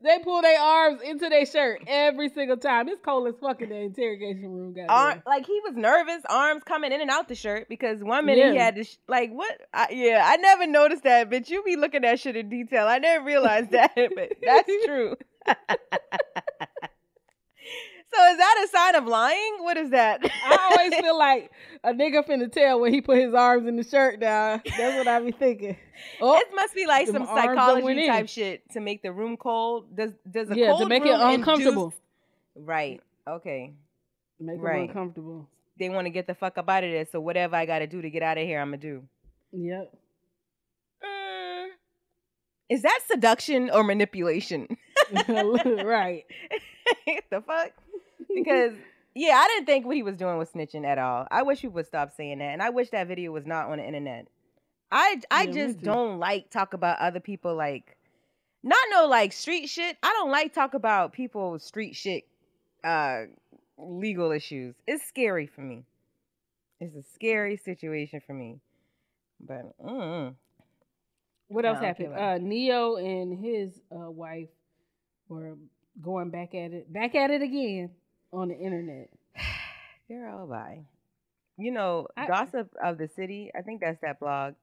They 0.01 0.19
pull 0.19 0.41
their 0.41 0.59
arms 0.59 1.01
into 1.01 1.29
their 1.29 1.45
shirt 1.45 1.81
every 1.87 2.29
single 2.29 2.57
time. 2.57 2.89
It's 2.89 3.01
cold 3.01 3.27
as 3.27 3.35
fuck 3.39 3.61
in 3.61 3.69
the 3.69 3.75
interrogation 3.75 4.51
room, 4.51 4.73
guys. 4.73 5.21
Like 5.25 5.45
he 5.45 5.59
was 5.63 5.73
nervous, 5.75 6.21
arms 6.29 6.63
coming 6.63 6.91
in 6.91 7.01
and 7.01 7.09
out 7.09 7.27
the 7.27 7.35
shirt 7.35 7.69
because 7.69 8.03
one 8.03 8.25
minute 8.25 8.45
yeah. 8.45 8.51
he 8.51 8.57
had 8.57 8.75
to 8.75 8.83
sh- 8.83 8.97
like 9.07 9.31
what? 9.31 9.61
I, 9.73 9.87
yeah, 9.91 10.21
I 10.25 10.35
never 10.37 10.67
noticed 10.67 11.03
that, 11.03 11.29
but 11.29 11.49
you 11.49 11.63
be 11.63 11.75
looking 11.75 12.03
at 12.03 12.19
shit 12.19 12.35
in 12.35 12.49
detail. 12.49 12.87
I 12.87 12.99
never 12.99 13.25
realized 13.25 13.71
that, 13.71 13.95
but 13.95 14.33
that's 14.43 14.71
true. 14.85 15.15
So 18.15 18.25
is 18.31 18.37
that 18.37 18.65
a 18.65 18.67
sign 18.69 18.95
of 18.95 19.05
lying? 19.07 19.57
What 19.59 19.77
is 19.77 19.89
that? 19.89 20.21
I 20.23 20.75
always 20.77 20.95
feel 21.01 21.17
like 21.17 21.51
a 21.83 21.93
nigga 21.93 22.25
finna 22.25 22.51
tell 22.51 22.79
when 22.79 22.93
he 22.93 23.01
put 23.01 23.17
his 23.17 23.33
arms 23.33 23.67
in 23.67 23.75
the 23.75 23.83
shirt 23.83 24.19
down. 24.19 24.61
That's 24.77 24.97
what 24.97 25.07
I 25.07 25.19
be 25.19 25.31
thinking. 25.31 25.75
Oh, 26.21 26.37
it 26.37 26.47
must 26.55 26.73
be 26.73 26.87
like 26.87 27.07
some 27.07 27.25
psychology 27.25 28.07
type 28.07 28.29
shit 28.29 28.69
to 28.71 28.79
make 28.79 29.01
the 29.01 29.11
room 29.11 29.37
cold. 29.37 29.95
Does 29.95 30.11
does 30.29 30.49
a 30.49 30.55
yeah 30.55 30.67
cold 30.67 30.81
to 30.81 30.87
make 30.87 31.05
it 31.05 31.19
uncomfortable? 31.19 31.85
Induce... 31.85 31.99
Right. 32.55 33.01
Okay. 33.27 33.73
Make 34.39 34.61
right. 34.61 34.83
it 34.83 34.89
uncomfortable. 34.89 35.47
They 35.77 35.89
want 35.89 36.05
to 36.05 36.11
get 36.11 36.27
the 36.27 36.35
fuck 36.35 36.57
up 36.57 36.69
out 36.69 36.83
of 36.83 36.91
there. 36.91 37.07
So 37.11 37.19
whatever 37.19 37.55
I 37.55 37.65
got 37.65 37.79
to 37.79 37.87
do 37.87 38.01
to 38.01 38.09
get 38.09 38.23
out 38.23 38.37
of 38.37 38.45
here, 38.45 38.61
I'm 38.61 38.67
gonna 38.67 38.77
do. 38.77 39.03
Yep. 39.51 39.93
Mm. 41.03 41.67
Is 42.69 42.81
that 42.83 42.99
seduction 43.07 43.69
or 43.69 43.83
manipulation? 43.83 44.77
right. 45.27 46.23
the 47.29 47.41
fuck? 47.45 47.71
Because 48.33 48.73
yeah, 49.15 49.35
I 49.37 49.47
didn't 49.47 49.65
think 49.65 49.85
what 49.85 49.95
he 49.95 50.03
was 50.03 50.17
doing 50.17 50.37
was 50.37 50.49
snitching 50.51 50.85
at 50.85 50.97
all. 50.97 51.25
I 51.31 51.43
wish 51.43 51.63
we 51.63 51.69
would 51.69 51.87
stop 51.87 52.11
saying 52.15 52.39
that, 52.39 52.51
and 52.51 52.61
I 52.61 52.69
wish 52.69 52.89
that 52.89 53.07
video 53.07 53.31
was 53.31 53.45
not 53.45 53.69
on 53.69 53.77
the 53.77 53.85
internet. 53.85 54.27
I 54.91 55.21
I 55.31 55.43
yeah, 55.45 55.51
just 55.51 55.81
don't 55.81 56.19
like 56.19 56.49
talk 56.51 56.73
about 56.73 56.99
other 56.99 57.19
people 57.19 57.55
like 57.55 57.97
not 58.61 58.77
no 58.91 59.07
like 59.07 59.31
street 59.31 59.67
shit. 59.67 59.97
I 60.03 60.11
don't 60.13 60.31
like 60.31 60.53
talk 60.53 60.73
about 60.73 61.13
people 61.13 61.57
street 61.59 61.95
shit 61.95 62.23
uh 62.83 63.23
legal 63.77 64.31
issues. 64.31 64.75
It's 64.85 65.05
scary 65.05 65.47
for 65.47 65.61
me. 65.61 65.83
It's 66.79 66.95
a 66.95 67.03
scary 67.13 67.57
situation 67.57 68.21
for 68.27 68.33
me. 68.33 68.59
But 69.39 69.77
mm, 69.83 70.35
what 71.47 71.65
else 71.65 71.79
happened? 71.79 72.13
Uh 72.15 72.37
Ne-Yo 72.37 72.97
and 72.97 73.43
his 73.43 73.79
uh 73.91 74.11
wife 74.11 74.49
were 75.29 75.55
going 76.01 76.29
back 76.29 76.53
at 76.53 76.73
it 76.73 76.91
back 76.91 77.15
at 77.15 77.31
it 77.31 77.41
again 77.41 77.91
on 78.31 78.49
the 78.49 78.57
internet. 78.57 79.09
Girl, 80.07 80.47
bye. 80.47 80.81
You 81.57 81.71
know, 81.71 82.07
I, 82.17 82.27
Gossip 82.27 82.69
of 82.83 82.97
the 82.97 83.07
City, 83.07 83.51
I 83.57 83.61
think 83.61 83.81
that's 83.81 84.01
that 84.01 84.19
blog. 84.19 84.55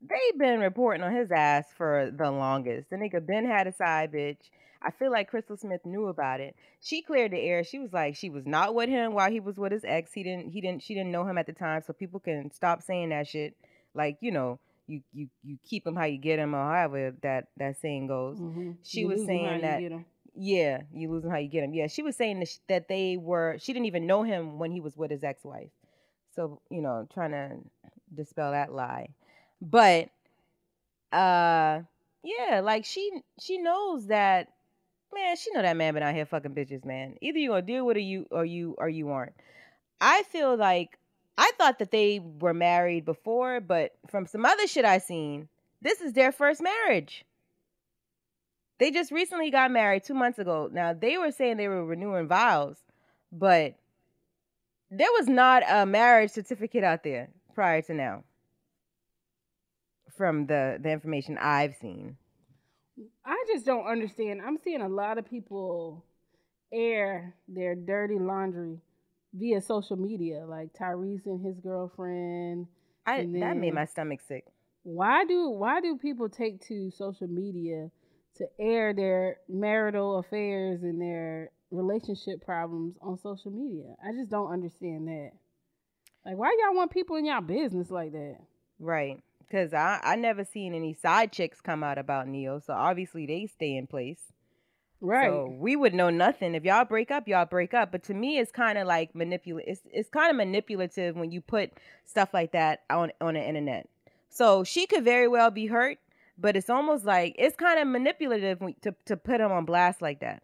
They've 0.00 0.38
been 0.38 0.60
reporting 0.60 1.02
on 1.02 1.14
his 1.14 1.30
ass 1.32 1.64
for 1.76 2.12
the 2.16 2.30
longest. 2.30 2.90
The 2.90 2.96
nigga 2.96 3.24
Ben 3.24 3.46
had 3.46 3.66
a 3.66 3.72
side 3.72 4.12
bitch. 4.12 4.50
I 4.80 4.92
feel 4.92 5.10
like 5.10 5.28
Crystal 5.28 5.56
Smith 5.56 5.84
knew 5.84 6.06
about 6.06 6.40
it. 6.40 6.54
She 6.80 7.02
cleared 7.02 7.32
the 7.32 7.40
air. 7.40 7.64
She 7.64 7.80
was 7.80 7.92
like, 7.92 8.14
she 8.14 8.30
was 8.30 8.46
not 8.46 8.76
with 8.76 8.88
him 8.88 9.12
while 9.12 9.30
he 9.30 9.40
was 9.40 9.56
with 9.56 9.72
his 9.72 9.84
ex. 9.84 10.12
He 10.12 10.22
didn't, 10.22 10.52
he 10.52 10.60
didn't, 10.60 10.82
she 10.84 10.94
didn't 10.94 11.10
know 11.10 11.24
him 11.26 11.36
at 11.36 11.46
the 11.46 11.52
time. 11.52 11.82
So 11.84 11.92
people 11.92 12.20
can 12.20 12.52
stop 12.52 12.82
saying 12.82 13.08
that 13.08 13.26
shit. 13.26 13.56
Like, 13.94 14.18
you 14.20 14.30
know, 14.30 14.60
you 14.88 15.02
you 15.12 15.28
you 15.44 15.58
keep 15.68 15.86
him 15.86 15.94
how 15.94 16.04
you 16.04 16.18
get 16.18 16.38
him, 16.38 16.54
or 16.54 16.72
however 16.72 17.14
that 17.22 17.48
that 17.58 17.78
saying 17.80 18.06
goes. 18.06 18.38
Mm-hmm. 18.38 18.72
She 18.82 19.00
you 19.00 19.08
was 19.08 19.24
saying 19.24 19.60
that 19.60 19.82
yeah, 20.38 20.82
you 20.92 21.10
lose 21.10 21.24
him 21.24 21.30
how 21.30 21.38
you 21.38 21.48
get 21.48 21.64
him. 21.64 21.74
Yeah, 21.74 21.88
she 21.88 22.02
was 22.02 22.16
saying 22.16 22.40
that, 22.40 22.48
that 22.68 22.88
they 22.88 23.16
were. 23.16 23.56
She 23.58 23.72
didn't 23.72 23.86
even 23.86 24.06
know 24.06 24.22
him 24.22 24.58
when 24.58 24.70
he 24.70 24.80
was 24.80 24.96
with 24.96 25.10
his 25.10 25.24
ex-wife. 25.24 25.70
So 26.34 26.60
you 26.70 26.80
know, 26.80 27.08
trying 27.12 27.32
to 27.32 27.56
dispel 28.14 28.52
that 28.52 28.72
lie. 28.72 29.08
But 29.60 30.10
uh, 31.12 31.80
yeah, 32.22 32.60
like 32.62 32.84
she 32.84 33.10
she 33.40 33.58
knows 33.58 34.06
that. 34.06 34.48
Man, 35.12 35.36
she 35.36 35.50
know 35.52 35.62
that 35.62 35.76
man 35.76 35.94
been 35.94 36.02
out 36.02 36.14
here 36.14 36.26
fucking 36.26 36.54
bitches, 36.54 36.84
man. 36.84 37.16
Either 37.22 37.38
you 37.38 37.48
gonna 37.48 37.62
deal 37.62 37.86
with 37.86 37.96
it, 37.96 38.02
you 38.02 38.26
or 38.30 38.44
you 38.44 38.74
or 38.78 38.88
you 38.88 39.08
aren't. 39.08 39.32
I 40.00 40.22
feel 40.24 40.56
like 40.56 40.98
I 41.36 41.50
thought 41.58 41.78
that 41.78 41.90
they 41.90 42.20
were 42.20 42.54
married 42.54 43.04
before, 43.04 43.60
but 43.60 43.92
from 44.08 44.26
some 44.26 44.44
other 44.44 44.66
shit 44.66 44.84
I 44.84 44.98
seen, 44.98 45.48
this 45.80 46.00
is 46.00 46.12
their 46.12 46.30
first 46.30 46.62
marriage. 46.62 47.24
They 48.78 48.90
just 48.90 49.10
recently 49.10 49.50
got 49.50 49.70
married 49.70 50.04
two 50.04 50.14
months 50.14 50.38
ago. 50.38 50.68
Now 50.72 50.92
they 50.92 51.18
were 51.18 51.32
saying 51.32 51.56
they 51.56 51.68
were 51.68 51.84
renewing 51.84 52.28
vows, 52.28 52.76
but 53.32 53.74
there 54.90 55.10
was 55.18 55.28
not 55.28 55.62
a 55.68 55.84
marriage 55.84 56.30
certificate 56.30 56.84
out 56.84 57.02
there 57.02 57.28
prior 57.54 57.82
to 57.82 57.94
now. 57.94 58.24
From 60.16 60.46
the 60.46 60.78
the 60.80 60.90
information 60.90 61.38
I've 61.38 61.74
seen. 61.76 62.16
I 63.24 63.44
just 63.46 63.64
don't 63.64 63.86
understand. 63.86 64.40
I'm 64.44 64.58
seeing 64.58 64.80
a 64.80 64.88
lot 64.88 65.18
of 65.18 65.28
people 65.28 66.04
air 66.72 67.34
their 67.46 67.74
dirty 67.74 68.18
laundry 68.18 68.78
via 69.34 69.60
social 69.60 69.96
media, 69.96 70.44
like 70.46 70.72
Tyrese 70.72 71.26
and 71.26 71.44
his 71.44 71.58
girlfriend. 71.60 72.66
I 73.06 73.28
that 73.40 73.56
made 73.56 73.74
my 73.74 73.84
stomach 73.84 74.20
sick. 74.26 74.44
Why 74.82 75.24
do 75.24 75.50
why 75.50 75.80
do 75.80 75.96
people 75.96 76.28
take 76.28 76.60
to 76.66 76.90
social 76.90 77.28
media 77.28 77.90
to 78.38 78.48
air 78.58 78.92
their 78.92 79.36
marital 79.48 80.18
affairs 80.18 80.82
and 80.82 81.00
their 81.00 81.50
relationship 81.70 82.44
problems 82.44 82.96
on 83.02 83.18
social 83.18 83.50
media. 83.50 83.94
I 84.04 84.12
just 84.12 84.30
don't 84.30 84.52
understand 84.52 85.08
that. 85.08 85.32
Like, 86.24 86.36
why 86.36 86.56
y'all 86.60 86.76
want 86.76 86.90
people 86.90 87.16
in 87.16 87.24
y'all 87.24 87.40
business 87.40 87.90
like 87.90 88.12
that? 88.12 88.36
Right. 88.78 89.20
Because 89.40 89.72
I, 89.72 90.00
I 90.02 90.16
never 90.16 90.44
seen 90.44 90.74
any 90.74 90.94
side 90.94 91.32
chicks 91.32 91.60
come 91.60 91.82
out 91.82 91.98
about 91.98 92.28
Ne-Yo. 92.28 92.60
So 92.60 92.72
obviously 92.74 93.26
they 93.26 93.46
stay 93.46 93.76
in 93.76 93.86
place. 93.86 94.20
Right. 95.00 95.30
So 95.30 95.56
we 95.58 95.76
would 95.76 95.94
know 95.94 96.10
nothing. 96.10 96.54
If 96.54 96.64
y'all 96.64 96.84
break 96.84 97.10
up, 97.10 97.28
y'all 97.28 97.44
break 97.44 97.72
up. 97.72 97.92
But 97.92 98.02
to 98.04 98.14
me, 98.14 98.38
it's 98.38 98.50
kind 98.50 98.76
of 98.76 98.86
like 98.86 99.14
manipulative. 99.14 99.70
It's, 99.70 99.82
it's 99.92 100.10
kind 100.10 100.30
of 100.30 100.36
manipulative 100.36 101.16
when 101.16 101.30
you 101.30 101.40
put 101.40 101.70
stuff 102.04 102.34
like 102.34 102.52
that 102.52 102.80
on, 102.90 103.12
on 103.20 103.34
the 103.34 103.40
internet. 103.40 103.88
So 104.28 104.64
she 104.64 104.86
could 104.86 105.04
very 105.04 105.28
well 105.28 105.50
be 105.50 105.66
hurt 105.66 105.98
but 106.38 106.56
it's 106.56 106.70
almost 106.70 107.04
like 107.04 107.34
it's 107.38 107.56
kind 107.56 107.80
of 107.80 107.88
manipulative 107.88 108.60
to 108.82 108.94
to 109.06 109.16
put 109.16 109.40
him 109.40 109.52
on 109.52 109.64
blast 109.64 110.00
like 110.00 110.20
that. 110.20 110.42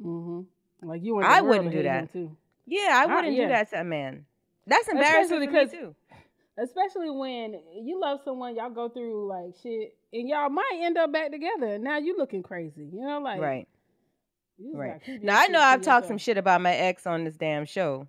Mm-hmm. 0.00 0.88
Like 0.88 1.02
you, 1.02 1.20
I 1.20 1.40
wouldn't 1.40 1.72
do 1.72 1.82
that. 1.82 2.12
Too. 2.12 2.36
Yeah, 2.66 3.02
I 3.02 3.06
wouldn't 3.06 3.34
I, 3.34 3.36
yeah. 3.36 3.42
do 3.44 3.48
that 3.48 3.70
to 3.70 3.80
a 3.80 3.84
man. 3.84 4.26
That's 4.66 4.86
embarrassing 4.88 5.40
because, 5.40 5.70
too. 5.70 5.94
Especially 6.58 7.10
when 7.10 7.58
you 7.82 8.00
love 8.00 8.20
someone, 8.24 8.54
y'all 8.54 8.70
go 8.70 8.88
through 8.88 9.28
like 9.28 9.54
shit, 9.62 9.96
and 10.12 10.28
y'all 10.28 10.50
might 10.50 10.80
end 10.80 10.98
up 10.98 11.12
back 11.12 11.30
together. 11.30 11.78
Now 11.78 11.98
you 11.98 12.16
looking 12.18 12.42
crazy, 12.42 12.88
you 12.92 13.00
know, 13.00 13.20
like 13.20 13.40
right. 13.40 13.68
Right. 14.60 15.00
Now 15.22 15.38
I 15.40 15.46
know 15.46 15.60
I've 15.60 15.82
talked 15.82 16.08
some 16.08 16.18
shit 16.18 16.36
about 16.36 16.60
my 16.60 16.74
ex 16.74 17.06
on 17.06 17.22
this 17.22 17.36
damn 17.36 17.64
show, 17.64 18.08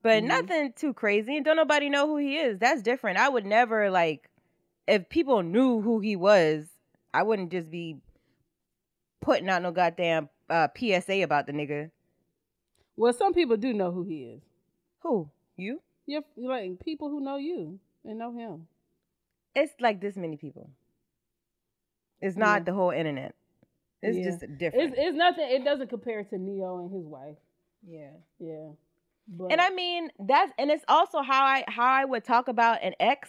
but 0.00 0.18
mm-hmm. 0.18 0.28
nothing 0.28 0.72
too 0.76 0.94
crazy. 0.94 1.36
And 1.36 1.44
don't 1.44 1.56
nobody 1.56 1.90
know 1.90 2.06
who 2.06 2.18
he 2.18 2.36
is. 2.36 2.60
That's 2.60 2.82
different. 2.82 3.18
I 3.18 3.28
would 3.28 3.44
never 3.44 3.90
like 3.90 4.30
if 4.88 5.08
people 5.08 5.42
knew 5.42 5.80
who 5.82 6.00
he 6.00 6.16
was, 6.16 6.66
I 7.12 7.22
wouldn't 7.22 7.52
just 7.52 7.70
be 7.70 7.96
putting 9.20 9.48
out 9.48 9.62
no 9.62 9.70
goddamn 9.70 10.30
uh, 10.48 10.68
PSA 10.76 11.22
about 11.22 11.46
the 11.46 11.52
nigga. 11.52 11.90
Well, 12.96 13.12
some 13.12 13.34
people 13.34 13.56
do 13.56 13.72
know 13.72 13.92
who 13.92 14.02
he 14.02 14.24
is. 14.24 14.42
Who? 15.00 15.30
You? 15.56 15.80
Yeah, 16.06 16.20
like 16.36 16.80
people 16.82 17.10
who 17.10 17.20
know 17.20 17.36
you 17.36 17.78
and 18.04 18.18
know 18.18 18.32
him. 18.32 18.66
It's 19.54 19.72
like 19.78 20.00
this 20.00 20.16
many 20.16 20.36
people. 20.36 20.70
It's 22.20 22.36
not 22.36 22.60
yeah. 22.60 22.64
the 22.64 22.72
whole 22.72 22.90
internet. 22.90 23.34
It's 24.02 24.16
yeah. 24.16 24.24
just 24.24 24.40
different. 24.58 24.90
It's, 24.90 24.94
it's 24.96 25.16
nothing. 25.16 25.46
It 25.50 25.64
doesn't 25.64 25.90
compare 25.90 26.24
to 26.24 26.38
Ne-Yo 26.38 26.78
and 26.78 26.90
his 26.90 27.04
wife. 27.04 27.36
Yeah. 27.86 28.10
Yeah. 28.38 28.68
But. 29.28 29.52
And 29.52 29.60
I 29.60 29.70
mean 29.70 30.10
that's 30.18 30.50
and 30.58 30.70
it's 30.70 30.84
also 30.88 31.20
how 31.20 31.44
I 31.44 31.64
how 31.68 31.84
I 31.84 32.04
would 32.06 32.24
talk 32.24 32.48
about 32.48 32.82
an 32.82 32.94
ex 32.98 33.28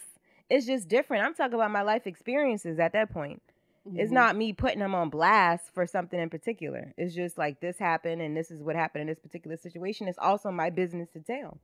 it's 0.50 0.66
just 0.66 0.88
different. 0.88 1.24
I'm 1.24 1.34
talking 1.34 1.54
about 1.54 1.70
my 1.70 1.82
life 1.82 2.06
experiences 2.06 2.78
at 2.78 2.92
that 2.92 3.10
point. 3.10 3.40
Mm-hmm. 3.88 4.00
It's 4.00 4.12
not 4.12 4.36
me 4.36 4.52
putting 4.52 4.80
them 4.80 4.94
on 4.94 5.08
blast 5.08 5.72
for 5.72 5.86
something 5.86 6.18
in 6.18 6.28
particular. 6.28 6.92
It's 6.98 7.14
just 7.14 7.38
like 7.38 7.60
this 7.60 7.78
happened 7.78 8.20
and 8.20 8.36
this 8.36 8.50
is 8.50 8.62
what 8.62 8.76
happened 8.76 9.02
in 9.02 9.08
this 9.08 9.20
particular 9.20 9.56
situation. 9.56 10.08
It's 10.08 10.18
also 10.18 10.50
my 10.50 10.68
business 10.70 11.08
to 11.14 11.20
tell. 11.20 11.58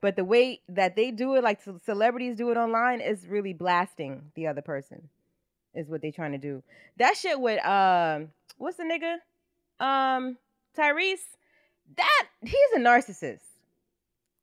But 0.00 0.14
the 0.14 0.24
way 0.24 0.60
that 0.68 0.94
they 0.94 1.10
do 1.10 1.34
it, 1.34 1.42
like 1.42 1.60
celebrities 1.84 2.36
do 2.36 2.50
it 2.50 2.56
online, 2.56 3.00
is 3.00 3.26
really 3.26 3.54
blasting 3.54 4.30
the 4.34 4.46
other 4.46 4.62
person. 4.62 5.08
Is 5.74 5.88
what 5.88 6.00
they 6.00 6.10
trying 6.10 6.32
to 6.32 6.38
do. 6.38 6.62
That 6.98 7.16
shit 7.16 7.40
with 7.40 7.64
um, 7.64 8.28
what's 8.56 8.76
the 8.76 8.84
nigga, 8.84 9.16
um, 9.84 10.36
Tyrese. 10.76 11.18
That 11.96 12.26
he's 12.42 12.72
a 12.76 12.78
narcissist. 12.78 13.40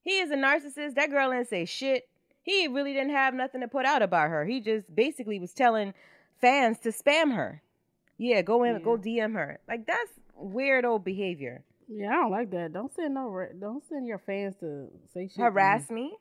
He 0.01 0.19
is 0.19 0.31
a 0.31 0.35
narcissist. 0.35 0.95
That 0.95 1.09
girl 1.09 1.31
didn't 1.31 1.49
say 1.49 1.65
shit. 1.65 2.07
He 2.43 2.67
really 2.67 2.93
didn't 2.93 3.11
have 3.13 3.33
nothing 3.33 3.61
to 3.61 3.67
put 3.67 3.85
out 3.85 4.01
about 4.01 4.29
her. 4.29 4.45
He 4.45 4.59
just 4.59 4.93
basically 4.93 5.39
was 5.39 5.53
telling 5.53 5.93
fans 6.41 6.77
to 6.79 6.89
spam 6.89 7.33
her. 7.33 7.61
Yeah, 8.17 8.41
go 8.41 8.63
in, 8.63 8.73
yeah. 8.73 8.79
go 8.79 8.97
DM 8.97 9.33
her. 9.33 9.59
Like 9.67 9.87
that's 9.87 10.11
weird 10.35 10.85
old 10.85 11.03
behavior. 11.03 11.63
Yeah, 11.87 12.09
I 12.09 12.13
don't 12.13 12.31
like 12.31 12.51
that. 12.51 12.73
Don't 12.73 12.93
send 12.93 13.13
no, 13.13 13.47
don't 13.59 13.83
send 13.87 14.07
your 14.07 14.19
fans 14.19 14.55
to 14.59 14.87
say 15.13 15.27
shit. 15.27 15.37
Harass 15.37 15.89
me. 15.89 16.13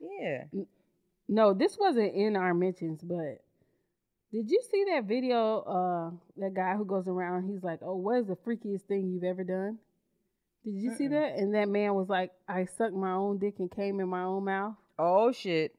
Yeah. 0.00 0.44
No, 1.28 1.54
this 1.54 1.76
wasn't 1.78 2.14
in 2.14 2.36
our 2.36 2.54
mentions, 2.54 3.00
but 3.02 3.42
did 4.32 4.50
you 4.50 4.62
see 4.70 4.84
that 4.92 5.04
video? 5.04 5.60
Uh, 5.60 6.10
that 6.40 6.54
guy 6.54 6.76
who 6.76 6.84
goes 6.84 7.06
around, 7.06 7.48
he's 7.48 7.62
like, 7.62 7.80
"Oh, 7.82 7.96
what 7.96 8.18
is 8.18 8.26
the 8.26 8.36
freakiest 8.36 8.82
thing 8.82 9.10
you've 9.10 9.24
ever 9.24 9.44
done?" 9.44 9.78
Did 10.64 10.74
you 10.74 10.90
Mm-mm. 10.90 10.96
see 10.96 11.08
that? 11.08 11.36
And 11.36 11.54
that 11.54 11.68
man 11.68 11.94
was 11.94 12.08
like, 12.08 12.32
"I 12.48 12.64
sucked 12.64 12.94
my 12.94 13.12
own 13.12 13.38
dick 13.38 13.58
and 13.58 13.70
came 13.70 14.00
in 14.00 14.08
my 14.08 14.22
own 14.22 14.44
mouth." 14.44 14.74
Oh 15.02 15.32
shit. 15.32 15.74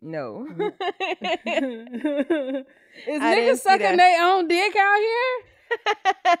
No. 0.00 0.46
Mm. 0.48 0.70
Is 3.08 3.20
niggas 3.20 3.58
sucking 3.58 3.96
their 3.96 4.22
own 4.22 4.46
dick 4.46 4.76
out 4.76 4.98
here? 4.98 5.42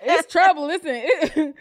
it's 0.02 0.30
trouble. 0.30 0.66
Listen, 0.68 0.92
it, 0.94 1.54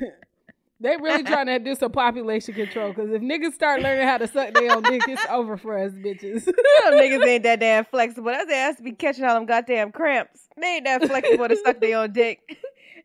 they 0.80 0.96
really 0.98 1.22
trying 1.22 1.46
to 1.46 1.58
do 1.58 1.74
some 1.74 1.90
population 1.90 2.52
control 2.52 2.90
because 2.90 3.12
if 3.12 3.22
niggas 3.22 3.54
start 3.54 3.80
learning 3.80 4.06
how 4.06 4.18
to 4.18 4.28
suck 4.28 4.52
their 4.52 4.76
own 4.76 4.82
dick, 4.82 5.08
it's 5.08 5.24
over 5.30 5.56
for 5.56 5.78
us 5.78 5.92
bitches. 5.92 6.46
niggas 6.88 7.26
ain't 7.26 7.44
that 7.44 7.60
damn 7.60 7.86
flexible. 7.86 8.30
That's 8.46 8.76
to 8.76 8.82
be 8.82 8.92
catching 8.92 9.24
all 9.24 9.36
them 9.36 9.46
goddamn 9.46 9.90
cramps. 9.90 10.48
They 10.60 10.66
ain't 10.66 10.84
that 10.84 11.06
flexible 11.06 11.48
to 11.48 11.56
suck 11.64 11.80
their 11.80 11.96
own 11.96 12.12
dick. 12.12 12.40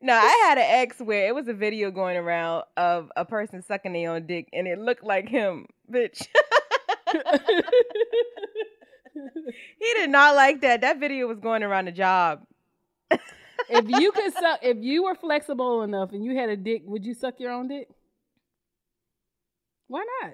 No, 0.02 0.14
I 0.14 0.46
had 0.48 0.58
an 0.58 0.66
ex 0.68 1.00
where 1.00 1.28
it 1.28 1.36
was 1.36 1.48
a 1.48 1.54
video 1.54 1.92
going 1.92 2.18
around 2.18 2.64
of 2.78 3.10
a 3.16 3.24
person 3.26 3.62
sucking 3.62 3.94
their 3.94 4.12
own 4.12 4.28
dick, 4.28 4.50
and 4.54 4.68
it 4.68 4.80
looked 4.80 5.04
like 5.04 5.30
him, 5.30 5.68
bitch. 5.90 6.28
He 9.14 9.94
did 9.96 10.10
not 10.10 10.36
like 10.36 10.62
that. 10.62 10.82
That 10.82 11.00
video 11.00 11.28
was 11.28 11.40
going 11.40 11.64
around 11.64 11.86
the 11.86 11.92
job. 11.92 12.42
if 13.12 13.90
you 13.90 14.12
could 14.12 14.34
suck, 14.34 14.60
if 14.62 14.78
you 14.80 15.04
were 15.04 15.16
flexible 15.16 15.82
enough 15.84 16.12
and 16.12 16.24
you 16.24 16.36
had 16.36 16.50
a 16.50 16.58
dick, 16.58 16.84
would 16.86 17.06
you 17.06 17.14
suck 17.14 17.40
your 17.40 17.52
own 17.52 17.68
dick? 17.68 17.88
Why 19.88 20.06
not? 20.22 20.34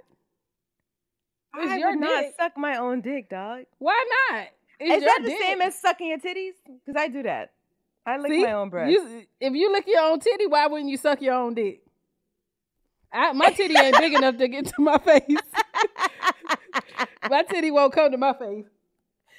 It's 1.57 1.71
I 1.71 1.77
your 1.77 1.91
would 1.91 2.01
dick. 2.01 2.09
not 2.09 2.23
suck 2.37 2.57
my 2.57 2.77
own 2.77 3.01
dick, 3.01 3.29
dog. 3.29 3.63
Why 3.77 4.03
not? 4.31 4.47
It's 4.79 4.97
Is 4.97 5.03
that 5.05 5.19
the 5.23 5.29
dick. 5.29 5.39
same 5.41 5.61
as 5.61 5.79
sucking 5.79 6.07
your 6.09 6.17
titties? 6.19 6.51
Because 6.65 7.01
I 7.01 7.07
do 7.07 7.23
that. 7.23 7.51
I 8.05 8.17
lick 8.17 8.31
See, 8.31 8.43
my 8.43 8.51
own 8.51 8.69
breast. 8.69 8.91
You, 8.91 9.23
if 9.39 9.53
you 9.53 9.71
lick 9.71 9.85
your 9.87 10.01
own 10.03 10.19
titty, 10.19 10.47
why 10.47 10.67
wouldn't 10.67 10.89
you 10.89 10.97
suck 10.97 11.21
your 11.21 11.33
own 11.35 11.53
dick? 11.55 11.81
I, 13.11 13.31
my 13.31 13.49
titty 13.51 13.75
ain't 13.77 13.97
big 13.97 14.13
enough 14.13 14.37
to 14.37 14.47
get 14.49 14.65
to 14.65 14.73
my 14.81 14.97
face. 14.97 15.23
my 17.29 17.43
titty 17.43 17.71
won't 17.71 17.93
come 17.93 18.11
to 18.11 18.17
my 18.17 18.33
face. 18.33 18.65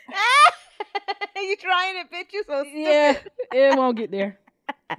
you 1.36 1.56
trying 1.56 1.96
it, 1.96 2.12
bitch? 2.12 2.32
You 2.32 2.44
so 2.46 2.62
stupid. 2.62 2.74
Yeah, 2.74 3.18
it 3.52 3.76
won't 3.76 3.96
get 3.96 4.10
there. 4.10 4.38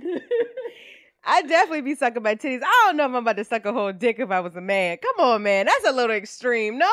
I'd 1.29 1.47
definitely 1.47 1.81
be 1.81 1.95
sucking 1.95 2.23
my 2.23 2.35
titties. 2.35 2.61
I 2.63 2.83
don't 2.85 2.97
know 2.97 3.05
if 3.05 3.09
I'm 3.09 3.15
about 3.15 3.37
to 3.37 3.43
suck 3.43 3.65
a 3.65 3.73
whole 3.73 3.91
dick 3.91 4.17
if 4.19 4.31
I 4.31 4.39
was 4.39 4.55
a 4.55 4.61
man. 4.61 4.97
Come 4.97 5.25
on, 5.25 5.43
man. 5.43 5.65
That's 5.65 5.85
a 5.85 5.91
little 5.91 6.15
extreme, 6.15 6.77
no? 6.77 6.89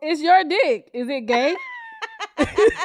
It's 0.00 0.22
your 0.22 0.44
dick. 0.44 0.90
Is 0.94 1.08
it 1.08 1.26
gay? 1.26 1.54
it 2.38 2.78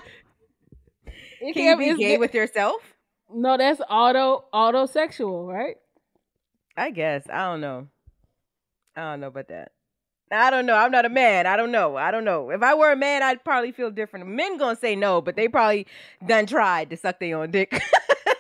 Can 1.54 1.80
you 1.80 1.88
be 1.96 1.98
gay 1.98 2.18
with 2.18 2.34
yourself? 2.34 2.82
No, 3.34 3.58
that's 3.58 3.80
auto 3.90 4.46
autosexual, 4.54 5.48
right? 5.48 5.78
I 6.76 6.92
guess. 6.92 7.24
I 7.32 7.46
don't 7.46 7.62
know. 7.62 7.88
I 8.96 9.12
don't 9.12 9.22
know 9.22 9.28
about 9.28 9.48
that. 9.48 9.72
I 10.32 10.50
don't 10.52 10.66
know. 10.66 10.76
I'm 10.76 10.92
not 10.92 11.06
a 11.06 11.10
man. 11.10 11.48
I 11.48 11.58
don't 11.58 11.72
know. 11.72 11.98
I 11.98 12.12
don't 12.12 12.24
know. 12.24 12.52
If 12.52 12.62
I 12.62 12.76
were 12.76 12.92
a 12.92 12.96
man, 12.96 13.24
I'd 13.24 13.44
probably 13.44 13.72
feel 13.72 13.90
different. 13.90 14.28
Men 14.28 14.58
gonna 14.58 14.76
say 14.76 14.96
no, 14.96 15.22
but 15.22 15.36
they 15.36 15.48
probably 15.48 15.88
done 16.28 16.46
tried 16.46 16.90
to 16.92 16.98
suck 16.98 17.20
their 17.20 17.38
own 17.38 17.52
dick. 17.52 17.82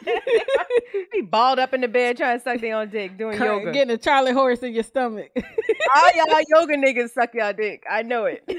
be 1.11 1.21
balled 1.21 1.59
up 1.59 1.73
in 1.73 1.81
the 1.81 1.87
bed 1.87 2.17
trying 2.17 2.37
to 2.37 2.43
suck 2.43 2.61
their 2.61 2.75
own 2.75 2.89
dick 2.89 3.17
doing 3.17 3.39
yoga. 3.39 3.71
Getting 3.71 3.93
a 3.93 3.97
Charlie 3.97 4.33
horse 4.33 4.59
in 4.59 4.73
your 4.73 4.83
stomach. 4.83 5.31
All 5.95 6.09
y'all 6.15 6.41
yoga 6.47 6.75
niggas 6.75 7.11
suck 7.11 7.33
y'all 7.33 7.53
dick. 7.53 7.83
I 7.89 8.03
know 8.03 8.25
it. 8.25 8.43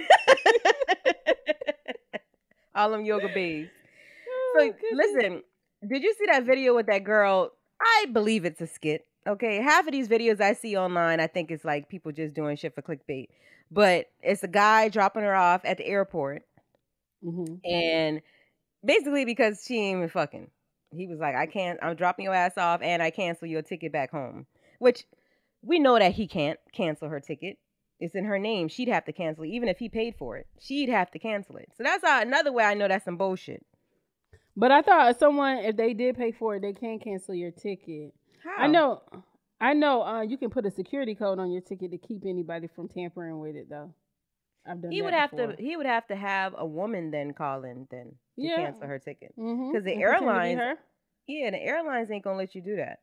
All 2.75 2.91
them 2.91 3.05
yoga. 3.05 3.29
Oh, 3.29 3.65
so 4.57 4.61
oh, 4.61 4.73
listen, 4.93 5.43
did 5.89 6.03
you 6.03 6.15
see 6.19 6.27
that 6.27 6.45
video 6.45 6.75
with 6.75 6.87
that 6.87 7.05
girl? 7.05 7.53
I 7.81 8.07
believe 8.13 8.45
it's 8.45 8.61
a 8.61 8.67
skit. 8.67 9.07
Okay, 9.27 9.57
half 9.57 9.87
of 9.87 9.93
these 9.93 10.09
videos 10.09 10.41
I 10.41 10.55
see 10.55 10.77
online, 10.77 11.21
I 11.21 11.27
think 11.27 11.51
it's 11.51 11.65
like 11.65 11.89
people 11.89 12.11
just 12.11 12.35
doing 12.35 12.57
shit 12.57 12.75
for 12.75 12.83
clickbait. 12.83 13.27
But 13.71 14.07
it's 14.23 14.43
a 14.43 14.49
guy 14.49 14.89
dropping 14.89 15.23
her 15.23 15.35
off 15.35 15.61
at 15.65 15.79
the 15.79 15.87
airport, 15.87 16.43
mm-hmm. 17.25 17.55
and 17.65 18.23
basically 18.85 19.25
because 19.25 19.63
she 19.65 19.79
ain't 19.79 19.99
even 19.99 20.09
fucking, 20.09 20.51
he 20.91 21.07
was 21.07 21.21
like, 21.21 21.37
"I 21.37 21.47
can't. 21.47 21.79
I'm 21.83 21.95
dropping 21.95 22.25
your 22.25 22.35
ass 22.35 22.59
off, 22.59 22.81
and 22.83 23.03
I 23.03 23.11
cancel 23.11 23.47
your 23.47 23.63
ticket 23.63 23.93
back 23.93 24.11
home." 24.11 24.47
Which 24.79 25.05
we 25.63 25.79
know 25.79 25.99
that 25.99 26.13
he 26.13 26.27
can't 26.27 26.59
cancel 26.73 27.09
her 27.09 27.21
ticket. 27.21 27.59
It's 28.01 28.15
in 28.15 28.25
her 28.25 28.39
name. 28.39 28.69
She'd 28.69 28.89
have 28.89 29.05
to 29.05 29.13
cancel 29.13 29.45
it, 29.45 29.49
even 29.49 29.69
if 29.69 29.79
he 29.79 29.89
paid 29.91 30.17
for 30.17 30.39
it. 30.39 30.47
She'd 30.59 30.89
have 30.89 31.11
to 31.11 31.19
cancel 31.19 31.57
it. 31.57 31.69
So 31.77 31.85
that's 31.85 32.03
how, 32.03 32.23
another 32.23 32.51
way 32.51 32.65
I 32.65 32.75
know 32.75 32.89
that's 32.89 33.05
some 33.05 33.19
bullshit. 33.19 33.65
But 34.57 34.73
I 34.73 34.83
thought 34.83 35.19
someone, 35.19 35.59
if 35.59 35.77
they 35.77 35.93
did 35.93 36.17
pay 36.17 36.33
for 36.33 36.57
it, 36.57 36.63
they 36.63 36.73
can 36.73 36.99
cancel 36.99 37.35
your 37.35 37.51
ticket. 37.51 38.15
How? 38.57 38.65
I 38.65 38.67
know. 38.67 39.03
I 39.61 39.75
know. 39.75 40.03
Uh, 40.03 40.23
you 40.23 40.39
can 40.39 40.51
put 40.51 40.65
a 40.67 40.71
security 40.71 41.15
code 41.15 41.39
on 41.39 41.51
your 41.51 41.61
ticket 41.61 41.91
to 41.91 41.99
keep 41.99 42.25
anybody 42.27 42.69
from 42.75 42.89
tampering 42.89 43.39
with 43.39 43.57
it, 43.57 43.69
though. 43.69 43.95
I've 44.67 44.81
done. 44.81 44.91
He 44.91 45.03
would 45.03 45.15
have 45.15 45.31
to. 45.33 45.55
He 45.59 45.77
would 45.77 45.87
have 45.87 46.07
to 46.09 46.17
have 46.17 46.55
a 46.57 46.67
woman 46.67 47.11
then 47.11 47.33
call 47.33 47.65
in 47.65 47.87
then 47.91 48.07
to 48.07 48.15
yeah. 48.37 48.57
cancel 48.57 48.87
her 48.87 48.99
ticket 48.99 49.35
because 49.37 49.57
mm-hmm. 49.57 49.85
the 49.85 49.95
airlines. 49.95 50.61
Yeah, 51.27 51.51
the 51.51 51.63
airlines 51.63 52.11
ain't 52.11 52.25
gonna 52.25 52.39
let 52.39 52.55
you 52.55 52.63
do 52.63 52.77
that. 52.77 53.01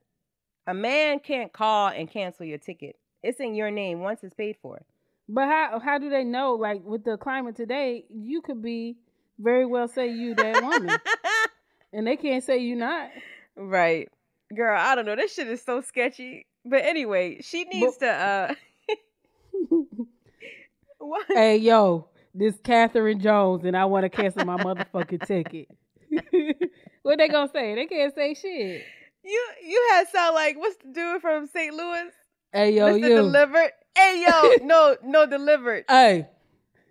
A 0.68 0.74
man 0.74 1.20
can't 1.20 1.54
call 1.54 1.88
and 1.88 2.12
cancel 2.12 2.46
your 2.46 2.58
ticket. 2.58 2.98
It's 3.24 3.40
in 3.40 3.56
your 3.56 3.72
name 3.72 4.02
once 4.02 4.20
it's 4.24 4.34
paid 4.34 4.58
for. 4.62 4.82
But 5.30 5.48
how 5.48 5.80
how 5.80 5.98
do 5.98 6.10
they 6.10 6.24
know? 6.24 6.54
Like 6.54 6.84
with 6.84 7.04
the 7.04 7.18
climate 7.18 7.56
today, 7.56 8.06
you 8.10 8.42
could 8.42 8.62
be 8.62 8.98
very 9.40 9.66
well 9.66 9.88
say 9.88 10.08
you 10.12 10.36
that 10.36 10.62
woman, 10.62 10.98
and 11.94 12.06
they 12.06 12.18
can't 12.18 12.44
say 12.44 12.58
you 12.58 12.76
not. 12.76 13.10
Right 13.56 14.10
girl, 14.56 14.78
I 14.80 14.96
don't 14.96 15.06
know. 15.06 15.16
This 15.16 15.34
shit 15.34 15.48
is 15.48 15.62
so 15.62 15.82
sketchy. 15.82 16.46
But 16.66 16.84
anyway, 16.84 17.42
she 17.42 17.64
needs 17.66 17.98
but, 18.00 18.06
to 18.06 18.12
uh 18.12 18.54
what? 21.00 21.26
Hey 21.34 21.58
yo, 21.58 22.08
this 22.34 22.56
Catherine 22.64 23.20
Jones 23.20 23.64
and 23.66 23.76
I 23.76 23.86
want 23.86 24.04
to 24.04 24.10
cancel 24.10 24.46
my 24.46 24.58
motherfucking 24.58 25.26
ticket. 25.26 25.70
what 27.04 27.18
they 27.18 27.28
gonna 27.28 27.50
say? 27.52 27.76
They 27.76 27.86
can't 27.86 28.14
say 28.14 28.34
shit. 28.34 28.84
You 29.24 29.48
you 29.66 29.88
had 29.92 30.08
sound 30.10 30.36
like 30.36 30.58
what's 30.58 30.78
the 30.78 30.92
dude 30.92 31.22
from 31.22 31.48
St. 31.48 31.74
Louis? 31.74 32.12
Hey 32.52 32.76
yo, 32.76 32.94
Mr. 32.94 33.02
you 33.02 33.10
delivered. 33.10 33.72
Hey 33.96 34.26
yo, 34.28 34.56
no, 34.66 34.98
no 35.04 35.26
delivered. 35.26 35.86
Hey, 35.90 36.28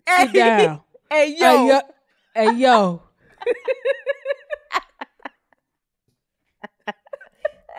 hey, 0.07 0.27
sit 0.27 0.33
down. 0.33 0.81
Hey 1.11 1.37
yo, 1.39 1.47
hey 1.47 1.69
yo. 1.69 1.81
Hey, 2.35 2.53
yo. 2.53 3.03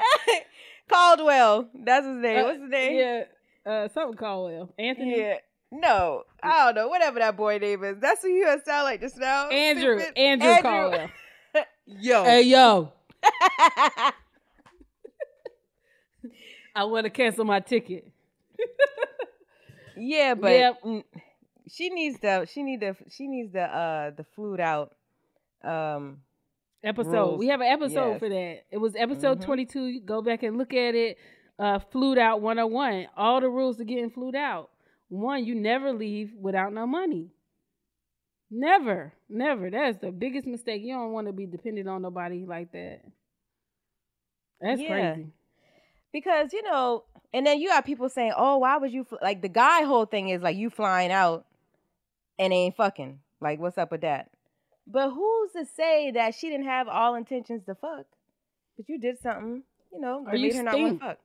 Caldwell. 0.90 1.70
That's 1.74 2.06
his 2.06 2.18
name. 2.18 2.38
Uh, 2.38 2.44
What's 2.44 2.62
his 2.62 2.70
name? 2.70 2.98
Yeah, 2.98 3.24
uh, 3.72 3.88
something 3.90 4.18
Caldwell. 4.18 4.74
Anthony. 4.78 5.20
Yeah. 5.20 5.38
No, 5.72 6.24
I 6.42 6.66
don't 6.66 6.76
know. 6.76 6.88
Whatever 6.88 7.20
that 7.20 7.36
boy 7.36 7.58
name 7.58 7.84
is. 7.84 7.98
That's 8.00 8.22
who 8.22 8.30
you 8.30 8.46
sound 8.66 8.86
like 8.86 9.02
just 9.02 9.18
now. 9.18 9.50
Andrew. 9.50 10.00
Andrew, 10.00 10.14
Andrew 10.16 10.62
Caldwell. 10.62 11.10
yo. 11.86 12.24
Hey 12.24 12.42
yo. 12.44 12.94
I 16.76 16.84
want 16.84 17.06
to 17.06 17.10
cancel 17.10 17.44
my 17.44 17.60
ticket. 17.60 18.10
yeah, 19.98 20.36
but 20.36 20.52
yep. 20.52 20.82
she 21.70 21.90
needs 21.90 22.20
the 22.20 22.46
she 22.46 22.64
need 22.64 22.80
the 22.80 22.96
she 23.10 23.28
needs 23.28 23.52
the 23.52 23.64
uh 23.64 24.12
the 24.12 24.24
flute 24.36 24.60
out 24.60 24.96
um 25.64 26.20
episode. 26.84 27.12
Rules. 27.12 27.40
We 27.40 27.48
have 27.48 27.62
an 27.62 27.68
episode 27.68 28.12
yes. 28.12 28.20
for 28.20 28.30
that. 28.30 28.58
It 28.72 28.78
was 28.78 28.96
episode 28.96 29.40
mm-hmm. 29.40 29.46
22. 29.46 30.02
Go 30.02 30.22
back 30.22 30.44
and 30.44 30.58
look 30.58 30.74
at 30.74 30.96
it. 30.96 31.18
Uh, 31.60 31.80
flute 31.92 32.18
out 32.18 32.42
101. 32.42 33.08
All 33.16 33.42
the 33.42 33.50
rules 33.50 33.78
to 33.78 33.86
getting 33.86 34.12
flute 34.12 34.36
out. 34.36 34.70
One, 35.10 35.46
you 35.46 35.56
never 35.56 35.94
leave 35.94 36.32
without 36.40 36.74
no 36.74 36.86
money. 36.86 37.32
Never, 38.50 39.14
never. 39.30 39.70
That's 39.70 39.98
the 39.98 40.12
biggest 40.12 40.48
mistake. 40.48 40.82
You 40.84 40.96
don't 40.96 41.12
want 41.12 41.28
to 41.28 41.34
be 41.34 41.46
dependent 41.46 41.88
on 41.88 42.02
nobody 42.02 42.46
like 42.46 42.72
that. 42.72 43.02
That's 44.62 44.82
yeah. 44.82 45.14
crazy. 45.14 45.28
Because 46.14 46.54
you 46.54 46.64
know, 46.64 47.04
and 47.34 47.46
then 47.46 47.60
you 47.60 47.68
got 47.68 47.86
people 47.86 48.10
saying, 48.10 48.34
"Oh, 48.36 48.60
why 48.60 48.78
would 48.78 48.92
you 48.94 49.04
fl-? 49.04 49.18
like 49.22 49.42
the 49.42 49.50
guy?" 49.50 49.84
Whole 49.84 50.06
thing 50.06 50.30
is 50.30 50.42
like 50.42 50.56
you 50.56 50.70
flying 50.70 51.12
out 51.12 51.46
and 52.40 52.54
ain't 52.54 52.76
fucking. 52.76 53.20
Like, 53.40 53.60
what's 53.60 53.78
up 53.78 53.92
with 53.92 54.02
that? 54.02 54.30
But 54.90 55.12
who's 55.12 55.52
to 55.52 55.66
say 55.66 56.12
that 56.12 56.34
she 56.34 56.50
didn't 56.50 56.66
have 56.66 56.88
all 56.88 57.16
intentions 57.16 57.66
to 57.66 57.76
fuck? 57.76 58.06
But 58.78 58.88
you 58.88 58.98
did 59.00 59.20
something, 59.20 59.64
you 59.92 60.00
know, 60.00 60.24
that 60.26 60.34
made 60.34 60.56
her 60.56 60.64
not 60.64 60.80
want 60.80 61.00
to 61.00 61.06
fuck. 61.06 61.18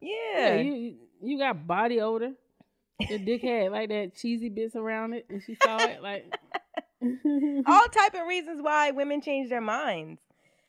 Yeah. 0.00 0.56
yeah, 0.56 0.60
you 0.60 0.96
you 1.22 1.38
got 1.38 1.66
body 1.66 2.00
odor. 2.00 2.32
Your 3.00 3.18
dick 3.18 3.42
had 3.42 3.72
like 3.72 3.88
that 3.88 4.12
cheesy 4.14 4.50
bits 4.50 4.76
around 4.76 5.14
it, 5.14 5.26
and 5.30 5.42
she 5.42 5.56
saw 5.62 5.78
it 5.78 6.02
like. 6.02 6.34
all 7.66 7.86
type 7.88 8.14
of 8.14 8.26
reasons 8.26 8.60
why 8.60 8.90
women 8.90 9.20
change 9.20 9.48
their 9.48 9.60
minds. 9.60 10.20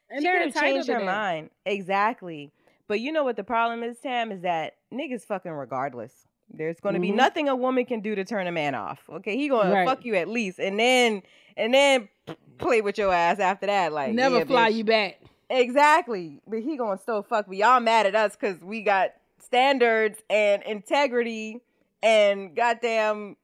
And 0.09 0.21
she 0.21 0.29
could 0.29 0.41
have 0.41 0.55
changed 0.55 0.87
her 0.87 1.03
mind. 1.03 1.49
Exactly. 1.65 2.51
But 2.87 3.01
you 3.01 3.11
know 3.11 3.23
what 3.23 3.35
the 3.35 3.43
problem 3.43 3.83
is, 3.83 3.97
Tam, 3.99 4.31
is 4.31 4.41
that 4.41 4.75
niggas 4.93 5.23
fucking 5.23 5.51
regardless. 5.51 6.13
There's 6.49 6.79
gonna 6.79 6.95
mm-hmm. 6.95 7.01
be 7.01 7.11
nothing 7.11 7.49
a 7.49 7.55
woman 7.55 7.85
can 7.85 8.01
do 8.01 8.15
to 8.15 8.23
turn 8.25 8.47
a 8.47 8.51
man 8.51 8.75
off. 8.75 8.99
Okay, 9.09 9.35
he 9.35 9.49
gonna 9.49 9.85
fuck 9.85 10.05
you 10.05 10.15
at 10.15 10.27
least, 10.27 10.59
and 10.59 10.79
then 10.79 11.21
and 11.55 11.73
then 11.73 12.09
play 12.57 12.81
with 12.81 12.97
your 12.97 13.13
ass 13.13 13.39
after 13.39 13.67
that. 13.67 13.91
Like 13.91 14.13
never 14.13 14.39
yeah, 14.39 14.43
fly 14.45 14.71
bitch. 14.71 14.75
you 14.75 14.83
back. 14.83 15.21
Exactly. 15.49 16.41
But 16.47 16.59
he 16.59 16.77
gonna 16.77 16.99
still 16.99 17.23
fuck. 17.23 17.47
But 17.47 17.57
y'all 17.57 17.79
mad 17.79 18.05
at 18.05 18.15
us 18.15 18.35
because 18.35 18.61
we 18.61 18.81
got 18.81 19.11
standards 19.39 20.19
and 20.29 20.63
integrity 20.63 21.61
and 22.01 22.55
goddamn 22.55 23.37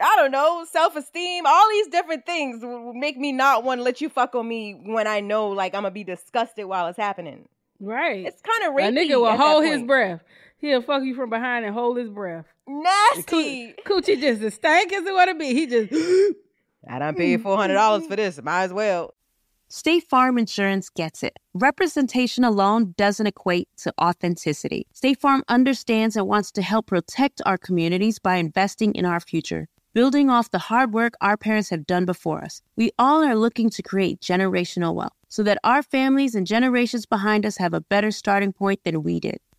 I 0.00 0.14
don't 0.16 0.30
know, 0.30 0.64
self 0.70 0.94
esteem, 0.96 1.44
all 1.46 1.68
these 1.70 1.88
different 1.88 2.24
things 2.24 2.62
make 2.94 3.16
me 3.16 3.32
not 3.32 3.64
want 3.64 3.80
to 3.80 3.82
let 3.82 4.00
you 4.00 4.08
fuck 4.08 4.34
on 4.34 4.46
me 4.46 4.80
when 4.84 5.06
I 5.06 5.20
know 5.20 5.48
like 5.48 5.74
I'm 5.74 5.82
gonna 5.82 5.90
be 5.90 6.04
disgusted 6.04 6.66
while 6.66 6.86
it's 6.86 6.98
happening. 6.98 7.48
Right. 7.80 8.26
It's 8.26 8.42
kind 8.42 8.64
of 8.64 8.74
rapey. 8.74 8.88
A 8.88 8.92
nigga 8.92 9.20
will 9.20 9.36
hold 9.36 9.64
his 9.64 9.82
breath. 9.82 10.20
He'll 10.58 10.82
fuck 10.82 11.02
you 11.04 11.14
from 11.14 11.30
behind 11.30 11.64
and 11.64 11.74
hold 11.74 11.96
his 11.96 12.10
breath. 12.10 12.46
Nasty. 12.66 13.74
Coochie 13.86 14.20
just 14.20 14.42
as 14.42 14.54
stank 14.54 14.92
as 14.92 15.06
it 15.06 15.14
want 15.14 15.30
to 15.30 15.34
be. 15.34 15.54
He 15.54 15.66
just. 15.66 15.92
I 16.88 16.98
done 16.98 17.14
paid 17.14 17.34
mm-hmm. 17.34 17.42
four 17.42 17.56
hundred 17.56 17.74
dollars 17.74 18.06
for 18.06 18.16
this. 18.16 18.40
Might 18.42 18.64
as 18.64 18.72
well. 18.72 19.14
State 19.70 20.04
Farm 20.04 20.38
Insurance 20.38 20.88
gets 20.88 21.22
it. 21.22 21.38
Representation 21.52 22.42
alone 22.42 22.94
doesn't 22.96 23.26
equate 23.26 23.68
to 23.78 23.92
authenticity. 24.00 24.86
State 24.94 25.20
Farm 25.20 25.44
understands 25.48 26.16
and 26.16 26.26
wants 26.26 26.50
to 26.52 26.62
help 26.62 26.86
protect 26.86 27.42
our 27.44 27.58
communities 27.58 28.18
by 28.18 28.36
investing 28.36 28.94
in 28.94 29.04
our 29.04 29.20
future 29.20 29.68
building 29.98 30.30
off 30.30 30.50
the 30.52 30.58
hard 30.58 30.92
work 30.92 31.14
our 31.20 31.36
parents 31.36 31.70
have 31.70 31.84
done 31.84 32.04
before 32.04 32.44
us. 32.44 32.62
We 32.76 32.92
all 33.00 33.24
are 33.24 33.34
looking 33.34 33.68
to 33.70 33.82
create 33.82 34.20
generational 34.20 34.94
wealth 34.94 35.10
so 35.28 35.42
that 35.42 35.58
our 35.64 35.82
families 35.82 36.36
and 36.36 36.46
generations 36.46 37.04
behind 37.04 37.44
us 37.44 37.56
have 37.56 37.74
a 37.74 37.80
better 37.80 38.12
starting 38.12 38.52
point 38.52 38.84
than 38.84 39.02
we 39.02 39.18
did. 39.18 39.38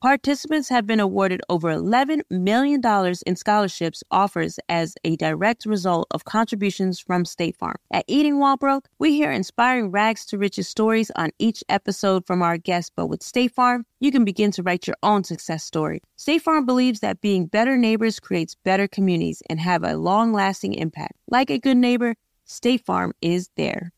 Participants 0.00 0.68
have 0.68 0.86
been 0.86 1.00
awarded 1.00 1.40
over 1.48 1.74
$11 1.74 2.20
million 2.30 2.80
in 3.26 3.34
scholarships 3.34 4.04
offers 4.12 4.60
as 4.68 4.94
a 5.02 5.16
direct 5.16 5.66
result 5.66 6.06
of 6.12 6.24
contributions 6.24 7.00
from 7.00 7.24
State 7.24 7.56
Farm. 7.56 7.74
At 7.92 8.04
Eating 8.06 8.38
While 8.38 8.56
Broke, 8.56 8.88
we 9.00 9.14
hear 9.14 9.32
inspiring 9.32 9.90
rags 9.90 10.24
to 10.26 10.38
riches 10.38 10.68
stories 10.68 11.10
on 11.16 11.30
each 11.40 11.64
episode 11.68 12.24
from 12.28 12.42
our 12.42 12.58
guests, 12.58 12.92
but 12.94 13.08
with 13.08 13.24
State 13.24 13.52
Farm, 13.52 13.84
you 13.98 14.12
can 14.12 14.24
begin 14.24 14.52
to 14.52 14.62
write 14.62 14.86
your 14.86 14.96
own 15.02 15.24
success 15.24 15.64
story. 15.64 16.00
State 16.14 16.42
Farm 16.42 16.64
believes 16.64 17.00
that 17.00 17.20
being 17.20 17.46
better 17.46 17.76
neighbors 17.76 18.20
creates 18.20 18.54
better 18.54 18.86
communities 18.86 19.42
and 19.50 19.58
have 19.58 19.82
a 19.82 19.96
long-lasting 19.96 20.74
impact. 20.74 21.14
Like 21.28 21.50
a 21.50 21.58
good 21.58 21.76
neighbor, 21.76 22.14
State 22.44 22.86
Farm 22.86 23.14
is 23.20 23.50
there. 23.56 23.92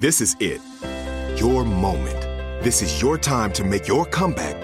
This 0.00 0.20
is 0.20 0.36
it. 0.38 0.60
Your 1.40 1.64
moment 1.64 2.34
this 2.64 2.80
is 2.80 3.02
your 3.02 3.18
time 3.18 3.52
to 3.52 3.62
make 3.62 3.86
your 3.86 4.06
comeback 4.06 4.63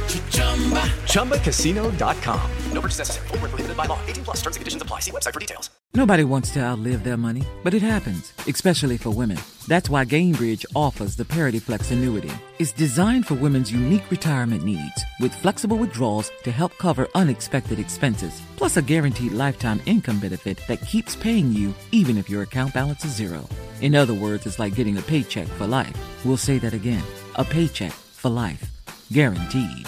ChumbaCasino.com. 1.05 2.51
No 2.71 2.81
purchase 2.81 2.99
necessary. 2.99 3.27
Full 3.27 3.37
prohibited 3.37 3.77
by 3.77 3.85
law. 3.85 3.99
18 4.07 4.23
plus 4.23 4.37
terms 4.37 4.55
and 4.55 4.61
conditions 4.61 4.81
apply. 4.81 4.99
See 5.01 5.11
website 5.11 5.33
for 5.33 5.39
details. 5.39 5.69
Nobody 5.93 6.23
wants 6.23 6.51
to 6.51 6.61
outlive 6.61 7.03
their 7.03 7.17
money, 7.17 7.43
but 7.63 7.73
it 7.73 7.81
happens, 7.81 8.31
especially 8.47 8.97
for 8.97 9.09
women. 9.09 9.37
That's 9.67 9.89
why 9.89 10.05
Gainbridge 10.05 10.65
offers 10.73 11.17
the 11.17 11.25
Parity 11.25 11.59
Flex 11.59 11.91
annuity. 11.91 12.31
It's 12.59 12.71
designed 12.71 13.27
for 13.27 13.33
women's 13.33 13.73
unique 13.73 14.09
retirement 14.09 14.63
needs 14.63 15.03
with 15.19 15.35
flexible 15.35 15.77
withdrawals 15.77 16.31
to 16.43 16.51
help 16.51 16.77
cover 16.77 17.09
unexpected 17.13 17.77
expenses, 17.77 18.41
plus 18.55 18.77
a 18.77 18.81
guaranteed 18.81 19.33
lifetime 19.33 19.81
income 19.85 20.19
benefit 20.19 20.61
that 20.69 20.85
keeps 20.87 21.15
paying 21.17 21.51
you 21.51 21.73
even 21.91 22.17
if 22.17 22.29
your 22.29 22.43
account 22.43 22.73
balance 22.73 23.03
is 23.03 23.13
zero. 23.13 23.45
In 23.81 23.93
other 23.93 24.13
words, 24.13 24.45
it's 24.45 24.59
like 24.59 24.75
getting 24.75 24.97
a 24.97 25.01
paycheck 25.01 25.47
for 25.47 25.67
life. 25.67 25.95
We'll 26.23 26.37
say 26.37 26.57
that 26.59 26.73
again 26.73 27.03
a 27.35 27.43
paycheck 27.43 27.91
for 27.91 28.29
life. 28.29 28.63
Guaranteed. 29.11 29.87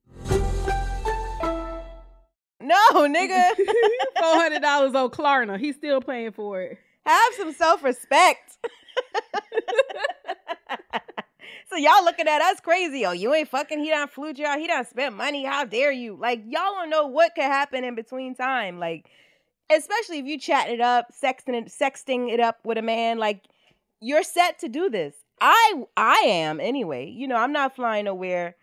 No, 2.63 2.77
nigga. 2.93 3.55
Four 3.55 4.35
hundred 4.35 4.61
dollars 4.61 4.95
on 4.95 5.09
Klarna. 5.09 5.59
He's 5.59 5.75
still 5.75 6.01
paying 6.01 6.31
for 6.31 6.61
it. 6.61 6.77
Have 7.05 7.33
some 7.35 7.53
self 7.53 7.83
respect. 7.83 8.57
so 11.69 11.75
y'all 11.77 12.03
looking 12.03 12.27
at 12.27 12.41
us 12.41 12.59
crazy. 12.59 13.05
Oh, 13.05 13.11
you 13.11 13.33
ain't 13.33 13.49
fucking. 13.49 13.79
He 13.79 13.89
done 13.89 14.07
flew 14.07 14.33
y'all. 14.35 14.57
He 14.57 14.67
done 14.67 14.85
spent 14.85 15.15
money. 15.15 15.43
How 15.43 15.65
dare 15.65 15.91
you? 15.91 16.15
Like 16.19 16.43
y'all 16.47 16.75
don't 16.75 16.89
know 16.89 17.07
what 17.07 17.35
could 17.35 17.45
happen 17.45 17.83
in 17.83 17.95
between 17.95 18.35
time. 18.35 18.79
Like, 18.79 19.09
especially 19.71 20.19
if 20.19 20.25
you 20.25 20.37
chatting 20.39 20.75
it 20.75 20.81
up, 20.81 21.07
sexting 21.11 21.55
it, 21.55 21.67
sexting 21.67 22.31
it 22.31 22.39
up 22.39 22.59
with 22.63 22.77
a 22.77 22.83
man. 22.83 23.17
Like, 23.17 23.43
you're 23.99 24.23
set 24.23 24.59
to 24.59 24.69
do 24.69 24.89
this. 24.89 25.15
I 25.39 25.83
I 25.97 26.23
am 26.25 26.59
anyway. 26.59 27.09
You 27.09 27.27
know, 27.27 27.37
I'm 27.37 27.51
not 27.51 27.75
flying 27.75 28.05
nowhere 28.05 28.55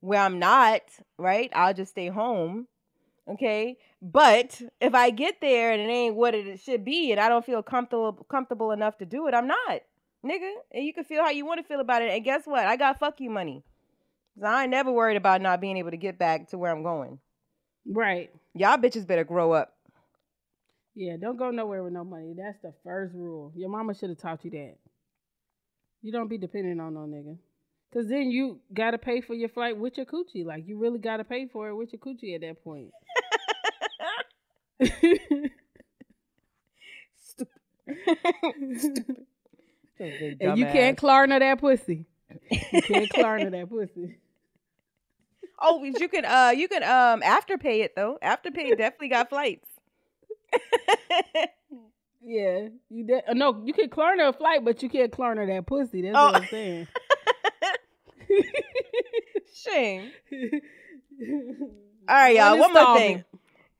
where 0.00 0.20
I'm 0.20 0.38
not. 0.38 0.82
Right. 1.16 1.50
I'll 1.54 1.74
just 1.74 1.92
stay 1.92 2.08
home 2.08 2.66
Okay. 3.28 3.78
But 4.02 4.60
if 4.80 4.94
I 4.94 5.10
get 5.10 5.40
there 5.40 5.72
and 5.72 5.80
it 5.80 5.92
ain't 5.92 6.14
what 6.14 6.34
it 6.34 6.60
should 6.60 6.84
be 6.84 7.10
and 7.10 7.20
I 7.20 7.28
don't 7.28 7.44
feel 7.44 7.62
comfortable 7.62 8.26
comfortable 8.30 8.70
enough 8.70 8.98
to 8.98 9.06
do 9.06 9.26
it, 9.26 9.34
I'm 9.34 9.46
not. 9.46 9.80
Nigga. 10.24 10.52
And 10.72 10.84
you 10.84 10.92
can 10.92 11.04
feel 11.04 11.22
how 11.22 11.30
you 11.30 11.46
want 11.46 11.60
to 11.60 11.66
feel 11.66 11.80
about 11.80 12.02
it. 12.02 12.10
And 12.10 12.24
guess 12.24 12.42
what? 12.44 12.66
I 12.66 12.76
got 12.76 12.98
fuck 12.98 13.20
you 13.20 13.30
money. 13.30 13.62
So 14.38 14.46
I 14.46 14.62
ain't 14.62 14.70
never 14.70 14.90
worried 14.90 15.16
about 15.16 15.40
not 15.40 15.60
being 15.60 15.76
able 15.76 15.90
to 15.90 15.96
get 15.96 16.18
back 16.18 16.48
to 16.50 16.58
where 16.58 16.72
I'm 16.72 16.82
going. 16.82 17.18
Right. 17.86 18.30
Y'all 18.54 18.78
bitches 18.78 19.06
better 19.06 19.24
grow 19.24 19.52
up. 19.52 19.74
Yeah, 20.94 21.16
don't 21.20 21.36
go 21.36 21.50
nowhere 21.50 21.82
with 21.82 21.92
no 21.92 22.04
money. 22.04 22.34
That's 22.36 22.58
the 22.62 22.72
first 22.84 23.14
rule. 23.14 23.52
Your 23.56 23.68
mama 23.68 23.94
should 23.94 24.10
have 24.10 24.18
taught 24.18 24.44
you 24.44 24.50
that. 24.52 24.76
You 26.02 26.12
don't 26.12 26.28
be 26.28 26.38
dependent 26.38 26.80
on 26.80 26.94
no 26.94 27.00
nigga. 27.00 27.36
Cause 27.94 28.08
then 28.08 28.32
you 28.32 28.58
gotta 28.72 28.98
pay 28.98 29.20
for 29.20 29.34
your 29.34 29.48
flight 29.48 29.78
with 29.78 29.96
your 29.96 30.06
coochie. 30.06 30.44
Like 30.44 30.66
you 30.66 30.78
really 30.78 30.98
gotta 30.98 31.22
pay 31.22 31.46
for 31.46 31.68
it 31.68 31.76
with 31.76 31.92
your 31.92 32.00
coochie 32.00 32.34
at 32.34 32.40
that 32.40 32.64
point. 32.64 32.90
Stupid. 37.16 37.52
and 40.00 40.58
you 40.58 40.66
can't 40.66 40.98
Klarna 40.98 41.38
that 41.38 41.60
pussy. 41.60 42.06
You 42.50 42.82
can't 42.82 43.08
Klarna 43.14 43.52
that 43.52 43.68
pussy. 43.68 44.18
Oh, 45.60 45.84
you 45.84 46.08
can 46.08 46.24
uh 46.24 46.52
you 46.54 46.66
can 46.66 46.82
um 46.82 47.20
afterpay 47.20 47.84
it 47.84 47.94
though. 47.94 48.18
Afterpay 48.20 48.76
definitely 48.76 49.10
got 49.10 49.28
flights. 49.28 49.68
yeah, 52.20 52.70
you 52.90 53.04
de- 53.06 53.30
uh, 53.30 53.34
no, 53.34 53.62
you 53.64 53.72
can 53.72 53.88
Klarna 53.88 54.30
a 54.30 54.32
flight, 54.32 54.64
but 54.64 54.82
you 54.82 54.88
can't 54.88 55.12
Klarna 55.12 55.46
that 55.46 55.64
pussy. 55.66 56.02
That's 56.02 56.16
oh. 56.18 56.26
what 56.26 56.42
I'm 56.42 56.48
saying. 56.48 56.88
Shame. 59.54 60.10
All 62.08 62.14
right, 62.14 62.36
y'all. 62.36 62.58
One 62.58 62.72
more 62.72 62.98
thing. 62.98 63.24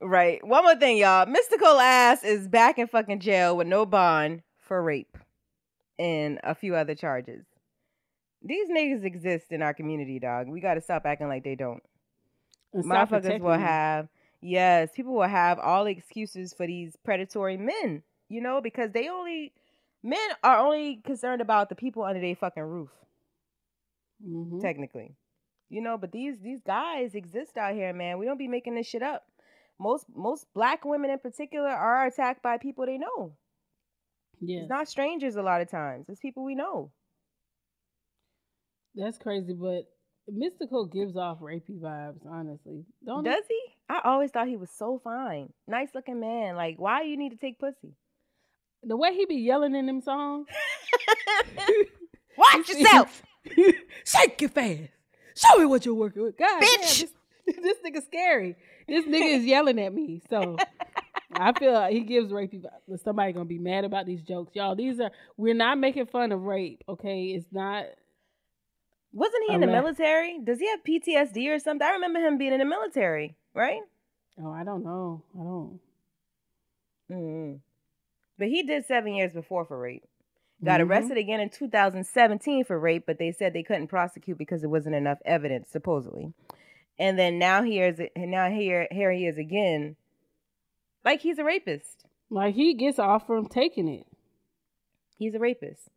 Right. 0.00 0.46
One 0.46 0.64
more 0.64 0.76
thing, 0.76 0.98
y'all. 0.98 1.26
Mystikal 1.26 1.80
ass 1.82 2.24
is 2.24 2.48
back 2.48 2.78
in 2.78 2.86
fucking 2.86 3.20
jail 3.20 3.56
with 3.56 3.66
no 3.66 3.86
bond 3.86 4.42
for 4.58 4.82
rape 4.82 5.16
and 5.98 6.40
a 6.42 6.54
few 6.54 6.74
other 6.74 6.94
charges. 6.94 7.44
These 8.42 8.68
niggas 8.68 9.04
exist 9.04 9.46
in 9.50 9.62
our 9.62 9.72
community, 9.72 10.18
dog. 10.18 10.48
We 10.48 10.60
got 10.60 10.74
to 10.74 10.80
stop 10.80 11.06
acting 11.06 11.28
like 11.28 11.44
they 11.44 11.54
don't. 11.54 11.82
Motherfuckers 12.74 13.40
will 13.40 13.52
have, 13.52 14.08
yes, 14.42 14.90
people 14.94 15.14
will 15.14 15.22
have 15.22 15.58
all 15.58 15.84
the 15.84 15.92
excuses 15.92 16.52
for 16.52 16.66
these 16.66 16.96
predatory 17.04 17.56
men, 17.56 18.02
you 18.28 18.40
know, 18.40 18.60
because 18.60 18.90
they 18.92 19.08
only, 19.08 19.52
men 20.02 20.18
are 20.42 20.58
only 20.58 20.96
concerned 20.96 21.40
about 21.40 21.68
the 21.68 21.74
people 21.74 22.02
under 22.02 22.20
their 22.20 22.34
fucking 22.34 22.62
roof. 22.62 22.90
Mm-hmm. 24.22 24.60
Technically, 24.60 25.14
you 25.68 25.80
know, 25.80 25.96
but 25.96 26.12
these 26.12 26.38
these 26.40 26.60
guys 26.66 27.14
exist 27.14 27.56
out 27.56 27.74
here, 27.74 27.92
man. 27.92 28.18
We 28.18 28.26
don't 28.26 28.38
be 28.38 28.48
making 28.48 28.74
this 28.74 28.86
shit 28.86 29.02
up 29.02 29.24
most 29.78 30.06
most 30.14 30.46
black 30.54 30.84
women 30.84 31.10
in 31.10 31.18
particular 31.18 31.68
are 31.68 32.06
attacked 32.06 32.42
by 32.42 32.58
people 32.58 32.86
they 32.86 32.98
know. 32.98 33.32
Yeah. 34.40 34.60
It's 34.60 34.70
not 34.70 34.88
strangers 34.88 35.36
a 35.36 35.42
lot 35.42 35.60
of 35.60 35.70
times. 35.70 36.06
It's 36.08 36.20
people 36.20 36.44
we 36.44 36.54
know. 36.54 36.92
That's 38.94 39.18
crazy, 39.18 39.54
but 39.54 39.84
Mystikal 40.30 40.92
gives 40.92 41.16
off 41.16 41.40
rapey 41.40 41.80
vibes, 41.80 42.24
honestly. 42.26 42.84
Don't 43.04 43.24
Does 43.24 43.44
he? 43.48 43.60
I 43.88 44.00
always 44.04 44.30
thought 44.30 44.48
he 44.48 44.56
was 44.56 44.70
so 44.70 45.00
fine. 45.02 45.52
Nice 45.66 45.88
looking 45.94 46.20
man. 46.20 46.56
Like, 46.56 46.76
why 46.78 47.02
you 47.02 47.16
need 47.16 47.30
to 47.30 47.36
take 47.36 47.58
pussy? 47.58 47.94
The 48.82 48.96
way 48.96 49.14
he 49.14 49.26
be 49.26 49.36
yelling 49.36 49.74
in 49.74 49.86
them 49.86 50.00
songs. 50.00 50.46
Watch 52.38 52.68
yourself. 52.68 53.22
Shake 54.04 54.40
your 54.40 54.50
fast. 54.50 54.90
Show 55.34 55.58
me 55.58 55.66
what 55.66 55.84
you're 55.84 55.94
working 55.94 56.22
with. 56.22 56.36
God, 56.36 56.62
bitch. 56.62 56.80
Man, 56.80 56.80
this, 56.80 57.12
this 57.46 57.78
nigga 57.84 58.04
scary 58.04 58.56
this 58.88 59.04
nigga 59.06 59.38
is 59.38 59.44
yelling 59.44 59.80
at 59.80 59.92
me. 59.92 60.22
So 60.28 60.56
I 61.32 61.52
feel 61.52 61.72
like 61.72 61.92
he 61.92 62.00
gives 62.00 62.32
rape. 62.32 62.54
Somebody 63.02 63.32
gonna 63.32 63.44
be 63.44 63.58
mad 63.58 63.84
about 63.84 64.06
these 64.06 64.22
jokes, 64.22 64.54
y'all. 64.54 64.74
These 64.74 65.00
are 65.00 65.10
we're 65.36 65.54
not 65.54 65.78
making 65.78 66.06
fun 66.06 66.32
of 66.32 66.42
rape. 66.42 66.82
Okay, 66.88 67.26
it's 67.28 67.46
not. 67.52 67.86
Wasn't 69.12 69.44
he 69.48 69.54
in 69.54 69.60
the 69.60 69.68
military? 69.68 70.40
Does 70.42 70.58
he 70.58 70.68
have 70.68 70.82
PTSD 70.82 71.54
or 71.54 71.60
something? 71.60 71.86
I 71.86 71.92
remember 71.92 72.18
him 72.18 72.36
being 72.36 72.52
in 72.52 72.58
the 72.58 72.64
military, 72.64 73.36
right? 73.54 73.80
Oh, 74.42 74.50
I 74.50 74.64
don't 74.64 74.82
know. 74.82 75.22
I 75.38 75.44
don't. 75.44 75.80
Mm-hmm. 77.12 77.56
But 78.36 78.48
he 78.48 78.64
did 78.64 78.86
seven 78.86 79.14
years 79.14 79.32
before 79.32 79.64
for 79.66 79.78
rape. 79.78 80.02
Got 80.64 80.80
mm-hmm. 80.80 80.90
arrested 80.90 81.18
again 81.18 81.40
in 81.40 81.50
2017 81.50 82.64
for 82.64 82.78
rape, 82.78 83.04
but 83.06 83.18
they 83.18 83.32
said 83.32 83.52
they 83.52 83.62
couldn't 83.62 83.88
prosecute 83.88 84.38
because 84.38 84.60
there 84.60 84.70
wasn't 84.70 84.94
enough 84.94 85.18
evidence, 85.24 85.68
supposedly 85.70 86.32
and 86.98 87.18
then 87.18 87.38
now 87.38 87.62
here's 87.62 87.98
now 88.16 88.50
here 88.50 88.86
here 88.90 89.12
he 89.12 89.26
is 89.26 89.38
again, 89.38 89.96
like 91.04 91.20
he's 91.20 91.38
a 91.38 91.44
rapist. 91.44 92.04
Like 92.30 92.54
he 92.54 92.74
gets 92.74 92.98
off 92.98 93.26
from 93.26 93.48
taking 93.48 93.88
it. 93.88 94.06
He's 95.18 95.34
a 95.34 95.38
rapist. 95.38 95.88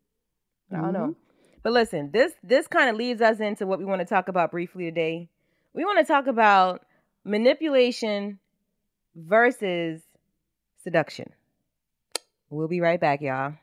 I 0.70 0.76
don't 0.76 0.84
mm-hmm. 0.84 0.92
know. 0.92 1.16
But 1.62 1.72
listen, 1.72 2.10
this 2.12 2.32
this 2.42 2.66
kind 2.66 2.90
of 2.90 2.96
leads 2.96 3.20
us 3.20 3.40
into 3.40 3.66
what 3.66 3.78
we 3.78 3.84
want 3.84 4.00
to 4.00 4.06
talk 4.06 4.28
about 4.28 4.50
briefly 4.50 4.84
today. 4.84 5.28
We 5.72 5.84
want 5.84 6.04
to 6.04 6.12
talk 6.12 6.26
about 6.26 6.84
manipulation 7.24 8.38
versus 9.14 10.00
seduction. 10.82 11.32
We'll 12.50 12.68
be 12.68 12.80
right 12.80 13.00
back, 13.00 13.20
y'all. 13.20 13.54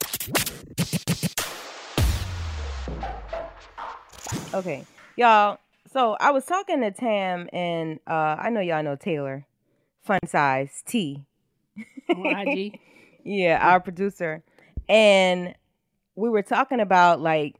Okay. 4.56 4.86
Y'all, 5.18 5.60
so 5.92 6.16
I 6.18 6.32
was 6.32 6.46
talking 6.46 6.80
to 6.80 6.90
Tam, 6.90 7.50
and 7.52 8.00
uh, 8.08 8.38
I 8.40 8.50
know 8.50 8.62
y'all 8.62 8.82
know 8.84 8.96
Taylor, 8.96 9.46
Fun 10.06 10.22
Size 10.26 10.82
T. 10.88 11.26
Yeah, 13.26 13.60
our 13.62 13.82
producer, 13.82 14.44
and 14.88 15.56
we 16.16 16.30
were 16.30 16.44
talking 16.44 16.80
about 16.80 17.20
like, 17.20 17.56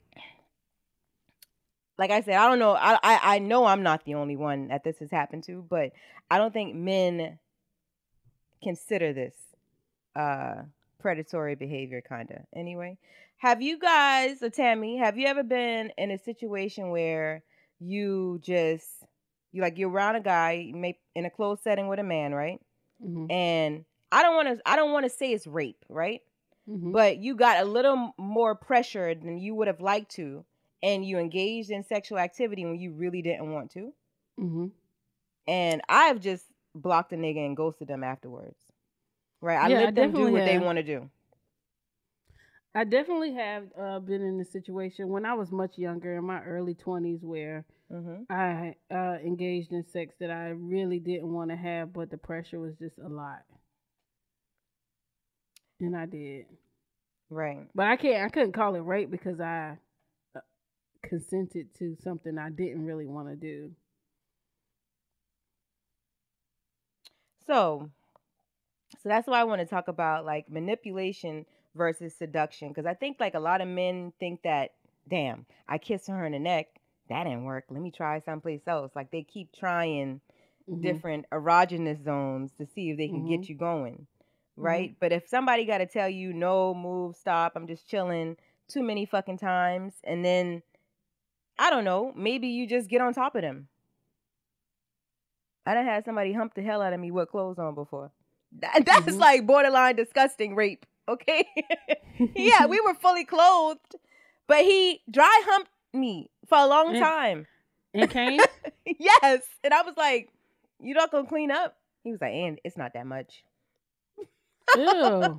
like 1.98 2.12
I 2.12 2.22
said, 2.22 2.36
I 2.36 2.48
don't 2.48 2.60
know. 2.60 2.76
I, 2.76 2.98
I 3.04 3.20
I 3.36 3.40
know 3.40 3.66
I'm 3.66 3.84
not 3.84 4.06
the 4.06 4.14
only 4.14 4.38
one 4.38 4.70
that 4.70 4.84
this 4.84 5.00
has 5.00 5.12
happened 5.12 5.44
to, 5.46 5.66
but 5.70 5.92
I 6.30 6.38
don't 6.38 6.54
think 6.54 6.76
men 6.76 7.40
consider 8.64 9.12
this 9.12 9.34
uh 10.16 10.62
predatory 11.06 11.54
behavior, 11.54 12.02
kind 12.02 12.32
of. 12.32 12.38
Anyway, 12.56 12.98
have 13.38 13.62
you 13.62 13.78
guys, 13.78 14.42
or 14.42 14.50
Tammy, 14.50 14.98
have 14.98 15.20
you 15.20 15.28
ever 15.28 15.44
been 15.44 15.92
in 16.00 16.10
a 16.10 16.18
situation 16.18 16.90
where 16.90 17.44
you 17.80 18.40
just 18.42 18.88
you 19.52 19.62
like 19.62 19.78
you're 19.78 19.92
around 19.92 20.16
a 20.16 20.20
guy, 20.20 20.72
may 20.74 20.98
in 21.14 21.26
a 21.26 21.30
closed 21.30 21.62
setting 21.62 21.88
with 21.88 22.00
a 22.00 22.04
man, 22.04 22.34
right? 22.34 22.60
Mm-hmm. 23.06 23.30
And 23.30 23.86
I 24.12 24.24
don't 24.24 24.36
want 24.36 24.48
to 24.48 24.68
I 24.68 24.76
don't 24.76 24.94
want 24.94 25.06
to 25.06 25.12
say 25.12 25.32
it's 25.32 25.46
rape, 25.46 25.86
right? 25.90 26.22
Mm-hmm. 26.68 26.92
But 26.92 27.18
you 27.20 27.36
got 27.36 27.62
a 27.62 27.66
little 27.66 28.16
more 28.18 28.56
pressure 28.56 29.14
than 29.14 29.38
you 29.38 29.54
would 29.54 29.68
have 29.68 29.82
liked 29.82 30.16
to, 30.16 30.44
and 30.82 31.06
you 31.06 31.20
engaged 31.20 31.70
in 31.70 31.84
sexual 31.84 32.18
activity 32.18 32.66
when 32.66 32.80
you 32.80 32.94
really 32.94 33.22
didn't 33.22 33.54
want 33.54 33.70
to. 33.74 33.94
Mm-hmm. 34.40 34.66
And 35.48 35.82
I've 35.88 36.20
just 36.20 36.46
blocked 36.74 37.14
a 37.14 37.16
nigga 37.16 37.46
and 37.46 37.56
ghosted 37.56 37.90
them 37.90 38.04
afterwards. 38.04 38.58
Right? 39.42 39.58
I 39.58 39.68
yeah, 39.68 39.78
let 39.78 39.88
I 39.88 39.92
them 39.92 40.12
do 40.12 40.32
what 40.32 40.42
have. 40.42 40.50
they 40.50 40.60
want 40.60 40.78
to 40.78 40.84
do. 40.84 41.10
I 42.74 42.84
definitely 42.84 43.34
have 43.36 43.64
uh, 43.80 44.00
been 44.00 44.22
in 44.22 44.40
a 44.42 44.46
situation 44.46 45.08
when 45.10 45.26
I 45.26 45.34
was 45.34 45.52
much 45.52 45.78
younger, 45.78 46.18
in 46.18 46.26
my 46.26 46.42
early 46.44 46.74
twenties, 46.74 47.20
where 47.24 47.64
mm-hmm. 47.92 48.24
I 48.30 48.76
uh, 48.94 49.18
engaged 49.24 49.72
in 49.72 49.86
sex 49.86 50.14
that 50.20 50.30
I 50.30 50.50
really 50.50 51.00
didn't 51.00 51.32
want 51.32 51.52
to 51.52 51.56
have, 51.56 51.94
but 51.94 52.12
the 52.12 52.18
pressure 52.18 52.60
was 52.60 52.76
just 52.76 52.98
a 53.00 53.08
lot, 53.08 53.44
and 55.80 55.96
I 55.96 56.06
did. 56.06 56.48
Right. 57.30 57.68
But 57.74 57.88
I 57.88 57.96
can't. 57.96 58.26
I 58.26 58.30
couldn't 58.30 58.52
call 58.54 58.76
it 58.76 58.80
rape 58.80 59.10
because 59.10 59.40
I 59.40 59.78
uh, 60.36 60.42
consented 61.04 61.74
to 61.80 61.96
something 62.04 62.38
I 62.38 62.50
didn't 62.50 62.86
really 62.86 63.08
want 63.08 63.30
to 63.30 63.36
do. 63.36 63.72
So, 67.48 67.90
so 69.02 69.10
that's 69.10 69.28
why 69.28 69.40
I 69.40 69.44
want 69.44 69.62
to 69.62 69.68
talk 69.68 69.88
about 69.88 70.26
like 70.26 70.50
manipulation 70.50 71.46
versus 71.76 72.16
seduction 72.16 72.70
because 72.70 72.86
I 72.86 72.94
think 72.94 73.18
like 73.20 73.34
a 73.34 73.40
lot 73.40 73.62
of 73.62 73.68
men 73.68 74.14
think 74.20 74.42
that 74.44 74.72
damn, 75.10 75.46
I 75.68 75.78
kissed 75.78 76.08
her 76.08 76.26
in 76.26 76.32
the 76.32 76.40
neck, 76.40 76.68
that 77.10 77.24
didn't 77.24 77.46
work. 77.46 77.66
Let 77.70 77.82
me 77.82 77.92
try 77.92 78.20
someplace 78.20 78.62
else. 78.68 78.92
Like 78.96 79.12
they 79.12 79.24
keep 79.24 79.52
trying 79.54 80.22
mm-hmm. 80.70 80.82
different 80.82 81.26
erogenous 81.32 82.04
zones 82.04 82.52
to 82.58 82.66
see 82.66 82.90
if 82.92 82.98
they 82.98 83.08
can 83.08 83.20
mm-hmm. 83.20 83.42
get 83.42 83.50
you 83.50 83.56
going. 83.56 84.08
Right? 84.58 84.92
Mm-hmm. 84.92 84.98
But 85.00 85.12
if 85.12 85.28
somebody 85.28 85.66
got 85.66 85.80
to 85.80 85.86
tell 85.86 86.10
you 86.10 86.34
no, 86.34 86.74
move, 86.74 87.16
stop, 87.16 87.54
I'm 87.56 87.68
just 87.68 87.90
chilling 87.90 88.38
too 88.68 88.82
many 88.82 89.06
fucking 89.06 89.38
times 89.38 89.94
and 90.04 90.26
then 90.26 90.64
I 91.58 91.70
don't 91.70 91.84
know, 91.86 92.12
maybe 92.16 92.48
you 92.48 92.68
just 92.68 92.90
get 92.90 93.02
on 93.02 93.14
top 93.14 93.36
of 93.36 93.42
them. 93.42 93.68
I 95.66 95.74
done 95.74 95.86
had 95.86 96.06
somebody 96.06 96.34
hump 96.34 96.54
the 96.54 96.62
hell 96.62 96.82
out 96.82 96.94
of 96.94 97.00
me 97.00 97.12
with 97.12 97.30
clothes 97.30 97.60
on 97.60 97.76
before. 97.76 98.12
That, 98.60 98.84
that's 98.86 99.06
mm-hmm. 99.06 99.20
like 99.20 99.46
borderline 99.46 99.96
disgusting 99.96 100.56
rape. 100.56 100.86
Okay. 101.08 101.46
yeah, 102.36 102.66
we 102.66 102.82
were 102.82 102.94
fully 102.96 103.26
clothed, 103.26 103.96
but 104.48 104.64
he 104.64 105.02
dry 105.10 105.42
humped 105.46 105.72
me 105.94 106.30
for 106.48 106.58
a 106.58 106.68
long 106.68 106.96
and, 106.96 107.04
time. 107.04 107.48
And 107.94 108.10
came? 108.10 108.40
yes. 108.86 109.42
And 109.64 109.74
I 109.74 109.82
was 109.84 109.96
like, 109.98 110.30
You 110.80 110.94
not 110.94 111.12
gonna 111.12 111.28
clean 111.28 111.52
up? 111.52 111.76
He 112.04 112.12
was 112.12 112.22
like, 112.22 112.34
and 112.34 112.60
it's 112.64 112.78
not 112.78 112.94
that 112.94 113.08
much. 113.08 113.44
Ew. 114.76 114.84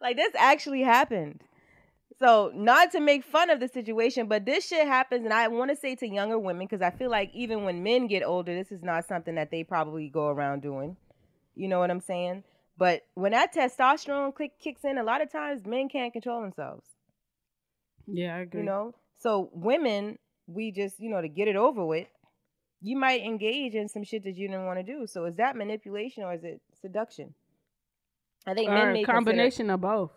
like 0.00 0.16
this 0.16 0.32
actually 0.38 0.82
happened. 0.82 1.42
So, 2.20 2.52
not 2.54 2.92
to 2.92 3.00
make 3.00 3.24
fun 3.24 3.50
of 3.50 3.58
the 3.58 3.68
situation, 3.68 4.28
but 4.28 4.46
this 4.46 4.68
shit 4.68 4.86
happens, 4.86 5.24
and 5.24 5.32
I 5.32 5.48
want 5.48 5.70
to 5.70 5.76
say 5.76 5.96
to 5.96 6.06
younger 6.06 6.38
women 6.38 6.66
because 6.66 6.80
I 6.80 6.90
feel 6.90 7.10
like 7.10 7.30
even 7.34 7.64
when 7.64 7.82
men 7.82 8.06
get 8.06 8.22
older, 8.22 8.54
this 8.54 8.70
is 8.70 8.82
not 8.82 9.08
something 9.08 9.34
that 9.34 9.50
they 9.50 9.64
probably 9.64 10.08
go 10.08 10.28
around 10.28 10.62
doing. 10.62 10.96
You 11.56 11.68
know 11.68 11.80
what 11.80 11.90
I'm 11.90 12.00
saying? 12.00 12.44
But 12.76 13.02
when 13.14 13.32
that 13.32 13.54
testosterone 13.54 14.34
click 14.34 14.52
kicks 14.60 14.84
in, 14.84 14.98
a 14.98 15.02
lot 15.04 15.22
of 15.22 15.30
times 15.30 15.66
men 15.66 15.88
can't 15.88 16.12
control 16.12 16.40
themselves. 16.40 16.86
Yeah, 18.06 18.36
I 18.36 18.38
agree. 18.40 18.60
You 18.60 18.66
know, 18.66 18.94
so 19.18 19.50
women, 19.52 20.18
we 20.46 20.72
just 20.72 21.00
you 21.00 21.10
know 21.10 21.20
to 21.20 21.28
get 21.28 21.48
it 21.48 21.56
over 21.56 21.84
with, 21.84 22.08
you 22.80 22.96
might 22.96 23.22
engage 23.22 23.74
in 23.74 23.88
some 23.88 24.04
shit 24.04 24.24
that 24.24 24.36
you 24.36 24.48
didn't 24.48 24.66
want 24.66 24.78
to 24.78 24.84
do. 24.84 25.06
So 25.06 25.24
is 25.24 25.36
that 25.36 25.56
manipulation 25.56 26.22
or 26.22 26.34
is 26.34 26.44
it 26.44 26.60
seduction? 26.80 27.34
I 28.46 28.54
think 28.54 28.70
or 28.70 28.74
men 28.74 28.92
make 28.92 29.08
a 29.08 29.12
combination 29.12 29.68
consider- 29.68 29.74
of 29.74 29.80
both. 29.80 30.10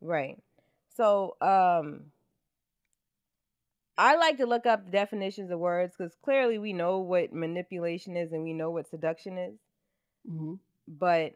Right. 0.00 0.36
So, 0.98 1.36
um, 1.40 2.06
I 3.96 4.16
like 4.16 4.36
to 4.38 4.46
look 4.46 4.66
up 4.66 4.90
definitions 4.90 5.50
of 5.50 5.58
words 5.58 5.94
because 5.96 6.12
clearly 6.24 6.58
we 6.58 6.72
know 6.72 6.98
what 6.98 7.32
manipulation 7.32 8.16
is 8.16 8.32
and 8.32 8.42
we 8.42 8.52
know 8.52 8.70
what 8.70 8.88
seduction 8.88 9.38
is. 9.38 9.54
Mm-hmm. 10.28 10.54
But, 10.88 11.32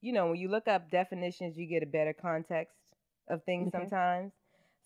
you 0.00 0.12
know, 0.12 0.28
when 0.28 0.36
you 0.36 0.48
look 0.48 0.68
up 0.68 0.90
definitions, 0.90 1.56
you 1.56 1.66
get 1.66 1.82
a 1.82 1.86
better 1.86 2.12
context 2.12 2.74
of 3.28 3.42
things 3.44 3.68
okay. 3.68 3.78
sometimes. 3.78 4.32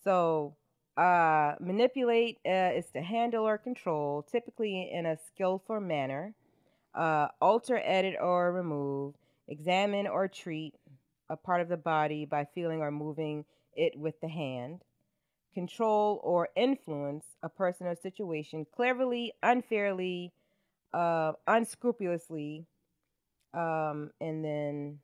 So, 0.04 0.56
uh, 0.96 1.54
manipulate 1.58 2.38
uh, 2.46 2.72
is 2.76 2.86
to 2.94 3.00
handle 3.00 3.46
or 3.46 3.56
control, 3.56 4.26
typically 4.30 4.90
in 4.92 5.06
a 5.06 5.16
skillful 5.26 5.80
manner, 5.80 6.34
uh, 6.94 7.28
alter, 7.40 7.80
edit, 7.82 8.16
or 8.20 8.52
remove, 8.52 9.14
examine 9.48 10.06
or 10.06 10.28
treat 10.28 10.74
a 11.30 11.36
part 11.36 11.62
of 11.62 11.68
the 11.68 11.78
body 11.78 12.26
by 12.26 12.46
feeling 12.54 12.80
or 12.80 12.90
moving 12.90 13.46
it 13.74 13.98
with 13.98 14.20
the 14.20 14.28
hand, 14.28 14.82
control 15.54 16.20
or 16.22 16.48
influence 16.56 17.24
a 17.42 17.48
person 17.48 17.86
or 17.86 17.94
situation 17.94 18.66
cleverly, 18.74 19.32
unfairly, 19.42 20.32
uh, 20.94 21.32
unscrupulously, 21.46 22.66
um, 23.54 24.10
and 24.20 24.44
then, 24.44 24.98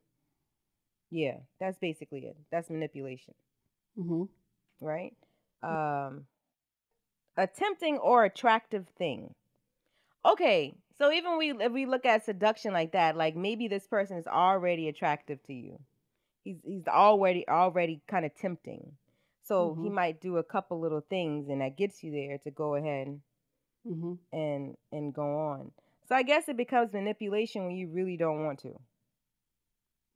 yeah, 1.11 1.37
that's 1.59 1.77
basically 1.77 2.21
it. 2.21 2.37
That's 2.51 2.69
manipulation. 2.69 3.33
Mm-hmm. 3.97 4.23
Right? 4.81 5.15
Um, 5.61 6.25
a 7.37 7.47
tempting 7.47 7.97
or 7.97 8.25
attractive 8.25 8.87
thing. 8.97 9.33
Okay, 10.25 10.73
so 10.97 11.11
even 11.11 11.37
we 11.37 11.51
if 11.51 11.71
we 11.71 11.85
look 11.85 12.05
at 12.05 12.25
seduction 12.25 12.73
like 12.73 12.91
that, 12.91 13.15
like 13.15 13.35
maybe 13.35 13.67
this 13.67 13.87
person 13.87 14.17
is 14.17 14.27
already 14.27 14.89
attractive 14.89 15.41
to 15.43 15.53
you 15.53 15.79
he's 16.43 16.57
he's 16.63 16.87
already 16.87 17.47
already 17.47 18.01
kind 18.09 18.25
of 18.25 18.35
tempting. 18.35 18.93
So 19.43 19.69
mm-hmm. 19.69 19.83
he 19.83 19.89
might 19.89 20.21
do 20.21 20.37
a 20.37 20.43
couple 20.43 20.79
little 20.79 21.03
things 21.09 21.49
and 21.49 21.61
that 21.61 21.77
gets 21.77 22.03
you 22.03 22.11
there 22.11 22.37
to 22.43 22.51
go 22.51 22.75
ahead 22.75 23.19
mm-hmm. 23.87 24.13
and 24.31 24.75
and 24.91 25.13
go 25.13 25.23
on. 25.23 25.71
So 26.07 26.15
I 26.15 26.23
guess 26.23 26.47
it 26.47 26.57
becomes 26.57 26.93
manipulation 26.93 27.65
when 27.65 27.75
you 27.75 27.89
really 27.89 28.17
don't 28.17 28.43
want 28.43 28.59
to. 28.59 28.79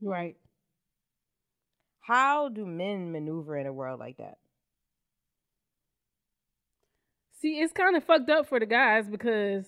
Right. 0.02 0.36
How 2.02 2.50
do 2.50 2.66
men 2.66 3.12
maneuver 3.12 3.58
in 3.58 3.68
a 3.68 3.74
world 3.74 4.00
like 4.00 4.18
that? 4.18 4.38
See, 7.42 7.60
it's 7.60 7.74
kind 7.74 7.96
of 7.96 8.04
fucked 8.04 8.30
up 8.30 8.48
for 8.48 8.60
the 8.60 8.66
guys 8.66 9.08
because 9.10 9.66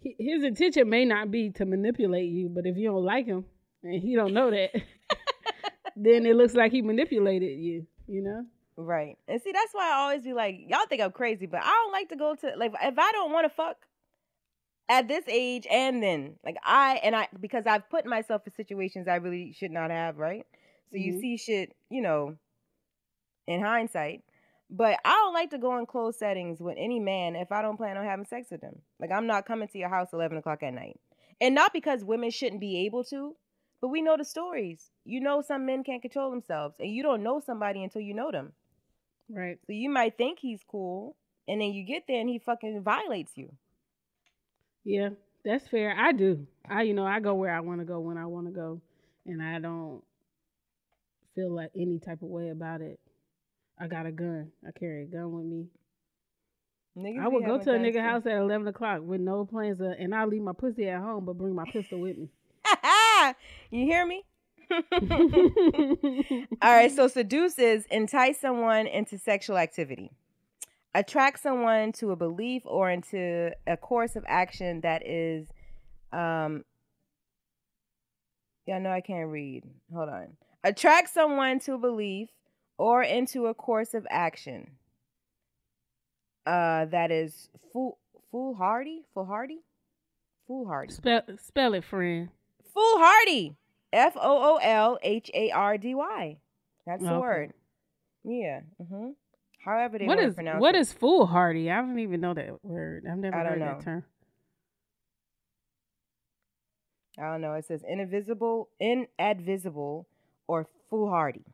his 0.00 0.42
intention 0.44 0.88
may 0.88 1.04
not 1.04 1.30
be 1.30 1.50
to 1.50 1.64
manipulate 1.64 2.30
you, 2.30 2.48
but 2.48 2.66
if 2.66 2.76
you 2.76 2.90
don't 2.90 3.04
like 3.04 3.26
him, 3.26 3.44
and 3.82 4.02
he 4.02 4.14
don't 4.14 4.34
know 4.34 4.50
that, 4.50 4.70
then 5.96 6.26
it 6.26 6.36
looks 6.36 6.54
like 6.54 6.72
he 6.72 6.82
manipulated 6.82 7.58
you. 7.58 7.86
You 8.06 8.22
know. 8.22 8.46
Right. 8.76 9.18
And 9.26 9.42
see, 9.42 9.50
that's 9.50 9.72
why 9.72 9.90
I 9.90 9.96
always 9.96 10.22
be 10.22 10.32
like, 10.32 10.60
y'all 10.68 10.86
think 10.88 11.02
I'm 11.02 11.10
crazy, 11.10 11.46
but 11.46 11.60
I 11.62 11.66
don't 11.66 11.92
like 11.92 12.10
to 12.10 12.16
go 12.16 12.36
to 12.36 12.52
like 12.56 12.72
if 12.80 12.98
I 12.98 13.12
don't 13.12 13.32
want 13.32 13.44
to 13.44 13.54
fuck 13.54 13.76
at 14.88 15.08
this 15.08 15.24
age 15.26 15.66
and 15.70 16.00
then 16.02 16.34
like 16.44 16.56
I 16.64 17.00
and 17.02 17.14
I 17.14 17.28
because 17.40 17.64
I've 17.66 17.90
put 17.90 18.06
myself 18.06 18.42
in 18.46 18.52
situations 18.52 19.08
I 19.08 19.16
really 19.16 19.52
should 19.52 19.72
not 19.72 19.90
have, 19.90 20.16
right? 20.16 20.46
So 20.90 20.96
mm-hmm. 20.96 21.04
you 21.04 21.20
see 21.20 21.36
shit, 21.36 21.74
you 21.90 22.00
know, 22.00 22.36
in 23.48 23.60
hindsight. 23.60 24.22
But 24.70 24.98
I 25.04 25.10
don't 25.10 25.34
like 25.34 25.50
to 25.50 25.58
go 25.58 25.76
in 25.78 25.86
closed 25.86 26.18
settings 26.18 26.60
with 26.60 26.76
any 26.78 27.00
man 27.00 27.34
if 27.34 27.50
I 27.50 27.62
don't 27.62 27.78
plan 27.78 27.96
on 27.96 28.04
having 28.04 28.26
sex 28.26 28.48
with 28.50 28.60
them. 28.60 28.80
Like 29.00 29.10
I'm 29.10 29.26
not 29.26 29.44
coming 29.44 29.66
to 29.66 29.78
your 29.78 29.88
house 29.88 30.10
eleven 30.12 30.38
o'clock 30.38 30.62
at 30.62 30.72
night. 30.72 31.00
And 31.40 31.54
not 31.54 31.72
because 31.72 32.04
women 32.04 32.30
shouldn't 32.30 32.60
be 32.60 32.86
able 32.86 33.02
to, 33.04 33.34
but 33.80 33.88
we 33.88 34.02
know 34.02 34.16
the 34.16 34.24
stories. 34.24 34.90
You 35.04 35.20
know, 35.20 35.42
some 35.42 35.66
men 35.66 35.84
can't 35.84 36.02
control 36.02 36.30
themselves, 36.30 36.74
and 36.80 36.90
you 36.90 37.02
don't 37.02 37.22
know 37.22 37.40
somebody 37.44 37.82
until 37.82 38.02
you 38.02 38.14
know 38.14 38.30
them. 38.30 38.52
Right. 39.30 39.58
So 39.66 39.72
you 39.72 39.90
might 39.90 40.16
think 40.16 40.38
he's 40.40 40.62
cool, 40.66 41.16
and 41.46 41.60
then 41.60 41.72
you 41.72 41.84
get 41.84 42.04
there 42.08 42.20
and 42.20 42.28
he 42.28 42.38
fucking 42.38 42.82
violates 42.82 43.32
you. 43.36 43.52
Yeah, 44.84 45.10
that's 45.44 45.68
fair. 45.68 45.94
I 45.96 46.12
do. 46.12 46.46
I, 46.68 46.82
you 46.82 46.94
know, 46.94 47.04
I 47.04 47.20
go 47.20 47.34
where 47.34 47.54
I 47.54 47.60
want 47.60 47.80
to 47.80 47.84
go 47.84 48.00
when 48.00 48.16
I 48.16 48.26
want 48.26 48.46
to 48.46 48.52
go, 48.52 48.80
and 49.26 49.42
I 49.42 49.58
don't 49.58 50.02
feel 51.34 51.54
like 51.54 51.70
any 51.76 51.98
type 51.98 52.22
of 52.22 52.28
way 52.28 52.48
about 52.48 52.80
it. 52.80 52.98
I 53.78 53.86
got 53.86 54.06
a 54.06 54.12
gun. 54.12 54.50
I 54.66 54.76
carry 54.76 55.04
a 55.04 55.06
gun 55.06 55.32
with 55.32 55.44
me. 55.44 55.66
Niggas 56.96 57.22
I 57.22 57.28
would 57.28 57.44
go 57.44 57.58
to 57.58 57.74
a 57.74 57.78
nigga 57.78 57.92
too. 57.92 58.00
house 58.00 58.26
at 58.26 58.38
eleven 58.38 58.66
o'clock 58.66 59.02
with 59.02 59.20
no 59.20 59.44
plans, 59.44 59.80
of, 59.80 59.92
and 59.98 60.14
I 60.14 60.24
leave 60.24 60.42
my 60.42 60.52
pussy 60.52 60.88
at 60.88 61.00
home, 61.00 61.24
but 61.24 61.38
bring 61.38 61.54
my 61.54 61.64
pistol 61.70 62.00
with 62.00 62.18
me. 62.18 62.28
you 63.70 63.84
hear 63.84 64.06
me? 64.06 64.24
All 66.62 66.72
right, 66.72 66.92
so 66.92 67.08
seduce 67.08 67.58
is 67.58 67.86
entice 67.90 68.40
someone 68.40 68.86
into 68.86 69.18
sexual 69.18 69.56
activity, 69.56 70.10
attract 70.94 71.40
someone 71.40 71.92
to 71.92 72.10
a 72.10 72.16
belief 72.16 72.62
or 72.66 72.90
into 72.90 73.50
a 73.66 73.76
course 73.76 74.16
of 74.16 74.24
action 74.26 74.82
that 74.82 75.06
is, 75.06 75.48
um, 76.12 76.64
yeah, 78.66 78.78
no, 78.78 78.90
I 78.90 79.00
can't 79.00 79.30
read. 79.30 79.64
Hold 79.94 80.10
on. 80.10 80.36
Attract 80.64 81.08
someone 81.08 81.60
to 81.60 81.74
a 81.74 81.78
belief 81.78 82.28
or 82.76 83.02
into 83.02 83.46
a 83.46 83.54
course 83.54 83.94
of 83.94 84.06
action. 84.10 84.72
Uh, 86.46 86.86
that 86.86 87.10
is 87.10 87.48
fool 87.72 87.98
foolhardy, 88.30 89.02
foolhardy, 89.14 89.60
foolhardy. 90.46 90.92
Spell 90.92 91.22
spell 91.38 91.74
it, 91.74 91.84
friend. 91.84 92.30
Foolhardy. 92.74 93.56
F 93.92 94.16
O 94.16 94.54
O 94.54 94.56
L 94.56 94.98
H 95.02 95.30
A 95.34 95.50
R 95.50 95.78
D 95.78 95.94
Y. 95.94 96.36
That's 96.86 97.02
the 97.02 97.18
word. 97.18 97.52
Yeah. 98.24 98.60
Mm-hmm. 98.82 99.10
However 99.64 99.98
they 99.98 100.06
what 100.06 100.18
is, 100.18 100.34
pronounce 100.34 100.60
What 100.60 100.74
it. 100.74 100.80
is 100.80 100.92
foolhardy? 100.92 101.70
I 101.70 101.80
don't 101.80 101.98
even 101.98 102.20
know 102.20 102.34
that 102.34 102.64
word. 102.64 103.04
I've 103.10 103.18
never 103.18 103.36
heard 103.36 103.58
know. 103.58 103.66
that 103.66 103.80
term. 103.80 104.04
I 107.18 107.22
don't 107.32 107.40
know. 107.40 107.54
It 107.54 107.66
says 107.66 107.82
invisible, 107.86 108.68
inadvisable, 108.80 110.06
or 110.46 110.66
foolhardy. 110.88 111.44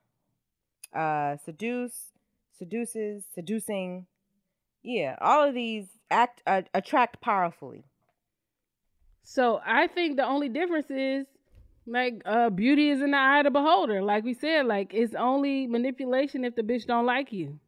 Uh, 0.94 1.36
seduce, 1.44 2.12
seduces, 2.56 3.24
seducing. 3.34 4.06
Yeah, 4.82 5.16
all 5.20 5.48
of 5.48 5.54
these 5.54 5.86
act 6.10 6.42
uh, 6.46 6.62
attract 6.74 7.20
powerfully. 7.22 7.84
So 9.25 9.61
I 9.64 9.87
think 9.87 10.16
the 10.16 10.27
only 10.27 10.51
difference 10.51 10.91
is 10.91 11.27
like 11.87 12.22
uh 12.25 12.51
beauty 12.51 12.91
is 12.91 13.03
in 13.03 13.11
the 13.11 13.16
eye 13.16 13.39
of 13.39 13.45
the 13.45 13.51
beholder. 13.51 14.03
Like 14.03 14.22
we 14.22 14.35
said, 14.35 14.66
like 14.66 14.93
it's 14.95 15.14
only 15.14 15.66
manipulation 15.66 16.45
if 16.45 16.55
the 16.55 16.62
bitch 16.62 16.87
don't 16.87 17.07
like 17.07 17.33
you. 17.33 17.59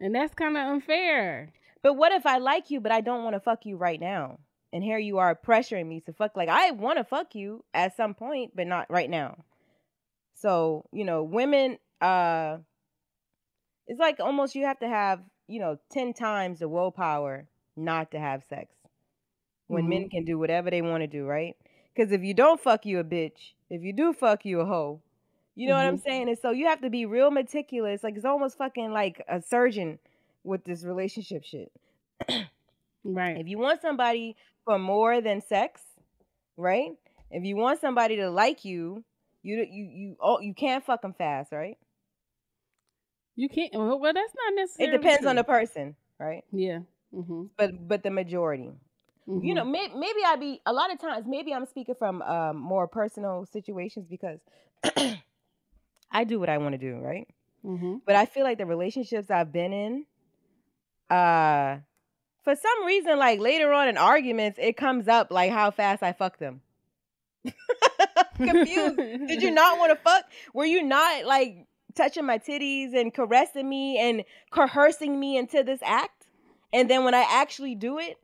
And 0.00 0.14
that's 0.14 0.34
kind 0.34 0.56
of 0.56 0.66
unfair. 0.66 1.52
But 1.82 1.94
what 1.94 2.12
if 2.12 2.26
I 2.26 2.38
like 2.38 2.70
you 2.70 2.80
but 2.80 2.92
I 2.92 3.00
don't 3.00 3.24
want 3.24 3.34
to 3.34 3.40
fuck 3.40 3.64
you 3.64 3.76
right 3.76 4.00
now? 4.00 4.40
And 4.72 4.82
here 4.82 4.98
you 4.98 5.18
are 5.18 5.34
pressuring 5.34 5.86
me 5.86 6.00
to 6.02 6.12
fuck 6.12 6.36
like 6.36 6.48
I 6.48 6.72
want 6.72 6.98
to 6.98 7.04
fuck 7.04 7.34
you 7.34 7.64
at 7.72 7.96
some 7.96 8.14
point 8.14 8.52
but 8.54 8.66
not 8.66 8.90
right 8.90 9.08
now. 9.08 9.44
So, 10.34 10.86
you 10.92 11.04
know, 11.04 11.22
women 11.22 11.78
uh 12.00 12.58
it's 13.86 14.00
like 14.00 14.18
almost 14.18 14.56
you 14.56 14.64
have 14.64 14.80
to 14.80 14.88
have, 14.88 15.20
you 15.46 15.60
know, 15.60 15.78
10 15.92 16.14
times 16.14 16.58
the 16.58 16.68
willpower 16.68 17.46
not 17.76 18.10
to 18.10 18.18
have 18.18 18.42
sex. 18.48 18.75
When 19.68 19.84
mm-hmm. 19.84 19.90
men 19.90 20.08
can 20.08 20.24
do 20.24 20.38
whatever 20.38 20.70
they 20.70 20.82
want 20.82 21.02
to 21.02 21.06
do, 21.06 21.26
right? 21.26 21.56
Because 21.94 22.12
if 22.12 22.22
you 22.22 22.34
don't 22.34 22.60
fuck 22.60 22.86
you 22.86 22.98
a 23.00 23.04
bitch, 23.04 23.54
if 23.70 23.82
you 23.82 23.92
do 23.92 24.12
fuck 24.12 24.44
you 24.44 24.60
a 24.60 24.66
hoe, 24.66 25.00
you 25.54 25.68
know 25.68 25.74
mm-hmm. 25.74 25.78
what 25.78 25.88
I'm 25.88 25.96
mm-hmm. 25.96 26.08
saying? 26.08 26.28
And 26.28 26.38
so 26.38 26.50
you 26.50 26.66
have 26.66 26.82
to 26.82 26.90
be 26.90 27.06
real 27.06 27.30
meticulous. 27.30 28.04
Like 28.04 28.16
it's 28.16 28.24
almost 28.24 28.58
fucking 28.58 28.92
like 28.92 29.24
a 29.28 29.42
surgeon 29.42 29.98
with 30.44 30.64
this 30.64 30.84
relationship 30.84 31.44
shit. 31.44 31.72
right. 33.04 33.38
If 33.38 33.48
you 33.48 33.58
want 33.58 33.80
somebody 33.80 34.36
for 34.64 34.78
more 34.78 35.20
than 35.20 35.40
sex, 35.40 35.80
right? 36.56 36.92
If 37.30 37.44
you 37.44 37.56
want 37.56 37.80
somebody 37.80 38.16
to 38.16 38.30
like 38.30 38.64
you, 38.64 39.02
you 39.42 39.66
you 39.70 39.84
you 39.92 40.16
oh 40.20 40.40
you 40.40 40.54
can't 40.54 40.84
fuck 40.84 41.02
them 41.02 41.14
fast, 41.14 41.52
right? 41.52 41.78
You 43.34 43.48
can't. 43.48 43.72
Well, 43.74 44.00
that's 44.00 44.16
not 44.16 44.54
necessarily. 44.54 44.94
It 44.94 44.98
depends 44.98 45.20
true. 45.20 45.28
on 45.28 45.36
the 45.36 45.44
person, 45.44 45.94
right? 46.18 46.44
Yeah. 46.52 46.80
Mm-hmm. 47.14 47.44
But 47.56 47.88
but 47.88 48.02
the 48.02 48.10
majority. 48.10 48.72
Mm-hmm. 49.28 49.44
You 49.44 49.54
know, 49.54 49.64
may, 49.64 49.88
maybe 49.88 50.20
I 50.24 50.36
be 50.36 50.60
a 50.66 50.72
lot 50.72 50.92
of 50.92 51.00
times. 51.00 51.26
Maybe 51.26 51.52
I'm 51.52 51.66
speaking 51.66 51.96
from 51.98 52.22
um, 52.22 52.56
more 52.56 52.86
personal 52.86 53.46
situations 53.52 54.06
because 54.08 54.38
I 56.10 56.24
do 56.24 56.38
what 56.38 56.48
I 56.48 56.58
want 56.58 56.72
to 56.72 56.78
do, 56.78 56.98
right? 56.98 57.26
Mm-hmm. 57.64 57.96
But 58.06 58.14
I 58.14 58.26
feel 58.26 58.44
like 58.44 58.58
the 58.58 58.66
relationships 58.66 59.30
I've 59.30 59.52
been 59.52 59.72
in, 59.72 60.06
uh, 61.10 61.78
for 62.44 62.54
some 62.54 62.86
reason, 62.86 63.18
like 63.18 63.40
later 63.40 63.72
on 63.72 63.88
in 63.88 63.96
arguments, 63.96 64.58
it 64.62 64.76
comes 64.76 65.08
up 65.08 65.32
like 65.32 65.50
how 65.50 65.72
fast 65.72 66.04
I 66.04 66.12
fuck 66.12 66.38
them. 66.38 66.60
Confused. 68.36 68.96
Did 68.96 69.42
you 69.42 69.50
not 69.50 69.78
want 69.78 69.90
to 69.90 69.96
fuck? 69.96 70.24
Were 70.54 70.64
you 70.64 70.84
not 70.84 71.24
like 71.24 71.66
touching 71.96 72.24
my 72.24 72.38
titties 72.38 72.94
and 72.94 73.12
caressing 73.12 73.68
me 73.68 73.98
and 73.98 74.24
coercing 74.50 75.18
me 75.18 75.36
into 75.36 75.64
this 75.64 75.80
act? 75.82 76.26
And 76.72 76.88
then 76.88 77.04
when 77.04 77.14
I 77.14 77.26
actually 77.28 77.74
do 77.74 77.98
it, 77.98 78.16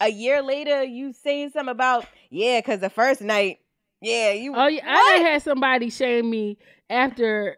a 0.00 0.08
year 0.08 0.42
later 0.42 0.82
you 0.82 1.12
saying 1.12 1.50
something 1.50 1.70
about 1.72 2.06
yeah, 2.30 2.60
because 2.60 2.80
the 2.80 2.90
first 2.90 3.20
night, 3.20 3.58
yeah, 4.00 4.32
you. 4.32 4.54
Oh 4.54 4.66
yeah, 4.66 4.86
what? 4.86 5.20
I 5.20 5.22
had 5.22 5.42
somebody 5.42 5.90
shame 5.90 6.30
me 6.30 6.58
after 6.88 7.56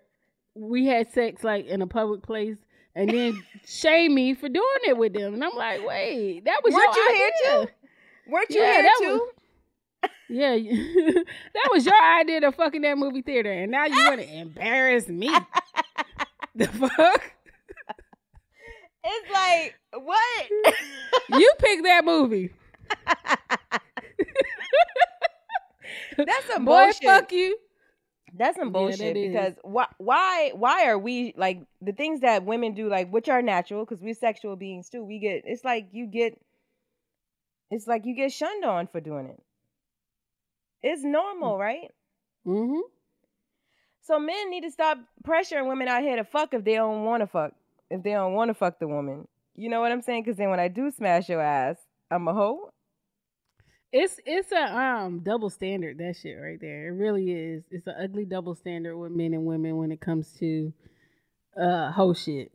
we 0.54 0.86
had 0.86 1.12
sex 1.12 1.44
like 1.44 1.66
in 1.66 1.82
a 1.82 1.86
public 1.86 2.22
place. 2.22 2.56
And 2.94 3.08
then 3.08 3.42
shame 3.66 4.14
me 4.14 4.34
for 4.34 4.48
doing 4.48 4.80
it 4.84 4.96
with 4.96 5.12
them, 5.12 5.34
and 5.34 5.44
I'm 5.44 5.54
like, 5.54 5.86
wait, 5.86 6.44
that 6.44 6.60
was 6.64 6.74
weren't 6.74 6.94
your 6.94 7.04
you 7.04 7.10
idea. 7.10 7.26
here 7.26 7.64
too? 7.64 7.72
Weren't 8.30 8.50
you 8.50 8.60
yeah, 8.60 8.82
here 8.82 8.90
too? 8.98 9.30
Was, 10.02 10.10
yeah, 10.28 10.56
that 11.54 11.68
was 11.72 11.86
your 11.86 12.02
idea 12.20 12.46
of 12.46 12.54
fucking 12.54 12.82
that 12.82 12.98
movie 12.98 13.22
theater, 13.22 13.52
and 13.52 13.70
now 13.70 13.86
you 13.86 14.04
want 14.04 14.20
to 14.20 14.28
embarrass 14.38 15.08
me. 15.08 15.30
the 16.54 16.66
fuck? 16.66 17.32
It's 19.02 19.30
like 19.32 19.74
what? 20.02 20.50
you 21.40 21.52
pick 21.58 21.82
that 21.84 22.04
movie. 22.04 22.50
That's 26.16 26.46
some 26.52 26.64
Boy, 26.64 26.84
bullshit. 26.84 27.04
fuck 27.04 27.32
you. 27.32 27.56
That's 28.32 28.56
some 28.56 28.72
bullshit 28.72 29.16
yeah, 29.16 29.28
because 29.28 29.54
why 29.62 29.86
why 29.98 30.52
why 30.54 30.86
are 30.86 30.98
we 30.98 31.34
like 31.36 31.62
the 31.80 31.92
things 31.92 32.20
that 32.20 32.44
women 32.44 32.74
do 32.74 32.88
like 32.88 33.10
which 33.10 33.28
are 33.28 33.42
natural 33.42 33.84
because 33.84 34.02
we're 34.02 34.14
sexual 34.14 34.56
beings 34.56 34.88
too. 34.88 35.04
We 35.04 35.18
get 35.18 35.42
it's 35.46 35.64
like 35.64 35.88
you 35.92 36.06
get 36.06 36.40
it's 37.70 37.86
like 37.86 38.04
you 38.04 38.14
get 38.14 38.32
shunned 38.32 38.64
on 38.64 38.86
for 38.86 39.00
doing 39.00 39.26
it. 39.26 39.42
It's 40.82 41.02
normal, 41.02 41.58
right? 41.58 41.90
Mm-hmm. 42.46 42.80
So 44.02 44.18
men 44.18 44.50
need 44.50 44.62
to 44.62 44.70
stop 44.70 44.98
pressuring 45.26 45.68
women 45.68 45.88
out 45.88 46.02
here 46.02 46.16
to 46.16 46.24
fuck 46.24 46.54
if 46.54 46.64
they 46.64 46.74
don't 46.74 47.04
want 47.04 47.22
to 47.22 47.26
fuck 47.26 47.52
if 47.90 48.02
they 48.02 48.12
don't 48.12 48.34
want 48.34 48.48
to 48.48 48.54
fuck 48.54 48.78
the 48.78 48.88
woman. 48.88 49.26
You 49.54 49.68
know 49.68 49.80
what 49.80 49.92
I'm 49.92 50.02
saying? 50.02 50.22
Because 50.22 50.38
then 50.38 50.50
when 50.50 50.60
I 50.60 50.68
do 50.68 50.90
smash 50.90 51.28
your 51.28 51.42
ass, 51.42 51.76
I'm 52.10 52.28
a 52.28 52.34
hoe. 52.34 52.70
It's 53.92 54.20
it's 54.24 54.52
a 54.52 54.76
um 54.76 55.20
double 55.20 55.50
standard 55.50 55.98
that 55.98 56.16
shit 56.16 56.38
right 56.40 56.60
there. 56.60 56.88
It 56.88 56.92
really 56.92 57.32
is. 57.32 57.64
It's 57.70 57.88
an 57.88 57.94
ugly 58.00 58.24
double 58.24 58.54
standard 58.54 58.96
with 58.96 59.10
men 59.10 59.34
and 59.34 59.44
women 59.44 59.76
when 59.76 59.90
it 59.90 60.00
comes 60.00 60.32
to 60.38 60.72
uh 61.60 61.90
hoe 61.90 62.14
shit. 62.14 62.52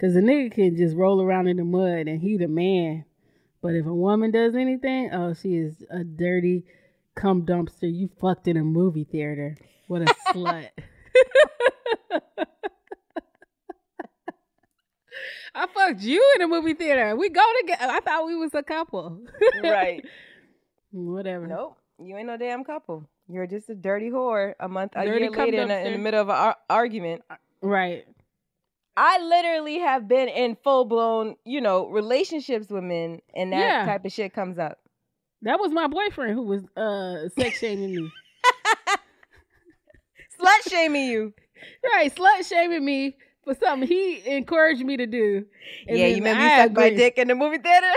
Cause 0.00 0.14
a 0.14 0.20
nigga 0.20 0.52
can 0.52 0.76
just 0.76 0.94
roll 0.94 1.20
around 1.20 1.48
in 1.48 1.56
the 1.56 1.64
mud 1.64 2.06
and 2.06 2.20
he 2.20 2.36
the 2.36 2.46
man. 2.46 3.04
But 3.60 3.74
if 3.74 3.86
a 3.86 3.94
woman 3.94 4.30
does 4.30 4.54
anything, 4.54 5.10
oh 5.12 5.34
she 5.34 5.56
is 5.56 5.82
a 5.90 6.04
dirty 6.04 6.64
cum 7.16 7.44
dumpster. 7.44 7.92
You 7.92 8.08
fucked 8.20 8.46
in 8.46 8.56
a 8.56 8.62
movie 8.62 9.04
theater. 9.10 9.56
What 9.88 10.02
a 10.02 10.04
slut. 10.32 10.68
I 15.56 15.66
fucked 15.66 16.02
you 16.02 16.22
in 16.36 16.42
a 16.42 16.48
movie 16.48 16.74
theater. 16.74 17.16
We 17.16 17.30
go 17.30 17.42
together. 17.62 17.90
I 17.90 18.00
thought 18.00 18.26
we 18.26 18.36
was 18.36 18.54
a 18.54 18.62
couple. 18.62 19.20
right. 19.62 20.04
Whatever. 20.92 21.46
Nope. 21.46 21.78
You 21.98 22.16
ain't 22.18 22.26
no 22.26 22.36
damn 22.36 22.62
couple. 22.62 23.08
You're 23.26 23.46
just 23.46 23.70
a 23.70 23.74
dirty 23.74 24.10
whore 24.10 24.52
a 24.60 24.68
month, 24.68 24.92
a 24.94 25.06
dirty 25.06 25.22
year 25.22 25.30
later 25.30 25.62
in, 25.62 25.70
a, 25.70 25.76
in, 25.76 25.92
the 25.94 25.98
middle 25.98 26.20
of 26.20 26.28
an 26.28 26.34
ar- 26.34 26.56
argument. 26.68 27.22
Right. 27.62 28.04
I 28.98 29.18
literally 29.22 29.78
have 29.78 30.06
been 30.06 30.28
in 30.28 30.56
full 30.62 30.84
blown, 30.84 31.36
you 31.44 31.62
know, 31.62 31.88
relationships 31.88 32.68
with 32.68 32.84
men, 32.84 33.20
and 33.34 33.52
that 33.52 33.58
yeah. 33.58 33.86
type 33.86 34.04
of 34.04 34.12
shit 34.12 34.34
comes 34.34 34.58
up. 34.58 34.78
That 35.42 35.58
was 35.58 35.72
my 35.72 35.86
boyfriend 35.86 36.34
who 36.34 36.42
was 36.42 36.62
uh 36.76 37.28
sex 37.30 37.58
shaming 37.58 37.94
me. 37.94 38.10
slut 40.40 40.70
shaming 40.70 41.06
you. 41.08 41.32
Right, 41.82 42.14
slut 42.14 42.46
shaming 42.46 42.84
me 42.84 43.16
for 43.46 43.54
something 43.54 43.88
he 43.88 44.26
encouraged 44.26 44.84
me 44.84 44.96
to 44.96 45.06
do. 45.06 45.46
And 45.86 45.96
yeah, 45.96 46.08
you 46.08 46.20
made 46.20 46.36
me 46.36 46.48
sucked 46.48 46.74
my 46.74 46.90
dick 46.90 47.16
in 47.16 47.28
the 47.28 47.34
movie 47.34 47.58
theater? 47.58 47.92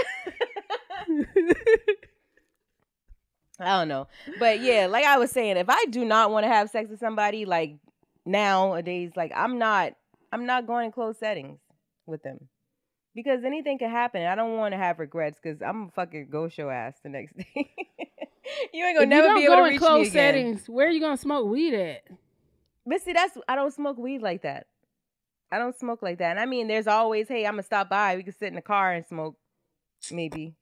I 3.59 3.79
don't 3.79 3.87
know. 3.89 4.07
But 4.37 4.61
yeah, 4.61 4.87
like 4.87 5.03
I 5.03 5.17
was 5.17 5.31
saying, 5.31 5.57
if 5.57 5.67
I 5.67 5.85
do 5.89 6.05
not 6.05 6.31
want 6.31 6.45
to 6.45 6.47
have 6.47 6.69
sex 6.69 6.89
with 6.89 6.99
somebody, 6.99 7.45
like 7.45 7.77
nowadays, 8.25 9.11
like 9.15 9.33
I'm 9.35 9.57
not 9.57 9.93
I'm 10.31 10.45
not 10.45 10.67
going 10.67 10.85
in 10.85 10.91
closed 10.91 11.19
settings 11.19 11.59
with 12.05 12.23
them. 12.23 12.47
Because 13.15 13.43
anything 13.43 13.79
can 13.79 13.89
happen. 13.89 14.21
I 14.25 14.35
don't 14.35 14.55
want 14.55 14.73
to 14.73 14.77
have 14.77 14.99
regrets 14.99 15.39
because 15.41 15.61
I'm 15.61 15.79
gonna 15.81 15.91
fucking 15.95 16.27
go 16.31 16.47
show 16.47 16.69
ass 16.69 16.93
the 17.03 17.09
next 17.09 17.35
day. 17.37 17.71
you 18.71 18.85
ain't 18.85 18.97
gonna 18.97 19.03
if 19.03 19.09
never 19.09 19.35
be 19.35 19.45
able 19.45 19.55
to 19.55 19.63
reach 19.63 19.79
closed 19.79 20.03
me 20.03 20.07
again. 20.09 20.11
settings. 20.13 20.69
Where 20.69 20.87
are 20.87 20.91
you 20.91 21.01
gonna 21.01 21.17
smoke 21.17 21.47
weed 21.47 21.73
at? 21.73 22.03
But 22.85 23.01
see, 23.01 23.13
that's 23.13 23.35
I 23.47 23.55
don't 23.55 23.73
smoke 23.73 23.97
weed 23.97 24.21
like 24.21 24.43
that. 24.43 24.67
I 25.51 25.57
don't 25.57 25.77
smoke 25.77 26.01
like 26.01 26.19
that. 26.19 26.31
And 26.31 26.39
I 26.39 26.45
mean, 26.45 26.67
there's 26.67 26.87
always, 26.87 27.27
hey, 27.27 27.45
I'm 27.45 27.53
gonna 27.53 27.63
stop 27.63 27.89
by. 27.89 28.15
We 28.15 28.23
can 28.23 28.33
sit 28.33 28.49
in 28.49 28.55
the 28.55 28.61
car 28.61 28.93
and 28.93 29.05
smoke. 29.05 29.35
Maybe 30.11 30.55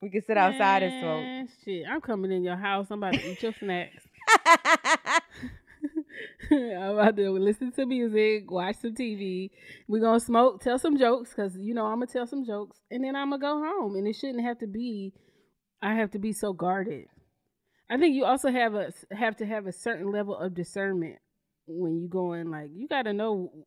we 0.00 0.10
can 0.10 0.22
sit 0.26 0.36
outside 0.36 0.82
Man, 0.82 0.92
and 0.92 1.48
smoke. 1.48 1.58
Shit, 1.64 1.84
I'm 1.88 2.00
coming 2.00 2.32
in 2.32 2.42
your 2.42 2.56
house. 2.56 2.86
I'm 2.90 3.02
about 3.02 3.14
to 3.14 3.30
eat 3.30 3.42
your 3.42 3.52
snacks. 3.52 4.04
I'm 6.50 6.98
about 6.98 7.16
to 7.16 7.30
listen 7.30 7.72
to 7.72 7.86
music, 7.86 8.50
watch 8.50 8.76
some 8.76 8.94
TV. 8.94 9.50
We're 9.88 10.00
gonna 10.00 10.20
smoke, 10.20 10.62
tell 10.62 10.78
some 10.78 10.96
jokes, 10.96 11.32
cause 11.34 11.56
you 11.56 11.74
know 11.74 11.86
I'm 11.86 11.96
gonna 11.96 12.06
tell 12.06 12.26
some 12.26 12.44
jokes, 12.44 12.78
and 12.90 13.04
then 13.04 13.16
I'm 13.16 13.30
gonna 13.30 13.40
go 13.40 13.58
home. 13.58 13.96
And 13.96 14.06
it 14.06 14.14
shouldn't 14.14 14.44
have 14.44 14.58
to 14.58 14.66
be. 14.66 15.12
I 15.82 15.94
have 15.94 16.10
to 16.12 16.18
be 16.18 16.32
so 16.32 16.52
guarded. 16.52 17.06
I 17.90 17.98
think 17.98 18.14
you 18.14 18.24
also 18.24 18.50
have 18.50 18.74
a 18.74 18.92
have 19.12 19.36
to 19.36 19.46
have 19.46 19.66
a 19.66 19.72
certain 19.72 20.10
level 20.10 20.36
of 20.36 20.54
discernment 20.54 21.18
when 21.66 21.98
you 21.98 22.08
go 22.08 22.32
in. 22.32 22.50
Like 22.50 22.70
you 22.74 22.88
got 22.88 23.02
to 23.02 23.12
know 23.12 23.66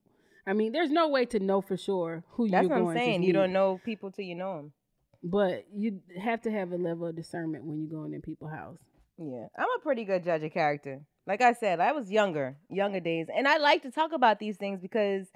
I 0.50 0.54
mean, 0.54 0.72
there's 0.72 0.90
no 0.90 1.08
way 1.10 1.26
to 1.26 1.40
know 1.40 1.62
for 1.62 1.78
sure 1.78 2.24
who 2.32 2.50
That's 2.50 2.64
you're 2.64 2.70
That's 2.70 2.82
what 2.82 2.92
I'm 2.92 2.98
saying. 2.98 3.24
You 3.24 3.34
don't 3.34 3.54
know 3.54 3.80
people 3.86 4.10
till 4.10 4.26
you 4.26 4.34
know 4.34 4.58
them. 4.58 4.74
But 5.22 5.68
you 5.72 6.00
have 6.20 6.42
to 6.44 6.52
have 6.52 6.72
a 6.72 6.78
level 6.78 7.06
of 7.06 7.16
discernment 7.16 7.66
when 7.66 7.80
you're 7.80 8.00
going 8.00 8.14
in 8.16 8.22
people's 8.22 8.52
house. 8.52 8.80
Yeah, 9.20 9.48
I'm 9.58 9.68
a 9.78 9.84
pretty 9.84 10.06
good 10.06 10.24
judge 10.24 10.44
of 10.44 10.52
character. 10.52 11.02
Like 11.28 11.42
I 11.42 11.54
said, 11.54 11.80
I 11.80 11.92
was 11.92 12.10
younger, 12.10 12.56
younger 12.70 13.00
days, 13.00 13.28
and 13.36 13.48
I 13.48 13.58
like 13.58 13.84
to 13.84 13.92
talk 13.92 14.12
about 14.12 14.40
these 14.40 14.58
things 14.58 14.80
because 14.82 15.28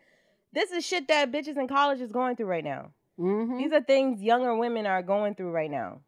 this 0.51 0.71
is 0.71 0.85
shit 0.85 1.07
that 1.09 1.31
bitches 1.31 1.57
in 1.57 1.67
college 1.67 1.99
is 1.99 2.11
going 2.11 2.35
through 2.35 2.47
right 2.47 2.63
now. 2.63 2.91
Mm-hmm. 3.19 3.57
These 3.57 3.73
are 3.73 3.81
things 3.81 4.21
younger 4.21 4.55
women 4.55 4.87
are 4.87 5.03
going 5.03 5.35
through 5.35 5.51
right 5.51 5.69
now, 5.69 5.99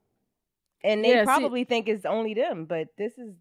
and 0.84 1.04
they 1.04 1.16
yeah, 1.16 1.26
probably 1.26 1.62
see, 1.62 1.66
think 1.66 1.90
it's 1.90 2.06
only 2.06 2.34
them, 2.34 2.66
but 2.66 2.88
this 2.98 3.12
is 3.18 3.36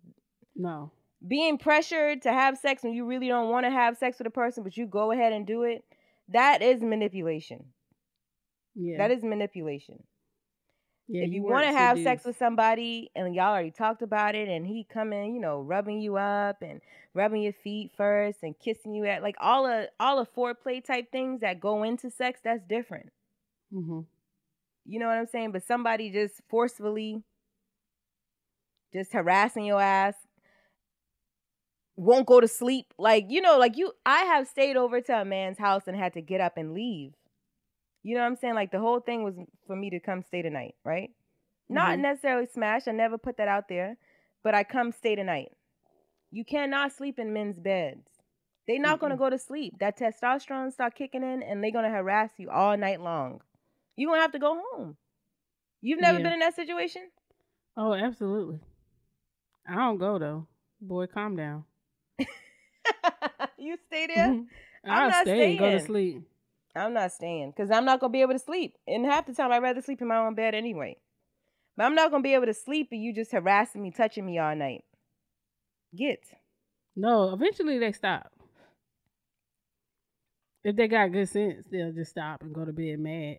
no 0.57 0.91
being 1.27 1.59
pressured 1.59 2.22
to 2.22 2.33
have 2.33 2.59
sex 2.59 2.83
when 2.83 2.93
you 2.93 3.07
really 3.07 3.29
don't 3.29 3.51
want 3.51 3.64
to 3.64 3.70
have 3.70 3.97
sex 3.97 4.18
with 4.18 4.27
a 4.27 4.31
person, 4.31 4.62
but 4.62 4.77
you 4.77 4.87
go 4.87 5.12
ahead 5.12 5.33
and 5.33 5.47
do 5.47 5.62
it, 5.62 5.85
that 6.29 6.62
is 6.62 6.83
manipulation. 6.83 7.64
Yeah. 8.75 8.99
That 8.99 9.11
is 9.11 9.22
manipulation. 9.22 10.03
Yeah, 11.07 11.25
if 11.25 11.33
you, 11.33 11.43
you 11.43 11.43
want 11.43 11.66
to 11.66 11.72
have 11.72 12.03
sex 12.03 12.25
with 12.25 12.39
somebody 12.39 13.11
and 13.14 13.35
y'all 13.35 13.53
already 13.53 13.70
talked 13.70 14.01
about 14.01 14.35
it 14.35 14.49
and 14.49 14.66
he 14.66 14.85
coming, 14.85 15.35
you 15.35 15.41
know, 15.41 15.61
rubbing 15.61 16.01
you 16.01 16.16
up 16.16 16.62
and 16.62 16.81
rubbing 17.12 17.43
your 17.43 17.53
feet 17.53 17.93
first 17.95 18.39
and 18.43 18.59
kissing 18.59 18.95
you 18.95 19.05
at 19.05 19.22
like 19.22 19.37
all 19.39 19.66
of 19.66 19.89
all 20.01 20.18
of 20.18 20.35
foreplay 20.35 20.83
type 20.83 21.12
things 21.12 21.43
that 21.43 21.61
go 21.61 21.83
into 21.83 22.11
sex, 22.11 22.41
that's 22.43 22.64
different. 22.66 23.11
Mm-hmm. 23.72 24.01
You 24.87 24.99
know 24.99 25.07
what 25.07 25.18
I'm 25.18 25.27
saying? 25.27 25.53
But 25.53 25.66
somebody 25.66 26.11
just 26.11 26.41
forcefully 26.49 27.22
just 28.95 29.12
harassing 29.12 29.66
your 29.66 29.83
ass, 29.83 30.14
won't 31.97 32.26
go 32.26 32.40
to 32.40 32.49
sleep. 32.49 32.86
Like, 32.99 33.26
you 33.28 33.40
know, 33.40 33.59
like 33.59 33.76
you 33.76 33.92
I 34.05 34.22
have 34.24 34.49
stayed 34.49 34.76
over 34.76 35.01
to 35.01 35.20
a 35.20 35.24
man's 35.24 35.59
house 35.59 35.82
and 35.86 35.97
had 35.97 36.14
to 36.14 36.22
get 36.22 36.40
up 36.40 36.57
and 36.57 36.74
leave. 36.74 37.12
You 38.03 38.14
know 38.14 38.20
what 38.20 38.28
I'm 38.28 38.36
saying? 38.36 38.55
Like 38.55 38.70
the 38.70 38.80
whole 38.80 39.01
thing 39.01 39.24
was 39.24 39.34
for 39.66 39.76
me 39.76 39.90
to 39.90 40.01
come 40.01 40.22
stay 40.22 40.42
tonight, 40.42 40.74
right? 40.84 41.11
Mm-hmm. 41.11 41.74
Not 41.74 41.99
necessarily 41.99 42.47
smash. 42.47 42.86
I 42.86 42.92
never 42.92 43.18
put 43.18 43.38
that 43.38 43.49
out 43.49 43.68
there, 43.68 43.97
but 44.42 44.55
I 44.55 44.64
come 44.64 44.92
stay 44.92 45.14
tonight. 45.14 45.53
You 46.30 46.45
cannot 46.45 46.92
sleep 46.92 47.18
in 47.18 47.32
men's 47.32 47.59
beds. 47.59 48.09
They're 48.66 48.80
not 48.80 48.99
mm 48.99 49.03
gonna 49.03 49.16
go 49.16 49.30
to 49.30 49.38
sleep. 49.38 49.74
That 49.80 49.99
testosterone 49.99 50.72
start 50.72 50.95
kicking 50.95 51.22
in, 51.22 51.42
and 51.42 51.62
they're 51.62 51.70
gonna 51.70 51.90
harass 51.90 52.30
you 52.38 52.51
all 52.51 52.76
night 52.76 53.01
long. 53.01 53.40
You're 53.97 54.11
gonna 54.11 54.22
have 54.22 54.32
to 54.32 54.38
go 54.38 54.61
home. 54.72 54.97
You've 55.80 56.01
never 56.01 56.18
yeah. 56.18 56.24
been 56.24 56.32
in 56.32 56.38
that 56.40 56.57
situation? 56.57 57.03
Oh, 57.76 57.92
absolutely. 57.92 58.61
I 59.68 59.74
don't 59.74 59.99
go 59.99 60.18
though. 60.18 60.47
Boy, 60.80 61.07
calm 61.07 61.36
down. 61.36 61.64
you 63.59 63.76
stay 63.87 64.07
there. 64.14 64.28
Mm-hmm. 64.28 64.91
I'll 64.91 65.11
stay 65.11 65.22
staying. 65.24 65.59
go 65.59 65.70
to 65.70 65.80
sleep. 65.80 66.22
I'm 66.76 66.93
not 66.93 67.12
staying 67.12 67.53
because 67.57 67.70
I'm 67.70 67.85
not 67.85 68.01
gonna 68.01 68.11
be 68.11 68.22
able 68.22 68.32
to 68.32 68.39
sleep. 68.39 68.76
And 68.87 69.07
half 69.07 69.26
the 69.26 69.35
time, 69.35 69.53
I'd 69.53 69.62
rather 69.62 69.80
sleep 69.80 70.03
in 70.03 70.09
my 70.09 70.18
own 70.18 70.35
bed 70.35 70.55
anyway. 70.55 70.97
But 71.76 71.85
I'm 71.85 71.95
not 71.95 72.11
gonna 72.11 72.22
be 72.22 72.35
able 72.35 72.47
to 72.47 72.55
sleep 72.55 72.89
and 72.93 73.03
you 73.03 73.14
just 73.14 73.32
harassing 73.32 73.82
me, 73.82 73.91
touching 73.91 74.26
me 74.26 74.39
all 74.39 74.55
night. 74.55 74.85
Get. 75.97 76.20
No, 76.97 77.32
eventually 77.32 77.78
they 77.78 77.93
stop. 77.93 78.32
If 80.64 80.76
they 80.76 80.89
got 80.89 81.12
good 81.12 81.28
sense, 81.28 81.66
they'll 81.70 81.93
just 81.93 82.12
stop 82.12 82.43
and 82.43 82.55
go 82.55 82.64
to 82.64 82.72
bed 82.72 82.99
mad. 82.99 83.39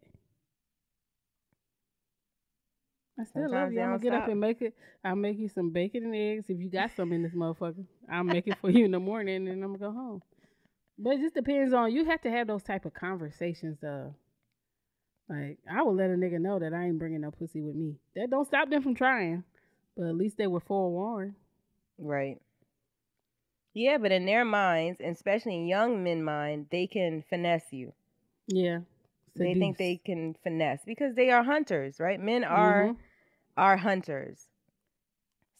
I 3.20 3.24
still 3.24 3.43
Sometimes 3.43 3.51
love 3.51 3.74
you. 3.74 3.82
I'm 3.82 3.89
gonna 3.91 3.99
get 3.99 4.11
stop. 4.11 4.24
up 4.24 4.30
and 4.30 4.39
make 4.39 4.61
it. 4.61 4.74
I'll 5.03 5.16
make 5.16 5.38
you 5.39 5.47
some 5.49 5.70
bacon 5.70 6.03
and 6.03 6.16
eggs 6.16 6.45
if 6.49 6.59
you 6.59 6.70
got 6.70 6.91
some 6.95 7.13
in 7.13 7.24
this 7.24 7.34
motherfucker. 7.34 7.86
I'll 8.11 8.24
make 8.24 8.47
it 8.47 8.57
for 8.59 8.70
you 8.70 8.86
in 8.86 8.91
the 8.91 8.99
morning 8.99 9.47
and 9.47 9.63
I'm 9.63 9.78
gonna 9.78 9.91
go 9.91 9.91
home. 9.91 10.22
But 10.97 11.13
it 11.13 11.22
just 11.22 11.36
depends 11.36 11.74
on 11.74 11.91
you 11.93 12.05
have 12.05 12.22
to 12.22 12.32
have 12.32 12.47
those 12.47 12.63
type 12.63 12.86
of 12.86 12.93
conversations 12.93 13.78
though. 13.82 14.16
Like 15.30 15.59
I 15.70 15.82
would 15.84 15.95
let 15.95 16.09
a 16.09 16.13
nigga 16.13 16.39
know 16.39 16.59
that 16.59 16.74
I 16.74 16.84
ain't 16.84 16.99
bringing 16.99 17.22
no 17.22 17.32
pussy 17.32 17.61
with 17.61 17.76
me. 17.76 17.95
That 18.16 18.30
don't 18.30 18.45
stop 18.45 18.70
them 18.70 18.84
from 18.84 18.95
trying, 18.95 19.43
but 19.95 20.07
at 20.07 20.16
least 20.16 20.38
they 20.38 20.47
were 20.47 20.59
forewarned. 20.59 21.36
Right. 21.97 22.41
Yeah, 23.74 23.97
but 23.97 24.11
in 24.11 24.26
their 24.26 24.45
minds, 24.45 24.99
and 25.01 25.16
especially 25.16 25.55
in 25.55 25.68
young 25.68 26.03
men' 26.03 26.24
mind, 26.24 26.68
they 26.72 26.88
can 26.88 27.24
finesse 27.30 27.72
you. 27.72 27.93
Yeah. 28.47 28.80
Seduce. 29.38 29.53
They 29.53 29.59
think 29.59 29.77
they 29.77 30.01
can 30.05 30.36
finesse 30.43 30.81
because 30.86 31.15
they 31.15 31.31
are 31.31 31.43
hunters, 31.43 31.99
right? 31.99 32.19
Men 32.19 32.43
are 32.43 32.86
mm-hmm. 32.86 33.01
are 33.57 33.77
hunters. 33.77 34.47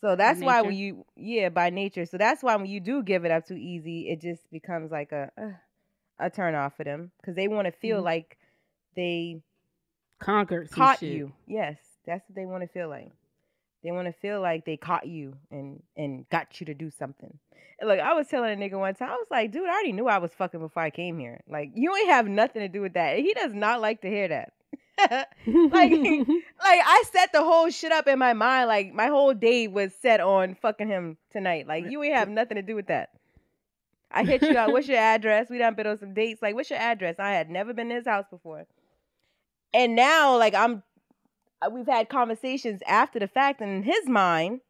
So 0.01 0.15
that's 0.15 0.39
why 0.39 0.61
when 0.61 0.76
you 0.76 1.05
yeah 1.15 1.49
by 1.49 1.69
nature. 1.69 2.05
So 2.05 2.17
that's 2.17 2.43
why 2.43 2.55
when 2.55 2.67
you 2.67 2.80
do 2.80 3.03
give 3.03 3.26
it 3.26 3.32
up 3.32 3.47
too 3.47 3.55
easy, 3.55 4.09
it 4.09 4.21
just 4.21 4.49
becomes 4.51 4.91
like 4.91 5.11
a 5.11 5.32
uh, 5.38 6.26
a 6.26 6.30
turn 6.30 6.55
off 6.55 6.78
for 6.78 6.84
them 6.84 7.11
because 7.19 7.36
they 7.36 7.47
want 7.47 7.65
to 7.65 7.71
feel 7.71 7.97
mm-hmm. 7.97 8.05
like 8.05 8.38
they 8.95 9.41
conquered 10.19 10.71
caught 10.71 11.01
you. 11.01 11.34
Yes, 11.47 11.78
that's 12.05 12.28
what 12.30 12.36
they 12.36 12.45
want 12.45 12.63
to 12.63 12.67
feel 12.67 12.89
like. 12.89 13.11
They 13.86 13.91
want 13.91 14.07
to 14.07 14.13
feel 14.13 14.41
like 14.41 14.65
they 14.65 14.77
caught 14.77 15.05
you 15.05 15.36
and 15.51 15.83
and 15.95 16.27
got 16.29 16.59
you 16.59 16.65
to 16.65 16.73
do 16.73 16.89
something. 16.89 17.38
And 17.79 17.88
look, 17.88 17.99
I 17.99 18.13
was 18.13 18.27
telling 18.27 18.51
a 18.51 18.55
nigga 18.55 18.79
one 18.79 18.95
time, 18.95 19.09
I 19.09 19.13
was 19.13 19.27
like, 19.29 19.51
dude, 19.51 19.67
I 19.67 19.73
already 19.73 19.91
knew 19.91 20.07
I 20.07 20.17
was 20.17 20.31
fucking 20.33 20.59
before 20.59 20.81
I 20.81 20.89
came 20.89 21.19
here. 21.19 21.41
Like, 21.47 21.71
you 21.75 21.95
ain't 21.95 22.09
have 22.09 22.27
nothing 22.27 22.61
to 22.61 22.67
do 22.67 22.81
with 22.81 22.93
that. 22.93 23.19
He 23.19 23.33
does 23.36 23.53
not 23.53 23.81
like 23.81 24.01
to 24.01 24.09
hear 24.09 24.27
that. 24.27 24.53
like 25.45 25.91
like 25.91 26.81
I 26.83 27.03
set 27.11 27.31
the 27.31 27.43
whole 27.43 27.69
shit 27.69 27.91
up 27.91 28.07
in 28.07 28.17
my 28.17 28.33
mind. 28.33 28.69
Like 28.69 28.91
my 28.91 29.07
whole 29.07 29.36
day 29.36 29.67
was 29.67 29.93
set 30.01 30.19
on 30.19 30.55
fucking 30.55 30.88
him 30.88 31.17
tonight. 31.31 31.67
Like 31.67 31.86
you 31.88 32.01
ain't 32.01 32.15
have 32.15 32.29
nothing 32.29 32.55
to 32.55 32.63
do 32.63 32.75
with 32.75 32.88
that. 32.88 33.09
I 34.09 34.23
hit 34.23 34.41
you 34.41 34.57
up. 34.57 34.71
What's 34.71 34.88
your 34.88 34.97
address? 34.97 35.49
We 35.49 35.59
done 35.59 35.75
been 35.75 35.86
on 35.86 35.99
some 35.99 36.13
dates. 36.13 36.41
Like, 36.41 36.55
what's 36.55 36.69
your 36.69 36.79
address? 36.79 37.17
I 37.19 37.31
had 37.31 37.49
never 37.49 37.73
been 37.73 37.89
to 37.89 37.95
his 37.95 38.07
house 38.07 38.25
before. 38.31 38.65
And 39.73 39.95
now, 39.95 40.38
like, 40.38 40.55
I'm 40.55 40.83
Uh, 41.66 41.70
we've 41.70 41.88
had 41.88 42.09
conversations 42.09 42.82
after 42.88 43.20
the 43.20 43.28
fact, 43.28 43.61
and 43.61 43.72
in 43.72 43.84
his 43.84 44.07
mind, 44.07 44.61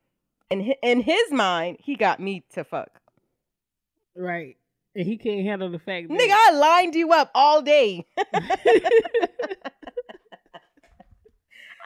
in 0.50 0.74
in 0.82 1.02
his 1.02 1.32
mind, 1.32 1.78
he 1.80 1.96
got 1.96 2.20
me 2.20 2.44
to 2.54 2.64
fuck. 2.64 3.02
Right. 4.16 4.58
And 4.96 5.06
he 5.06 5.18
can't 5.18 5.46
handle 5.46 5.70
the 5.70 5.80
fact 5.80 6.08
that 6.08 6.18
Nigga, 6.18 6.32
I 6.32 6.52
lined 6.52 6.96
you 6.96 7.12
up 7.12 7.30
all 7.36 7.62
day. 7.62 8.06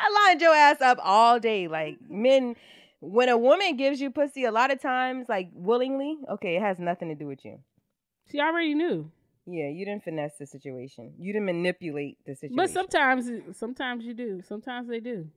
I 0.01 0.27
lined 0.27 0.41
your 0.41 0.53
ass 0.53 0.79
up 0.79 0.99
all 1.01 1.39
day. 1.39 1.67
Like 1.67 1.97
men, 2.07 2.55
when 2.99 3.29
a 3.29 3.37
woman 3.37 3.77
gives 3.77 3.99
you 3.99 4.11
pussy, 4.11 4.45
a 4.45 4.51
lot 4.51 4.71
of 4.71 4.79
times, 4.79 5.27
like 5.27 5.49
willingly, 5.53 6.19
okay, 6.33 6.55
it 6.55 6.61
has 6.61 6.77
nothing 6.79 7.09
to 7.09 7.15
do 7.15 7.25
with 7.25 7.43
you. 7.43 7.59
She 8.31 8.39
already 8.39 8.75
knew. 8.75 9.11
Yeah, 9.51 9.69
you 9.69 9.85
didn't 9.85 10.03
finesse 10.03 10.37
the 10.37 10.45
situation. 10.45 11.13
You 11.19 11.33
didn't 11.33 11.45
manipulate 11.45 12.17
the 12.25 12.35
situation. 12.35 12.55
But 12.55 12.69
sometimes, 12.69 13.57
sometimes 13.57 14.05
you 14.05 14.13
do. 14.13 14.41
Sometimes 14.47 14.87
they 14.87 14.99
do. 14.99 15.27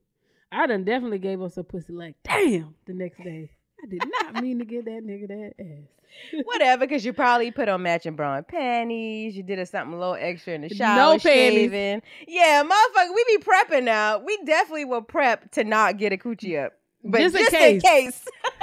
I 0.51 0.67
done 0.67 0.85
definitely 0.85 1.19
gave 1.19 1.41
us 1.41 1.57
a 1.57 1.65
pussy 1.65 1.95
like, 1.95 2.17
damn, 2.25 2.75
the 2.85 2.93
next 2.93 3.23
day. 3.25 3.51
I 3.83 3.87
did 3.89 4.03
not 4.05 4.43
mean 4.43 4.59
to 4.59 4.65
give 4.65 4.85
that 4.85 5.03
nigga 5.05 5.29
that 5.29 5.55
ass. 5.59 5.89
Whatever, 6.45 6.87
because 6.87 7.05
you 7.07 7.15
probably 7.15 7.51
put 7.51 7.71
on 7.71 7.83
matching 7.83 8.15
bra 8.15 8.37
and 8.37 8.47
panties. 8.47 9.35
You 9.35 9.43
did 9.43 9.59
a 9.59 9.65
something 9.65 9.95
a 9.95 9.99
little 9.99 10.17
extra 10.19 10.53
in 10.53 10.61
the 10.61 10.69
shower. 10.69 10.97
No 10.97 11.19
panties. 11.19 11.71
Shaving. 11.71 12.03
Yeah, 12.29 12.63
motherfucker, 12.65 13.15
we 13.15 13.25
be 13.39 13.43
prepping 13.43 13.85
now. 13.85 14.19
We 14.19 14.39
definitely 14.45 14.85
will 14.85 15.03
prep 15.03 15.51
to 15.53 15.65
not 15.65 15.97
get 15.97 16.13
a 16.13 16.19
coochie 16.19 16.63
up. 16.65 16.75
But 17.03 17.19
just, 17.19 17.37
just 17.37 17.53
in 17.55 17.59
case. 17.59 17.73
In 17.73 17.81
case. 17.81 18.25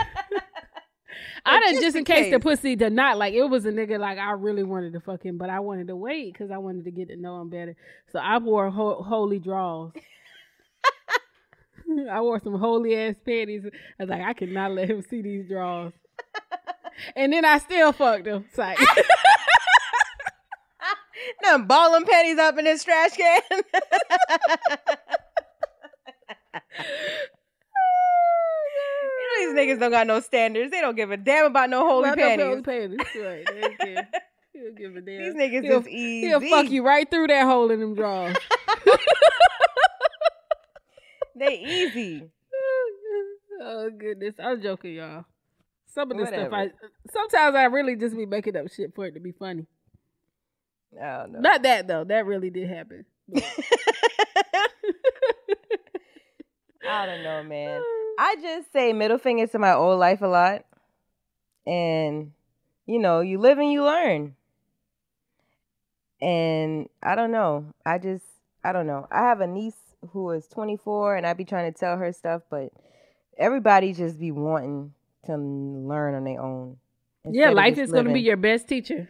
I 1.46 1.60
done 1.60 1.74
just, 1.74 1.84
just 1.84 1.96
in 1.98 2.06
case, 2.06 2.26
case, 2.26 2.34
the 2.34 2.40
pussy 2.40 2.76
did 2.76 2.94
not 2.94 3.18
like 3.18 3.34
it 3.34 3.44
was 3.44 3.66
a 3.66 3.72
nigga 3.72 4.00
like 4.00 4.18
I 4.18 4.32
really 4.32 4.64
wanted 4.64 4.94
to 4.94 5.00
fuck 5.00 5.24
him, 5.24 5.38
but 5.38 5.50
I 5.50 5.60
wanted 5.60 5.88
to 5.88 5.96
wait 5.96 6.34
because 6.34 6.52
I 6.52 6.58
wanted 6.58 6.86
to 6.86 6.92
get 6.92 7.10
to 7.10 7.16
know 7.16 7.42
him 7.42 7.50
better. 7.50 7.76
So 8.12 8.20
I 8.20 8.38
wore 8.38 8.70
ho- 8.70 9.02
holy 9.02 9.40
draws. 9.40 9.92
I 12.12 12.22
wore 12.22 12.40
some 12.40 12.60
holy 12.60 12.96
ass 12.96 13.16
panties. 13.26 13.64
I 13.66 14.04
was 14.04 14.10
like, 14.10 14.22
I 14.22 14.34
cannot 14.34 14.72
let 14.72 14.90
him 14.90 15.02
see 15.02 15.22
these 15.22 15.48
draws. 15.48 15.92
and 17.16 17.34
then 17.34 17.46
I 17.46 17.58
still 17.58 17.92
fucked 17.94 18.28
him. 18.28 18.46
It's 18.48 18.58
like 18.58 18.78
Them 21.42 21.68
balling 21.68 22.06
panties 22.06 22.38
up 22.38 22.58
in 22.58 22.66
his 22.66 22.84
trash 22.84 23.12
can. 23.12 23.42
these 29.40 29.56
niggas 29.56 29.80
don't 29.80 29.92
got 29.92 30.08
no 30.08 30.20
standards. 30.20 30.72
They 30.72 30.82
don't 30.82 30.96
give 30.96 31.12
a 31.12 31.18
damn 31.18 31.46
about 31.48 31.70
no 31.70 31.88
holy 31.88 32.10
panties. 32.16 32.38
No 32.38 32.50
holy 32.50 32.62
panties. 32.62 33.00
Right. 33.16 33.48
He'll 34.54 34.74
give 34.78 34.96
a 34.96 35.02
damn. 35.02 35.24
These 35.24 35.34
niggas 35.36 35.64
he'll, 35.64 35.82
is 35.82 35.88
easy. 35.88 36.28
He'll 36.28 36.42
fuck 36.42 36.70
you 36.70 36.86
right 36.86 37.10
through 37.10 37.28
that 37.28 37.46
hole 37.46 37.72
in 37.72 37.80
them 37.80 37.96
drawers. 37.96 38.36
they 41.36 41.60
easy. 41.60 42.30
Oh 43.62 43.90
goodness, 43.90 44.36
I'm 44.42 44.62
joking, 44.62 44.94
y'all. 44.94 45.26
Some 45.94 46.10
of 46.12 46.18
this 46.18 46.28
Whatever. 46.28 46.46
stuff, 46.46 46.54
I 46.54 46.72
sometimes 47.12 47.58
I 47.58 47.66
really 47.66 47.98
just 47.98 48.16
be 48.16 48.26
making 48.26 48.56
up 48.56 48.72
shit 48.72 48.96
for 48.96 49.06
it 49.06 49.16
to 49.16 49.20
be 49.20 49.34
funny. 49.34 49.68
Oh, 50.96 51.26
no. 51.30 51.42
Not 51.42 51.64
that 51.64 51.86
though. 51.86 52.06
That 52.06 52.26
really 52.26 52.50
did 52.50 52.70
happen. 52.70 53.04
I 56.90 57.06
don't 57.06 57.24
know, 57.24 57.44
man. 57.44 57.82
I 58.20 58.36
just 58.42 58.74
say 58.74 58.92
middle 58.94 59.18
fingers 59.18 59.52
to 59.52 59.60
my 59.60 59.74
old 59.74 60.00
life 60.00 60.22
a 60.22 60.28
lot. 60.28 60.66
And, 61.66 62.32
you 62.86 63.00
know, 63.00 63.22
you 63.22 63.40
live 63.40 63.60
and 63.60 63.72
you 63.72 63.84
learn. 63.84 64.36
And 66.22 66.90
I 67.02 67.16
don't 67.16 67.32
know. 67.32 67.74
I 67.86 67.98
just, 67.98 68.26
I 68.64 68.74
don't 68.74 68.88
know. 68.88 69.08
I 69.12 69.20
have 69.20 69.40
a 69.40 69.48
niece 69.48 69.78
who 70.12 70.32
is 70.32 70.48
24 70.48 71.16
and 71.16 71.26
I 71.26 71.34
be 71.34 71.46
trying 71.46 71.72
to 71.72 71.78
tell 71.78 71.98
her 71.98 72.12
stuff, 72.12 72.42
but 72.50 72.72
everybody 73.38 73.94
just 73.94 74.20
be 74.20 74.32
wanting 74.32 74.94
to 75.26 75.38
learn 75.38 76.16
on 76.16 76.24
their 76.24 76.42
own. 76.42 76.78
Yeah, 77.30 77.52
life 77.52 77.78
is 77.78 77.92
going 77.92 78.06
to 78.06 78.14
be 78.14 78.22
your 78.22 78.38
best 78.38 78.68
teacher. 78.68 79.10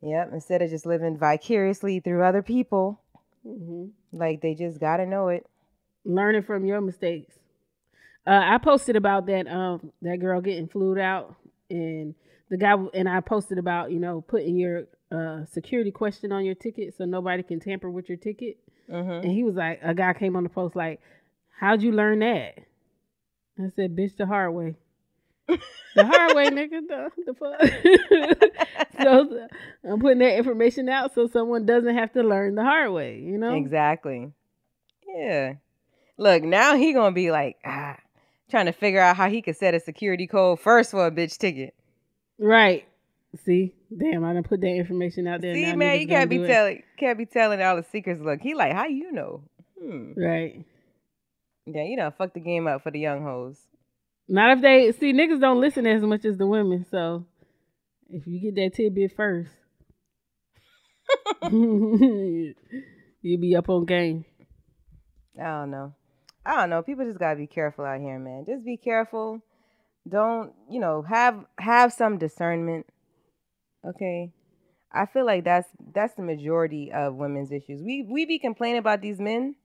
Yep, 0.00 0.30
instead 0.32 0.62
of 0.62 0.70
just 0.70 0.86
living 0.86 1.18
vicariously 1.18 2.00
through 2.00 2.24
other 2.24 2.42
people. 2.42 3.00
Mm-hmm. 3.46 3.86
Like 4.12 4.40
they 4.40 4.54
just 4.54 4.80
got 4.80 4.98
to 4.98 5.06
know 5.06 5.28
it 5.28 5.46
learning 6.04 6.42
from 6.42 6.64
your 6.64 6.80
mistakes. 6.80 7.34
Uh, 8.26 8.40
I 8.44 8.58
posted 8.58 8.96
about 8.96 9.26
that 9.26 9.48
um 9.48 9.92
that 10.02 10.18
girl 10.18 10.40
getting 10.40 10.68
flued 10.68 10.98
out 10.98 11.34
and 11.70 12.14
the 12.50 12.56
guy 12.56 12.74
and 12.94 13.08
I 13.08 13.20
posted 13.20 13.58
about 13.58 13.90
you 13.90 14.00
know 14.00 14.20
putting 14.20 14.56
your 14.56 14.84
uh, 15.10 15.44
security 15.46 15.90
question 15.90 16.32
on 16.32 16.44
your 16.44 16.54
ticket 16.54 16.94
so 16.96 17.04
nobody 17.04 17.42
can 17.42 17.60
tamper 17.60 17.90
with 17.90 18.08
your 18.08 18.18
ticket. 18.18 18.58
Mm-hmm. 18.90 19.24
And 19.26 19.32
he 19.32 19.42
was 19.42 19.54
like, 19.54 19.80
a 19.82 19.94
guy 19.94 20.12
came 20.14 20.36
on 20.36 20.42
the 20.42 20.48
post 20.48 20.76
like, 20.76 21.00
"How'd 21.58 21.82
you 21.82 21.92
learn 21.92 22.20
that?" 22.20 22.58
I 23.58 23.70
said, 23.76 23.96
"Bitch, 23.96 24.16
the 24.16 24.26
hard 24.26 24.54
way." 24.54 24.74
the 25.48 26.04
hard 26.06 26.36
way, 26.36 26.48
nigga. 26.50 26.80
The, 26.86 27.10
the 27.24 27.34
fuck. 27.34 27.60
so 29.02 29.48
I'm 29.90 30.00
putting 30.00 30.18
that 30.18 30.36
information 30.36 30.88
out 30.88 31.14
so 31.14 31.26
someone 31.26 31.64
doesn't 31.64 31.96
have 31.96 32.12
to 32.12 32.22
learn 32.22 32.54
the 32.54 32.62
hard 32.62 32.92
way. 32.92 33.18
You 33.18 33.38
know 33.38 33.54
exactly. 33.54 34.30
Yeah. 35.06 35.54
Look, 36.18 36.42
now 36.42 36.76
he 36.76 36.92
gonna 36.92 37.14
be 37.14 37.30
like, 37.30 37.56
ah, 37.64 37.96
trying 38.50 38.66
to 38.66 38.72
figure 38.72 39.00
out 39.00 39.16
how 39.16 39.30
he 39.30 39.40
could 39.40 39.56
set 39.56 39.74
a 39.74 39.80
security 39.80 40.26
code 40.26 40.58
first 40.60 40.90
for 40.90 41.06
a 41.06 41.10
bitch 41.10 41.38
ticket. 41.38 41.74
Right. 42.38 42.86
See, 43.44 43.74
damn, 43.96 44.24
I 44.24 44.32
didn't 44.32 44.48
put 44.48 44.60
that 44.62 44.74
information 44.74 45.28
out 45.28 45.40
there. 45.40 45.54
See, 45.54 45.66
now 45.66 45.76
man, 45.76 46.00
you 46.00 46.08
can't 46.08 46.28
be 46.28 46.38
telling, 46.44 46.82
can't 46.98 47.18
be 47.18 47.26
telling 47.26 47.62
all 47.62 47.76
the 47.76 47.84
secrets. 47.84 48.20
Look, 48.20 48.40
he 48.40 48.54
like, 48.54 48.72
how 48.72 48.86
you 48.86 49.12
know? 49.12 49.42
Hmm. 49.80 50.12
Right. 50.16 50.64
Yeah, 51.66 51.84
you 51.84 51.96
know, 51.96 52.10
fuck 52.10 52.34
the 52.34 52.40
game 52.40 52.66
up 52.66 52.82
for 52.82 52.90
the 52.90 52.98
young 52.98 53.22
hoes. 53.22 53.56
Not 54.28 54.56
if 54.56 54.62
they 54.62 54.92
see 54.92 55.12
niggas 55.12 55.40
don't 55.40 55.60
listen 55.60 55.86
as 55.86 56.02
much 56.02 56.24
as 56.24 56.36
the 56.36 56.46
women. 56.46 56.84
So 56.90 57.26
if 58.10 58.26
you 58.26 58.40
get 58.40 58.54
that 58.56 58.74
tidbit 58.74 59.14
first, 59.14 59.50
you'll 61.50 62.54
be 63.40 63.54
up 63.56 63.68
on 63.68 63.84
game. 63.84 64.24
I 65.38 65.44
don't 65.44 65.70
know. 65.70 65.94
I 66.48 66.56
don't 66.56 66.70
know. 66.70 66.82
People 66.82 67.04
just 67.04 67.18
gotta 67.18 67.36
be 67.36 67.46
careful 67.46 67.84
out 67.84 68.00
here, 68.00 68.18
man. 68.18 68.46
Just 68.46 68.64
be 68.64 68.78
careful. 68.78 69.42
Don't 70.08 70.54
you 70.70 70.80
know? 70.80 71.02
Have 71.02 71.44
have 71.58 71.92
some 71.92 72.16
discernment. 72.16 72.86
Okay. 73.84 74.32
I 74.90 75.04
feel 75.04 75.26
like 75.26 75.44
that's 75.44 75.68
that's 75.92 76.14
the 76.14 76.22
majority 76.22 76.90
of 76.90 77.16
women's 77.16 77.52
issues. 77.52 77.82
We 77.82 78.06
we 78.08 78.24
be 78.24 78.38
complaining 78.38 78.78
about 78.78 79.02
these 79.02 79.20
men, 79.20 79.56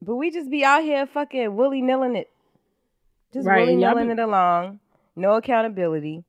but 0.00 0.14
we 0.14 0.30
just 0.30 0.48
be 0.50 0.64
out 0.64 0.84
here 0.84 1.04
fucking 1.04 1.56
willy 1.56 1.82
nilling 1.82 2.14
it. 2.14 2.30
Just 3.32 3.48
right, 3.48 3.66
willy 3.66 3.74
nilling 3.74 4.10
it 4.10 4.20
along. 4.20 4.78
No 5.16 5.34
accountability 5.34 6.22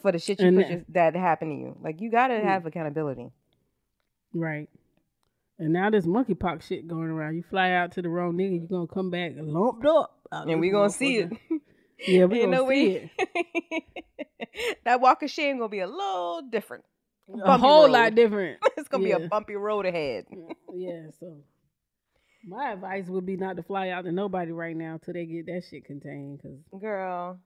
for 0.00 0.12
the 0.12 0.18
shit 0.18 0.40
you 0.40 0.50
put 0.52 0.70
your, 0.70 0.84
that 0.88 1.14
happened 1.14 1.50
to 1.50 1.56
you. 1.56 1.76
Like 1.82 2.00
you 2.00 2.10
gotta 2.10 2.40
have 2.40 2.64
accountability. 2.64 3.30
Right. 4.32 4.70
And 5.60 5.74
now 5.74 5.90
this 5.90 6.06
monkeypox 6.06 6.62
shit 6.62 6.88
going 6.88 7.10
around. 7.10 7.36
You 7.36 7.42
fly 7.42 7.72
out 7.72 7.92
to 7.92 8.02
the 8.02 8.08
wrong 8.08 8.32
nigga, 8.32 8.60
you're 8.60 8.66
gonna 8.66 8.86
come 8.86 9.10
back 9.10 9.32
lumped 9.36 9.84
up. 9.84 10.18
And 10.32 10.58
we 10.58 10.70
gonna 10.70 10.88
see 10.88 11.18
it. 11.18 11.32
yeah, 12.08 12.24
we 12.24 12.40
gonna 12.40 12.56
know, 12.56 12.68
see 12.70 13.10
it. 13.20 14.80
that 14.86 15.02
walk 15.02 15.22
of 15.22 15.30
shame 15.30 15.58
gonna 15.58 15.68
be 15.68 15.80
a 15.80 15.86
little 15.86 16.48
different. 16.50 16.84
A 17.44 17.58
whole 17.58 17.82
road. 17.82 17.92
lot 17.92 18.14
different. 18.14 18.58
it's 18.78 18.88
gonna 18.88 19.06
yeah. 19.06 19.18
be 19.18 19.24
a 19.24 19.28
bumpy 19.28 19.54
road 19.54 19.84
ahead. 19.84 20.24
yeah, 20.74 21.08
so 21.20 21.42
my 22.48 22.72
advice 22.72 23.04
would 23.08 23.26
be 23.26 23.36
not 23.36 23.56
to 23.56 23.62
fly 23.62 23.90
out 23.90 24.04
to 24.04 24.12
nobody 24.12 24.52
right 24.52 24.74
now 24.74 24.98
till 25.04 25.12
they 25.12 25.26
get 25.26 25.44
that 25.44 25.62
shit 25.68 25.84
contained. 25.84 26.40
Cause 26.40 26.80
girl, 26.80 27.38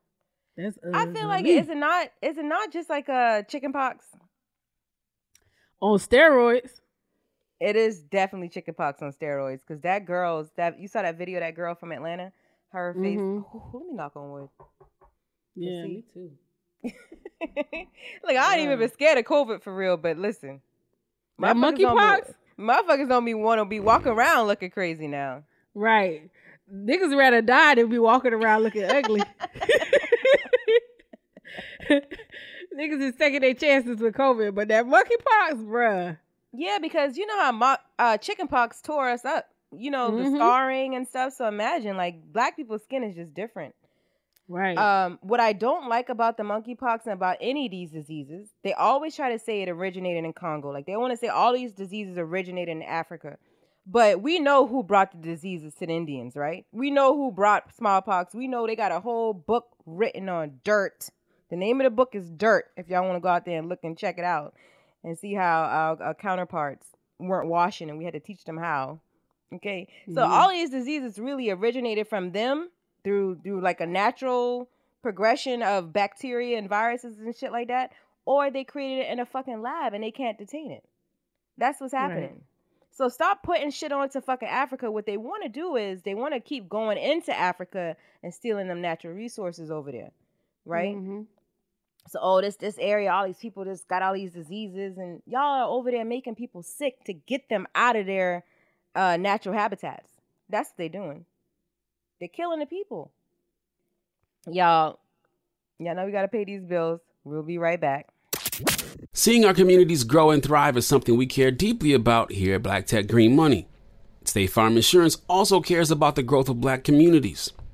that's 0.57 0.79
I 0.95 1.07
feel 1.07 1.27
like 1.27 1.47
is 1.47 1.69
it 1.69 1.77
not 1.77 2.11
is 2.23 2.39
it 2.39 2.45
not 2.45 2.73
just 2.73 2.89
like 2.89 3.09
uh, 3.09 3.41
a 3.41 3.45
chicken 3.47 3.73
pox 3.73 4.07
on 5.81 5.99
steroids? 5.99 6.71
It 7.61 7.77
is 7.77 8.01
definitely 8.01 8.49
chicken 8.49 8.75
pox 8.75 9.01
on 9.03 9.13
steroids 9.13 9.61
because 9.67 9.81
that 9.83 10.07
girl's 10.07 10.51
that 10.57 10.79
you 10.81 10.89
saw 10.89 11.03
that 11.03 11.17
video 11.17 11.41
that 11.41 11.55
girl 11.55 11.75
from 11.75 11.93
Atlanta, 11.93 12.33
her 12.71 12.95
face. 12.95 13.19
Mm-hmm. 13.19 13.57
Oh, 13.57 13.71
let 13.73 13.87
me 13.87 13.95
knock 13.95 14.17
on 14.17 14.31
wood. 14.31 14.49
Yeah, 15.55 15.85
me 15.85 16.05
too. 16.13 16.33
like 18.25 18.37
I 18.37 18.55
ain't 18.55 18.65
even 18.65 18.79
been 18.79 18.93
scared 18.93 19.19
of 19.19 19.25
COVID 19.25 19.63
for 19.63 19.75
real, 19.75 19.97
but 19.97 20.19
listen, 20.19 20.61
my 21.39 21.53
monkeypox. 21.53 22.35
Motherfuckers 22.59 23.09
don't 23.09 23.25
be 23.25 23.35
want 23.35 23.61
to 23.61 23.65
be 23.65 23.81
walking 23.81 24.13
around 24.13 24.47
looking 24.47 24.71
crazy 24.71 25.09
now. 25.09 25.43
Right. 25.75 26.31
Niggas 26.73 27.17
rather 27.17 27.43
die 27.43 27.75
than 27.75 27.89
be 27.89 27.99
walking 27.99 28.33
around 28.33 28.63
looking 28.63 28.85
ugly. 28.85 29.23
Niggas 31.91 33.01
is 33.01 33.15
taking 33.17 33.41
their 33.41 33.55
chances 33.55 33.99
with 33.99 34.15
COVID, 34.15 34.55
but 34.55 34.69
that 34.69 34.87
monkeypox, 34.87 35.65
bruh. 35.67 36.19
Yeah, 36.57 36.79
because 36.81 37.17
you 37.17 37.27
know 37.27 37.41
how 37.41 37.53
mo- 37.53 37.77
uh, 37.99 38.17
chickenpox 38.17 38.81
tore 38.81 39.11
us 39.11 39.25
up. 39.25 39.47
You 39.77 39.91
know 39.91 40.11
mm-hmm. 40.11 40.33
the 40.33 40.39
scarring 40.39 40.95
and 40.95 41.07
stuff. 41.07 41.35
So 41.35 41.49
imagine, 41.49 41.97
like, 41.97 42.33
black 42.33 42.55
people's 42.55 42.85
skin 42.85 43.03
is 43.03 43.17
just 43.17 43.35
different. 43.35 43.75
Right. 44.47 44.77
Um, 44.77 45.19
what 45.23 45.41
I 45.41 45.53
don't 45.53 45.89
like 45.89 46.11
about 46.11 46.37
the 46.37 46.43
monkeypox 46.43 47.05
and 47.05 47.15
about 47.15 47.39
any 47.41 47.67
of 47.67 47.71
these 47.71 47.91
diseases, 47.91 48.51
they 48.63 48.73
always 48.73 49.17
try 49.17 49.33
to 49.33 49.39
say 49.39 49.63
it 49.63 49.69
originated 49.69 50.25
in 50.25 50.33
Congo. 50.33 50.71
Like 50.71 50.87
they 50.87 50.97
want 50.97 51.13
to 51.13 51.17
say 51.17 51.29
all 51.29 51.55
these 51.55 51.73
diseases 51.73 52.19
originated 52.19 52.77
in 52.77 52.83
Africa. 52.83 53.39
But 53.87 54.23
we 54.23 54.39
know 54.39 54.67
who 54.67 54.83
brought 54.83 55.13
the 55.13 55.19
diseases 55.19 55.75
to 55.75 55.87
the 55.87 55.95
Indians, 55.95 56.37
right? 56.37 56.67
We 56.73 56.91
know 56.91 57.17
who 57.17 57.33
brought 57.33 57.75
smallpox. 57.75 58.35
We 58.35 58.49
know 58.49 58.67
they 58.67 58.77
got 58.77 58.93
a 58.93 59.01
whole 59.01 59.33
book 59.33 59.67
written 59.87 60.29
on 60.29 60.61
dirt. 60.63 61.09
The 61.51 61.57
name 61.57 61.81
of 61.81 61.85
the 61.85 61.91
book 61.91 62.15
is 62.15 62.31
Dirt. 62.31 62.67
If 62.77 62.89
y'all 62.89 63.05
want 63.05 63.17
to 63.17 63.21
go 63.21 63.29
out 63.29 63.45
there 63.45 63.59
and 63.59 63.69
look 63.69 63.81
and 63.83 63.97
check 63.97 64.19
it 64.19 64.25
out 64.25 64.55
and 65.05 65.19
see 65.19 65.35
how 65.35 65.63
our, 65.63 66.03
our 66.03 66.15
counterparts 66.15 66.89
weren't 67.21 67.49
washing 67.49 67.91
and 67.91 67.99
we 67.99 68.05
had 68.05 68.15
to 68.15 68.21
teach 68.21 68.45
them 68.45 68.57
how. 68.57 69.01
Okay. 69.55 69.87
So 70.09 70.23
mm-hmm. 70.23 70.33
all 70.33 70.51
these 70.51 70.71
diseases 70.71 71.19
really 71.19 71.51
originated 71.51 72.09
from 72.09 72.33
them 72.33 72.71
through 73.05 73.41
through 73.45 73.61
like 73.61 73.81
a 73.81 73.87
natural 73.87 74.69
progression 75.03 75.63
of 75.63 75.93
bacteria 75.93 76.59
and 76.59 76.69
viruses 76.69 77.19
and 77.19 77.37
shit 77.37 77.53
like 77.53 77.69
that, 77.69 77.93
or 78.25 78.51
they 78.51 78.65
created 78.65 79.05
it 79.05 79.13
in 79.13 79.21
a 79.21 79.27
fucking 79.27 79.63
lab 79.63 79.93
and 79.93 80.03
they 80.03 80.11
can't 80.11 80.39
detain 80.39 80.73
it. 80.73 80.83
That's 81.59 81.81
what's 81.81 81.93
happening. 81.93 82.23
Right. 82.23 82.43
So 82.91 83.09
stop 83.09 83.43
putting 83.43 83.71
shit 83.71 83.93
onto 83.93 84.21
fucking 84.21 84.49
Africa. 84.49 84.91
What 84.91 85.05
they 85.05 85.17
want 85.17 85.43
to 85.43 85.49
do 85.49 85.77
is 85.77 86.03
they 86.03 86.15
want 86.15 86.33
to 86.35 86.41
keep 86.41 86.69
going 86.69 86.97
into 86.97 87.37
Africa 87.37 87.97
and 88.23 88.33
stealing 88.33 88.69
them 88.69 88.81
natural 88.81 89.15
resources 89.15 89.71
over 89.71 89.91
there, 89.93 90.13
right? 90.65 90.97
Mm-hmm. 90.97 91.23
So 92.09 92.19
oh, 92.21 92.41
this 92.41 92.57
this 92.57 92.77
area, 92.79 93.11
all 93.11 93.27
these 93.27 93.39
people 93.39 93.65
just 93.65 93.89
got 93.89 94.03
all 94.03 94.15
these 94.15 94.33
diseases, 94.33 94.99
and 94.99 95.23
y'all 95.27 95.41
are 95.41 95.69
over 95.69 95.91
there 95.91 96.05
making 96.05 96.35
people 96.35 96.63
sick 96.63 97.03
to 97.05 97.13
get 97.15 97.49
them 97.49 97.67
out 97.75 97.97
of 97.97 98.07
their 98.07 98.45
uh, 98.95 99.17
natural 99.17 99.55
habitats. 99.55 100.09
That's 100.49 100.71
what 100.71 100.77
they're 100.79 100.89
doing. 100.89 101.25
They're 102.21 102.29
killing 102.29 102.61
the 102.61 102.67
people. 102.67 103.11
Y'all, 104.47 104.99
y'all 105.79 105.95
know 105.95 106.05
we 106.05 106.13
gotta 106.13 106.29
pay 106.29 106.45
these 106.45 106.65
bills. 106.65 107.01
We'll 107.25 107.43
be 107.43 107.59
right 107.59 107.81
back. 107.81 108.09
Seeing 109.13 109.45
our 109.45 109.55
communities 109.55 110.05
grow 110.05 110.31
and 110.31 110.43
thrive 110.43 110.77
is 110.77 110.87
something 110.87 111.17
we 111.17 111.27
care 111.27 111.51
deeply 111.51 111.95
about 111.95 112.33
here 112.33 112.57
at 112.57 112.63
Black 112.63 112.87
Tech 112.87 113.09
Green 113.09 113.35
Money. 113.35 113.67
State 114.25 114.49
Farm 114.49 114.77
Insurance 114.77 115.19
also 115.29 115.61
cares 115.61 115.91
about 115.91 116.17
the 116.17 116.23
growth 116.23 116.49
of 116.49 116.61
black 116.61 116.85
communities. 116.85 117.53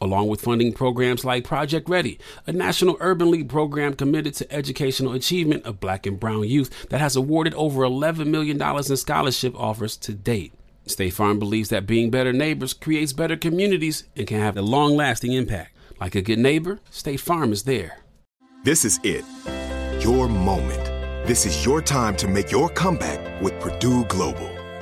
along 0.00 0.28
with 0.28 0.40
funding 0.40 0.72
programs 0.72 1.24
like 1.24 1.44
Project 1.44 1.88
Ready, 1.88 2.18
a 2.46 2.52
national 2.52 2.96
urban 3.00 3.30
league 3.30 3.48
program 3.48 3.94
committed 3.94 4.34
to 4.34 4.52
educational 4.52 5.12
achievement 5.12 5.64
of 5.64 5.80
black 5.80 6.06
and 6.06 6.18
brown 6.18 6.44
youth 6.44 6.88
that 6.88 7.00
has 7.00 7.16
awarded 7.16 7.54
over 7.54 7.82
$11 7.82 8.26
million 8.26 8.60
in 8.60 8.96
scholarship 8.96 9.58
offers 9.58 9.96
to 9.96 10.12
date. 10.14 10.52
State 10.86 11.10
Farm 11.10 11.38
believes 11.38 11.68
that 11.68 11.86
being 11.86 12.10
better 12.10 12.32
neighbors 12.32 12.72
creates 12.72 13.12
better 13.12 13.36
communities 13.36 14.04
and 14.16 14.26
can 14.26 14.40
have 14.40 14.56
a 14.56 14.62
long 14.62 14.96
lasting 14.96 15.32
impact. 15.32 15.76
Like 16.00 16.14
a 16.14 16.22
good 16.22 16.38
neighbor, 16.38 16.80
State 16.90 17.20
Farm 17.20 17.52
is 17.52 17.64
there. 17.64 17.98
This 18.64 18.84
is 18.84 18.98
it. 19.02 19.24
Your 20.02 20.28
moment. 20.28 20.84
This 21.26 21.44
is 21.44 21.64
your 21.64 21.82
time 21.82 22.16
to 22.16 22.28
make 22.28 22.50
your 22.50 22.68
comeback 22.70 23.42
with 23.42 23.58
Purdue 23.60 24.04
Global. 24.06 24.57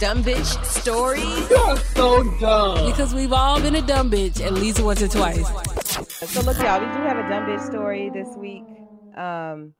dumb 0.00 0.24
bitch 0.24 0.64
story? 0.64 1.20
You're 1.50 1.76
so 1.94 2.24
dumb. 2.40 2.86
Because 2.90 3.14
we've 3.14 3.34
all 3.34 3.60
been 3.60 3.74
a 3.74 3.82
dumb 3.82 4.10
bitch 4.10 4.40
at 4.40 4.54
least 4.54 4.80
once 4.80 5.02
or 5.02 5.08
twice. 5.08 5.46
So 6.30 6.40
look, 6.40 6.58
y'all, 6.58 6.80
we 6.80 6.86
do 6.86 7.02
have 7.02 7.18
a 7.18 7.28
dumb 7.28 7.44
bitch 7.44 7.60
story 7.60 8.08
this 8.08 8.34
week. 8.34 8.64
Um, 9.14 9.74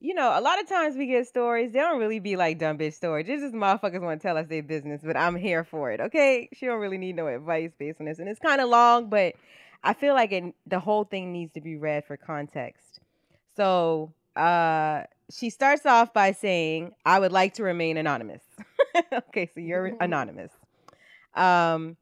you 0.00 0.14
know, 0.14 0.38
a 0.38 0.40
lot 0.40 0.58
of 0.58 0.66
times 0.66 0.96
we 0.96 1.06
get 1.06 1.28
stories, 1.28 1.72
they 1.72 1.80
don't 1.80 2.00
really 2.00 2.18
be 2.18 2.36
like 2.36 2.58
dumb 2.58 2.78
bitch 2.78 2.94
stories. 2.94 3.26
It's 3.28 3.42
just 3.42 3.54
motherfuckers 3.54 4.00
want 4.00 4.22
to 4.22 4.26
tell 4.26 4.38
us 4.38 4.46
their 4.48 4.62
business, 4.62 5.02
but 5.04 5.18
I'm 5.18 5.36
here 5.36 5.64
for 5.64 5.92
it. 5.92 6.00
Okay, 6.00 6.48
she 6.54 6.64
don't 6.64 6.80
really 6.80 6.96
need 6.96 7.14
no 7.14 7.26
advice 7.26 7.72
based 7.78 8.00
on 8.00 8.06
this, 8.06 8.18
and 8.18 8.28
it's 8.28 8.40
kind 8.40 8.62
of 8.62 8.70
long, 8.70 9.10
but 9.10 9.34
I 9.84 9.92
feel 9.92 10.14
like 10.14 10.32
it, 10.32 10.54
the 10.66 10.80
whole 10.80 11.04
thing 11.04 11.30
needs 11.30 11.52
to 11.52 11.60
be 11.60 11.76
read 11.76 12.06
for 12.06 12.16
context. 12.16 13.00
So, 13.54 14.14
uh, 14.34 15.02
she 15.30 15.50
starts 15.50 15.84
off 15.84 16.14
by 16.14 16.32
saying, 16.32 16.94
"I 17.04 17.18
would 17.18 17.32
like 17.32 17.54
to 17.54 17.62
remain 17.62 17.98
anonymous." 17.98 18.42
okay, 19.12 19.48
so 19.52 19.60
you're 19.60 19.90
mm-hmm. 19.90 20.02
anonymous. 20.02 20.52
Um, 21.34 21.96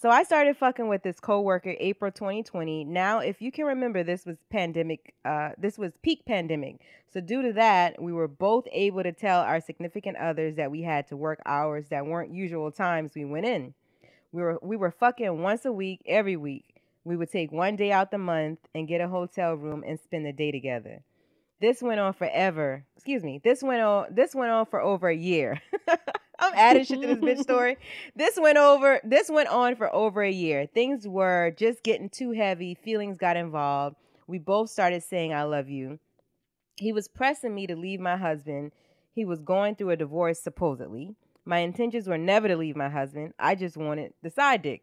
so 0.00 0.08
I 0.08 0.22
started 0.22 0.56
fucking 0.56 0.88
with 0.88 1.02
this 1.02 1.20
coworker 1.20 1.74
April 1.78 2.10
2020. 2.10 2.84
Now, 2.84 3.18
if 3.18 3.42
you 3.42 3.52
can 3.52 3.66
remember, 3.66 4.02
this 4.02 4.24
was 4.24 4.38
pandemic. 4.50 5.14
Uh, 5.24 5.50
this 5.58 5.76
was 5.76 5.92
peak 6.02 6.24
pandemic. 6.24 6.80
So 7.12 7.20
due 7.20 7.42
to 7.42 7.52
that, 7.52 8.00
we 8.00 8.12
were 8.12 8.28
both 8.28 8.64
able 8.72 9.02
to 9.02 9.12
tell 9.12 9.40
our 9.42 9.60
significant 9.60 10.16
others 10.16 10.56
that 10.56 10.70
we 10.70 10.80
had 10.82 11.08
to 11.08 11.16
work 11.16 11.40
hours 11.44 11.88
that 11.90 12.06
weren't 12.06 12.32
usual 12.32 12.70
times 12.72 13.12
we 13.14 13.26
went 13.26 13.44
in. 13.44 13.74
We 14.32 14.40
were 14.40 14.58
we 14.62 14.76
were 14.76 14.90
fucking 14.90 15.42
once 15.42 15.66
a 15.66 15.72
week, 15.72 16.00
every 16.06 16.36
week. 16.36 16.80
We 17.04 17.16
would 17.16 17.30
take 17.30 17.52
one 17.52 17.76
day 17.76 17.92
out 17.92 18.10
the 18.10 18.18
month 18.18 18.60
and 18.74 18.88
get 18.88 19.02
a 19.02 19.08
hotel 19.08 19.54
room 19.54 19.84
and 19.86 20.00
spend 20.00 20.24
the 20.24 20.32
day 20.32 20.52
together. 20.52 21.02
This 21.60 21.82
went 21.82 22.00
on 22.00 22.14
forever. 22.14 22.86
Excuse 22.96 23.22
me. 23.22 23.42
This 23.44 23.62
went 23.62 23.82
on. 23.82 24.06
This 24.10 24.34
went 24.34 24.52
on 24.52 24.64
for 24.64 24.80
over 24.80 25.08
a 25.08 25.16
year. 25.16 25.60
I'm 26.42 26.54
adding 26.56 26.84
shit 26.84 27.00
to 27.00 27.14
this 27.14 27.18
bitch 27.18 27.42
story. 27.42 27.76
This 28.16 28.38
went 28.40 28.58
over. 28.58 29.00
This 29.04 29.30
went 29.30 29.48
on 29.48 29.76
for 29.76 29.94
over 29.94 30.22
a 30.22 30.30
year. 30.30 30.66
Things 30.66 31.06
were 31.06 31.54
just 31.56 31.82
getting 31.82 32.08
too 32.08 32.32
heavy. 32.32 32.74
Feelings 32.74 33.16
got 33.16 33.36
involved. 33.36 33.96
We 34.26 34.38
both 34.38 34.70
started 34.70 35.02
saying 35.02 35.32
"I 35.32 35.44
love 35.44 35.68
you." 35.68 36.00
He 36.76 36.92
was 36.92 37.06
pressing 37.06 37.54
me 37.54 37.66
to 37.68 37.76
leave 37.76 38.00
my 38.00 38.16
husband. 38.16 38.72
He 39.14 39.24
was 39.24 39.40
going 39.40 39.76
through 39.76 39.90
a 39.90 39.96
divorce 39.96 40.40
supposedly. 40.40 41.14
My 41.44 41.58
intentions 41.58 42.08
were 42.08 42.18
never 42.18 42.48
to 42.48 42.56
leave 42.56 42.76
my 42.76 42.88
husband. 42.88 43.34
I 43.38 43.54
just 43.54 43.76
wanted 43.76 44.14
the 44.22 44.30
side 44.30 44.62
dick. 44.62 44.82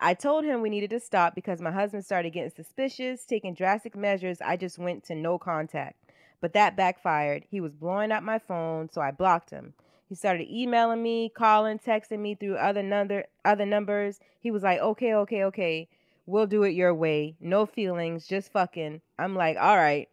I 0.00 0.14
told 0.14 0.44
him 0.44 0.62
we 0.62 0.70
needed 0.70 0.90
to 0.90 1.00
stop 1.00 1.34
because 1.34 1.60
my 1.60 1.70
husband 1.70 2.04
started 2.04 2.32
getting 2.32 2.50
suspicious, 2.50 3.24
taking 3.24 3.54
drastic 3.54 3.94
measures. 3.96 4.38
I 4.44 4.56
just 4.56 4.78
went 4.78 5.04
to 5.04 5.14
no 5.14 5.38
contact. 5.38 5.96
But 6.40 6.54
that 6.54 6.76
backfired. 6.76 7.44
He 7.48 7.60
was 7.60 7.72
blowing 7.72 8.10
up 8.10 8.24
my 8.24 8.40
phone, 8.40 8.90
so 8.90 9.00
I 9.00 9.12
blocked 9.12 9.50
him. 9.50 9.74
He 10.12 10.16
started 10.16 10.52
emailing 10.52 11.02
me, 11.02 11.30
calling, 11.30 11.78
texting 11.78 12.18
me 12.18 12.34
through 12.34 12.56
other 12.56 12.82
number 12.82 13.24
other 13.46 13.64
numbers. 13.64 14.20
He 14.38 14.50
was 14.50 14.62
like, 14.62 14.78
"Okay, 14.78 15.14
okay, 15.14 15.44
okay. 15.44 15.88
We'll 16.26 16.46
do 16.46 16.64
it 16.64 16.74
your 16.74 16.92
way. 16.92 17.34
No 17.40 17.64
feelings, 17.64 18.26
just 18.26 18.52
fucking." 18.52 19.00
I'm 19.18 19.34
like, 19.34 19.56
"All 19.56 19.78
right." 19.78 20.10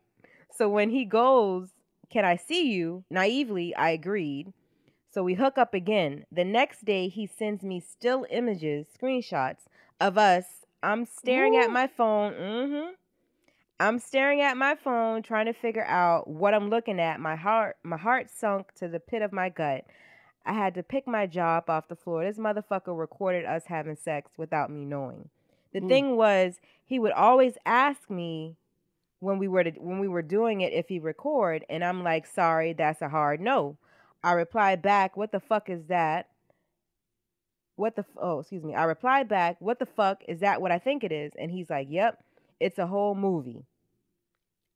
So 0.55 0.69
when 0.69 0.89
he 0.89 1.03
goes, 1.03 1.71
"Can 2.09 2.23
I 2.23 2.37
see 2.37 2.71
you?" 2.71 3.03
Naively, 3.09 3.75
I 3.75 3.89
agreed. 3.89 4.53
So 5.09 5.21
we 5.21 5.33
hook 5.33 5.57
up 5.57 5.73
again. 5.73 6.25
The 6.31 6.45
next 6.45 6.85
day, 6.85 7.09
he 7.09 7.27
sends 7.27 7.61
me 7.61 7.81
still 7.81 8.25
images, 8.29 8.87
screenshots 8.97 9.65
of 9.99 10.17
us. 10.17 10.65
I'm 10.81 11.03
staring 11.03 11.55
Ooh. 11.55 11.63
at 11.63 11.71
my 11.71 11.87
phone. 11.87 12.35
Mm-hmm. 12.35 12.91
I'm 13.79 13.99
staring 13.99 14.41
at 14.41 14.57
my 14.57 14.75
phone 14.75 15.23
trying 15.23 15.45
to 15.45 15.53
figure 15.53 15.85
out 15.85 16.27
what 16.27 16.53
I'm 16.53 16.69
looking 16.69 16.99
at. 16.99 17.19
My 17.21 17.35
heart 17.37 17.77
my 17.83 17.97
heart 17.97 18.29
sunk 18.29 18.73
to 18.75 18.89
the 18.89 18.99
pit 18.99 19.21
of 19.21 19.31
my 19.31 19.49
gut. 19.49 19.85
I 20.45 20.53
had 20.53 20.73
to 20.75 20.83
pick 20.83 21.07
my 21.07 21.27
jaw 21.27 21.57
up 21.57 21.69
off 21.69 21.87
the 21.87 21.95
floor. 21.95 22.25
This 22.25 22.37
motherfucker 22.37 22.97
recorded 22.97 23.45
us 23.45 23.63
having 23.67 23.95
sex 23.95 24.31
without 24.37 24.69
me 24.69 24.83
knowing. 24.83 25.29
The 25.73 25.81
mm. 25.81 25.87
thing 25.87 26.17
was, 26.17 26.59
he 26.83 26.99
would 26.99 27.11
always 27.11 27.53
ask 27.65 28.09
me 28.09 28.55
when 29.19 29.37
we 29.37 29.47
were 29.47 29.63
to, 29.63 29.71
when 29.71 29.99
we 29.99 30.07
were 30.07 30.21
doing 30.21 30.61
it 30.61 30.73
if 30.73 30.87
he 30.89 30.99
record 30.99 31.63
and 31.69 31.83
I'm 31.83 32.03
like, 32.03 32.25
"Sorry, 32.25 32.73
that's 32.73 33.01
a 33.01 33.09
hard 33.09 33.39
no." 33.39 33.77
I 34.23 34.33
replied 34.33 34.81
back, 34.81 35.15
"What 35.15 35.31
the 35.31 35.39
fuck 35.39 35.69
is 35.69 35.85
that?" 35.85 36.27
What 37.77 37.95
the 37.95 38.01
f- 38.01 38.17
oh, 38.17 38.39
excuse 38.39 38.63
me. 38.63 38.75
I 38.75 38.83
replied 38.83 39.29
back, 39.29 39.55
"What 39.59 39.79
the 39.79 39.85
fuck 39.85 40.23
is 40.27 40.41
that 40.41 40.61
what 40.61 40.71
I 40.71 40.79
think 40.79 41.05
it 41.05 41.13
is?" 41.13 41.31
And 41.39 41.49
he's 41.49 41.69
like, 41.69 41.87
"Yep." 41.89 42.21
It's 42.59 42.77
a 42.77 42.87
whole 42.87 43.15
movie. 43.15 43.65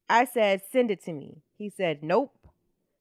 I 0.09 0.25
said, 0.25 0.61
send 0.71 0.91
it 0.91 1.03
to 1.05 1.13
me. 1.13 1.41
He 1.57 1.69
said, 1.69 2.03
nope. 2.03 2.31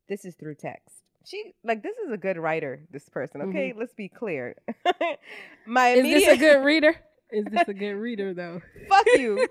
This 0.09 0.25
is 0.25 0.35
through 0.35 0.57
text. 0.57 0.97
she 1.25 1.55
like 1.65 1.83
this 1.83 1.97
is 2.05 2.13
a 2.13 2.17
good 2.19 2.37
writer. 2.37 2.83
This 2.91 3.09
person, 3.09 3.41
okay. 3.43 3.71
Mm-hmm. 3.71 3.79
Let's 3.79 3.95
be 3.95 4.09
clear. 4.09 4.57
My 5.67 5.91
is 5.91 6.03
this 6.03 6.29
a 6.29 6.37
good 6.37 6.65
reader? 6.65 6.95
Is 7.31 7.47
this 7.51 7.67
a 7.67 7.73
good 7.73 7.95
reader 7.95 8.35
though? 8.35 8.61
Fuck 8.91 9.07
you. 9.17 9.49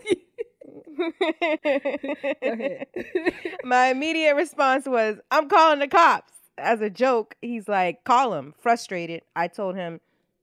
My 3.64 3.88
immediate 3.88 4.36
response 4.36 4.86
was, 4.86 5.18
"I'm 5.32 5.50
calling 5.50 5.80
the 5.80 5.88
cops." 5.88 6.32
As 6.60 6.82
a 6.82 6.92
joke, 6.92 7.36
he's 7.42 7.68
like, 7.68 8.04
"Call 8.04 8.36
him." 8.36 8.54
Frustrated, 8.60 9.24
I 9.36 9.48
told 9.48 9.76
him, 9.76 10.00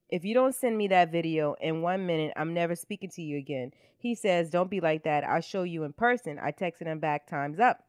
"If 0.08 0.24
you 0.24 0.34
don't 0.34 0.54
send 0.54 0.76
me 0.76 0.88
that 0.88 1.12
video 1.12 1.54
in 1.60 1.82
one 1.82 2.06
minute, 2.06 2.32
I'm 2.36 2.54
never 2.54 2.74
speaking 2.74 3.10
to 3.10 3.22
you 3.22 3.38
again." 3.38 3.72
He 3.96 4.14
says, 4.14 4.50
"Don't 4.50 4.70
be 4.70 4.80
like 4.80 5.02
that. 5.04 5.24
I'll 5.24 5.40
show 5.40 5.62
you 5.62 5.84
in 5.84 5.92
person." 5.92 6.38
I 6.38 6.52
texted 6.52 6.86
him 6.86 6.98
back, 6.98 7.26
"Time's 7.26 7.60
up." 7.60 7.84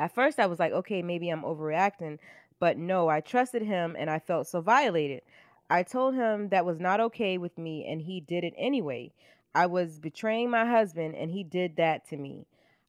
At 0.00 0.14
first, 0.14 0.40
I 0.40 0.46
was 0.46 0.58
like, 0.58 0.72
okay, 0.72 1.02
maybe 1.02 1.28
I'm 1.28 1.42
overreacting, 1.42 2.20
but 2.58 2.78
no, 2.78 3.08
I 3.08 3.20
trusted 3.20 3.60
him 3.60 3.96
and 3.98 4.08
I 4.08 4.18
felt 4.18 4.46
so 4.46 4.62
violated. 4.62 5.20
I 5.68 5.82
told 5.82 6.14
him 6.14 6.48
that 6.48 6.64
was 6.64 6.80
not 6.80 7.00
okay 7.00 7.36
with 7.36 7.58
me 7.58 7.84
and 7.86 8.00
he 8.00 8.18
did 8.18 8.42
it 8.42 8.54
anyway. 8.56 9.12
I 9.54 9.66
was 9.66 9.98
betraying 9.98 10.48
my 10.48 10.64
husband 10.64 11.16
and 11.16 11.30
he 11.30 11.44
did 11.44 11.76
that 11.76 12.08
to 12.08 12.16
me. 12.16 12.46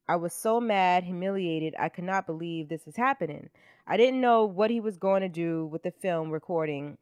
I 0.08 0.16
was 0.16 0.32
so 0.32 0.62
mad, 0.62 1.04
humiliated, 1.04 1.76
I 1.78 1.90
could 1.90 2.06
not 2.06 2.26
believe 2.26 2.70
this 2.70 2.88
is 2.88 2.96
happening. 2.96 3.50
I 3.86 3.98
didn't 3.98 4.22
know 4.22 4.46
what 4.46 4.72
he 4.72 4.80
was 4.80 4.98
going 4.98 5.22
to 5.22 5.28
do 5.28 5.66
with 5.66 5.84
the 5.84 5.92
film 5.92 6.32
recording. 6.32 6.98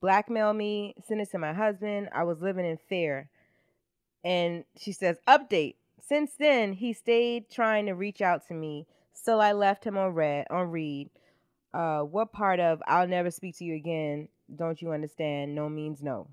Blackmail 0.00 0.52
me, 0.54 0.94
send 1.06 1.20
it 1.20 1.30
to 1.32 1.38
my 1.38 1.52
husband. 1.52 2.08
I 2.14 2.24
was 2.24 2.40
living 2.40 2.66
in 2.66 2.78
fear. 2.88 3.28
And 4.24 4.64
she 4.76 4.92
says, 4.92 5.18
Update. 5.28 5.74
Since 6.02 6.32
then, 6.38 6.72
he 6.72 6.92
stayed 6.92 7.50
trying 7.50 7.86
to 7.86 7.92
reach 7.92 8.20
out 8.20 8.46
to 8.48 8.54
me 8.54 8.86
Still, 9.20 9.42
I 9.42 9.52
left 9.52 9.84
him 9.84 9.98
on 9.98 10.14
read 10.14 10.46
on 10.48 10.70
read. 10.70 11.10
Uh, 11.74 12.00
what 12.00 12.32
part 12.32 12.58
of 12.58 12.82
"I'll 12.86 13.06
never 13.06 13.30
speak 13.30 13.58
to 13.58 13.64
you 13.64 13.74
again" 13.74 14.28
don't 14.56 14.80
you 14.80 14.92
understand? 14.92 15.54
No 15.54 15.68
means 15.68 16.02
no. 16.02 16.28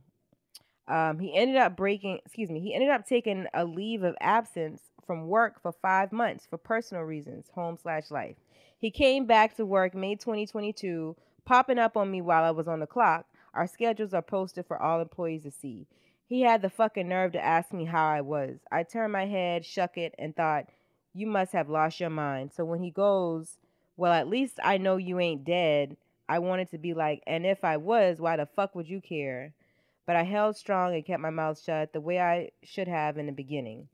Um, 0.88 1.20
he 1.20 1.36
ended 1.36 1.58
up 1.58 1.76
breaking. 1.76 2.20
Excuse 2.26 2.50
me. 2.50 2.62
He 2.62 2.74
ended 2.74 2.90
up 2.90 3.06
taking 3.06 3.46
a 3.54 3.66
leave 3.66 4.04
of 4.04 4.16
absence 4.22 4.82
from 5.06 5.28
work 5.28 5.62
for 5.62 5.74
five 5.74 6.14
months 6.14 6.48
for 6.50 6.58
personal 6.58 7.04
reasons, 7.04 7.50
home 7.54 7.78
slash 7.78 8.10
life. 8.10 8.38
He 8.78 8.90
came 8.90 9.26
back 9.26 9.58
to 9.58 9.66
work 9.66 9.94
May 9.94 10.16
2022, 10.16 11.14
popping 11.44 11.80
up 11.80 11.98
on 11.98 12.10
me 12.10 12.22
while 12.22 12.46
I 12.46 12.52
was 12.52 12.70
on 12.70 12.80
the 12.80 12.88
clock. 12.88 13.26
Our 13.58 13.66
schedules 13.66 14.14
are 14.14 14.22
posted 14.22 14.68
for 14.68 14.80
all 14.80 15.02
employees 15.02 15.42
to 15.42 15.52
see. 15.52 15.88
He 16.28 16.42
had 16.42 16.62
the 16.62 16.70
fucking 16.70 17.08
nerve 17.08 17.32
to 17.32 17.44
ask 17.44 17.74
me 17.74 17.86
how 17.86 18.08
I 18.08 18.22
was. 18.22 18.60
I 18.72 18.84
turned 18.84 19.14
my 19.14 19.26
head, 19.26 19.66
shuck 19.66 19.98
it, 19.98 20.14
and 20.20 20.36
thought, 20.36 20.68
you 21.16 21.26
must 21.26 21.54
have 21.54 21.68
lost 21.68 22.00
your 22.00 22.12
mind. 22.12 22.52
So 22.54 22.64
when 22.64 22.84
he 22.84 22.92
goes, 22.92 23.58
well, 23.96 24.14
at 24.14 24.30
least 24.30 24.60
I 24.64 24.78
know 24.78 24.98
you 24.98 25.20
ain't 25.20 25.44
dead. 25.44 25.98
I 26.30 26.38
wanted 26.38 26.70
to 26.70 26.78
be 26.78 26.94
like, 26.94 27.24
and 27.26 27.48
if 27.48 27.64
I 27.64 27.78
was, 27.78 28.20
why 28.20 28.36
the 28.38 28.46
fuck 28.46 28.76
would 28.76 28.88
you 28.88 29.02
care? 29.02 29.54
But 30.06 30.16
I 30.16 30.22
held 30.22 30.56
strong 30.56 30.94
and 30.94 31.04
kept 31.04 31.22
my 31.22 31.32
mouth 31.32 31.60
shut 31.60 31.94
the 31.94 32.00
way 32.00 32.20
I 32.20 32.52
should 32.62 32.88
have 32.88 33.18
in 33.18 33.26
the 33.26 33.32
beginning. 33.32 33.88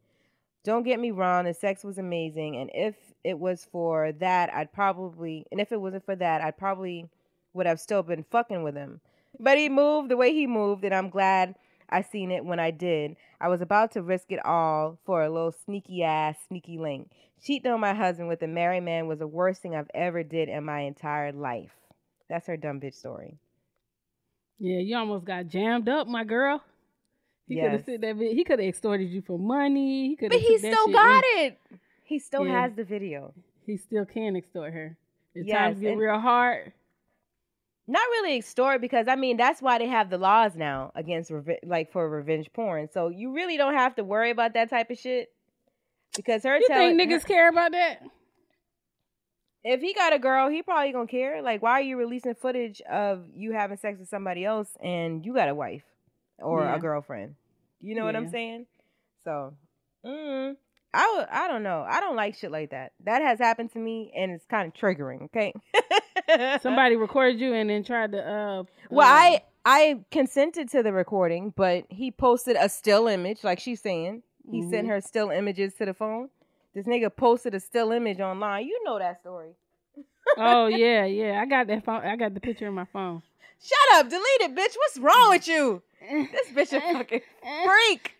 Don't 0.65 0.83
get 0.83 0.99
me 0.99 1.11
wrong, 1.11 1.45
the 1.45 1.53
sex 1.53 1.85
was 1.85 1.97
amazing, 1.97 2.57
and 2.57 2.69
if 2.73 2.95
it 3.23 3.39
was 3.39 3.65
for 3.71 4.11
that, 4.13 4.53
I'd 4.53 4.73
probably, 4.73 5.45
and 5.51 5.61
if 5.61 5.71
it 5.71 5.79
wasn't 5.79 6.05
for 6.05 6.17
that, 6.17 6.41
I'd 6.41 6.57
probably 6.57 7.07
would 7.53 7.65
have 7.65 7.79
still 7.79 8.03
been 8.03 8.25
fucking 8.29 8.63
with 8.63 8.75
him. 8.75 8.99
But 9.39 9.57
he 9.57 9.69
moved 9.69 10.09
the 10.09 10.17
way 10.17 10.33
he 10.33 10.47
moved, 10.47 10.83
and 10.83 10.93
I'm 10.93 11.09
glad 11.09 11.55
I 11.89 12.01
seen 12.01 12.31
it 12.31 12.45
when 12.45 12.59
I 12.59 12.71
did. 12.71 13.15
I 13.39 13.47
was 13.47 13.61
about 13.61 13.91
to 13.93 14.01
risk 14.01 14.31
it 14.31 14.43
all 14.45 14.99
for 15.05 15.23
a 15.23 15.29
little 15.29 15.51
sneaky 15.51 16.03
ass, 16.03 16.37
sneaky 16.47 16.77
link. 16.77 17.11
Cheating 17.43 17.71
on 17.71 17.79
my 17.79 17.93
husband 17.93 18.29
with 18.29 18.41
a 18.41 18.47
married 18.47 18.83
man 18.83 19.07
was 19.07 19.19
the 19.19 19.27
worst 19.27 19.61
thing 19.61 19.75
I've 19.75 19.91
ever 19.93 20.23
did 20.23 20.49
in 20.49 20.63
my 20.63 20.81
entire 20.81 21.31
life. 21.31 21.73
That's 22.29 22.47
her 22.47 22.57
dumb 22.57 22.79
bitch 22.79 22.95
story. 22.95 23.37
Yeah, 24.59 24.79
you 24.79 24.95
almost 24.95 25.25
got 25.25 25.47
jammed 25.47 25.89
up, 25.89 26.07
my 26.07 26.23
girl. 26.23 26.63
He 27.47 27.55
yes. 27.55 27.63
could 27.63 27.71
have 27.71 27.85
said 27.85 28.01
that. 28.01 28.15
He 28.17 28.43
could 28.43 28.59
have 28.59 28.67
extorted 28.67 29.09
you 29.09 29.21
for 29.21 29.37
money. 29.37 30.09
He 30.09 30.15
could. 30.15 30.29
But 30.29 30.39
he 30.39 30.57
still 30.57 30.87
got 30.87 31.23
in. 31.37 31.45
it. 31.45 31.59
He 32.05 32.19
still 32.19 32.45
yeah. 32.45 32.61
has 32.61 32.73
the 32.73 32.85
video. 32.85 33.33
He 33.65 33.77
still 33.77 34.05
can 34.05 34.35
extort 34.35 34.73
her. 34.73 34.97
The 35.35 35.43
yes, 35.45 35.57
times 35.57 35.79
get 35.79 35.97
real 35.97 36.19
hard 36.19 36.71
not 37.87 38.01
really 38.11 38.37
extort 38.37 38.81
because 38.81 39.07
I 39.07 39.15
mean 39.15 39.37
that's 39.37 39.61
why 39.61 39.77
they 39.77 39.87
have 39.87 40.09
the 40.09 40.17
laws 40.17 40.55
now 40.55 40.91
against 40.95 41.31
revi- 41.31 41.65
like 41.65 41.91
for 41.91 42.09
revenge 42.09 42.49
porn. 42.53 42.89
So 42.91 43.09
you 43.09 43.33
really 43.33 43.57
don't 43.57 43.73
have 43.73 43.95
to 43.95 44.03
worry 44.03 44.31
about 44.31 44.53
that 44.53 44.69
type 44.69 44.89
of 44.89 44.97
shit 44.97 45.29
because 46.15 46.43
her. 46.43 46.57
You 46.57 46.67
telling, 46.67 46.97
think 46.97 47.11
niggas 47.11 47.23
her, 47.23 47.27
care 47.27 47.49
about 47.49 47.71
that? 47.73 48.01
If 49.65 49.81
he 49.81 49.93
got 49.93 50.13
a 50.13 50.19
girl, 50.19 50.49
he 50.49 50.61
probably 50.61 50.91
gonna 50.91 51.07
care. 51.07 51.41
Like, 51.41 51.61
why 51.61 51.71
are 51.71 51.81
you 51.81 51.97
releasing 51.97 52.35
footage 52.35 52.81
of 52.81 53.25
you 53.33 53.53
having 53.53 53.77
sex 53.77 53.99
with 53.99 54.09
somebody 54.09 54.45
else 54.45 54.69
and 54.83 55.25
you 55.25 55.33
got 55.33 55.49
a 55.49 55.55
wife 55.55 55.83
or 56.39 56.63
yeah. 56.63 56.75
a 56.75 56.79
girlfriend? 56.79 57.35
You 57.81 57.95
know 57.95 58.01
yeah. 58.01 58.05
what 58.05 58.15
I'm 58.15 58.29
saying? 58.29 58.65
So, 59.23 59.53
mm, 60.05 60.55
I 60.93 61.05
w- 61.07 61.27
I 61.31 61.47
don't 61.47 61.63
know. 61.63 61.85
I 61.87 61.99
don't 61.99 62.15
like 62.15 62.35
shit 62.35 62.51
like 62.51 62.69
that. 62.69 62.91
That 63.05 63.21
has 63.21 63.39
happened 63.39 63.71
to 63.73 63.79
me 63.79 64.11
and 64.15 64.31
it's 64.31 64.45
kind 64.45 64.67
of 64.67 64.73
triggering. 64.73 65.23
Okay. 65.23 65.53
Somebody 66.61 66.95
recorded 66.95 67.39
you 67.39 67.53
and 67.53 67.69
then 67.69 67.83
tried 67.83 68.11
to. 68.11 68.19
Uh, 68.19 68.63
well, 68.89 69.07
uh, 69.07 69.11
I 69.11 69.41
I 69.65 69.99
consented 70.11 70.69
to 70.71 70.83
the 70.83 70.93
recording, 70.93 71.53
but 71.55 71.85
he 71.89 72.11
posted 72.11 72.57
a 72.59 72.69
still 72.69 73.07
image, 73.07 73.43
like 73.43 73.59
she's 73.59 73.81
saying. 73.81 74.23
He 74.49 74.61
mm-hmm. 74.61 74.69
sent 74.69 74.87
her 74.87 75.01
still 75.01 75.29
images 75.29 75.73
to 75.75 75.85
the 75.85 75.93
phone. 75.93 76.29
This 76.75 76.85
nigga 76.85 77.15
posted 77.15 77.55
a 77.55 77.59
still 77.59 77.91
image 77.91 78.19
online. 78.19 78.65
You 78.67 78.79
know 78.83 78.99
that 78.99 79.21
story. 79.21 79.51
oh 80.37 80.67
yeah, 80.67 81.05
yeah. 81.05 81.39
I 81.41 81.45
got 81.45 81.67
that 81.67 81.85
phone. 81.85 82.01
I 82.01 82.15
got 82.15 82.33
the 82.33 82.39
picture 82.39 82.67
in 82.67 82.73
my 82.73 82.85
phone. 82.85 83.21
Shut 83.63 84.05
up, 84.05 84.09
delete 84.09 84.41
it, 84.41 84.55
bitch. 84.55 84.75
What's 84.75 84.97
wrong 84.97 85.29
with 85.29 85.47
you? 85.47 85.81
This 86.03 86.49
bitch 86.49 86.77
a 86.77 86.81
fucking 86.81 87.21
freak. 87.63 88.13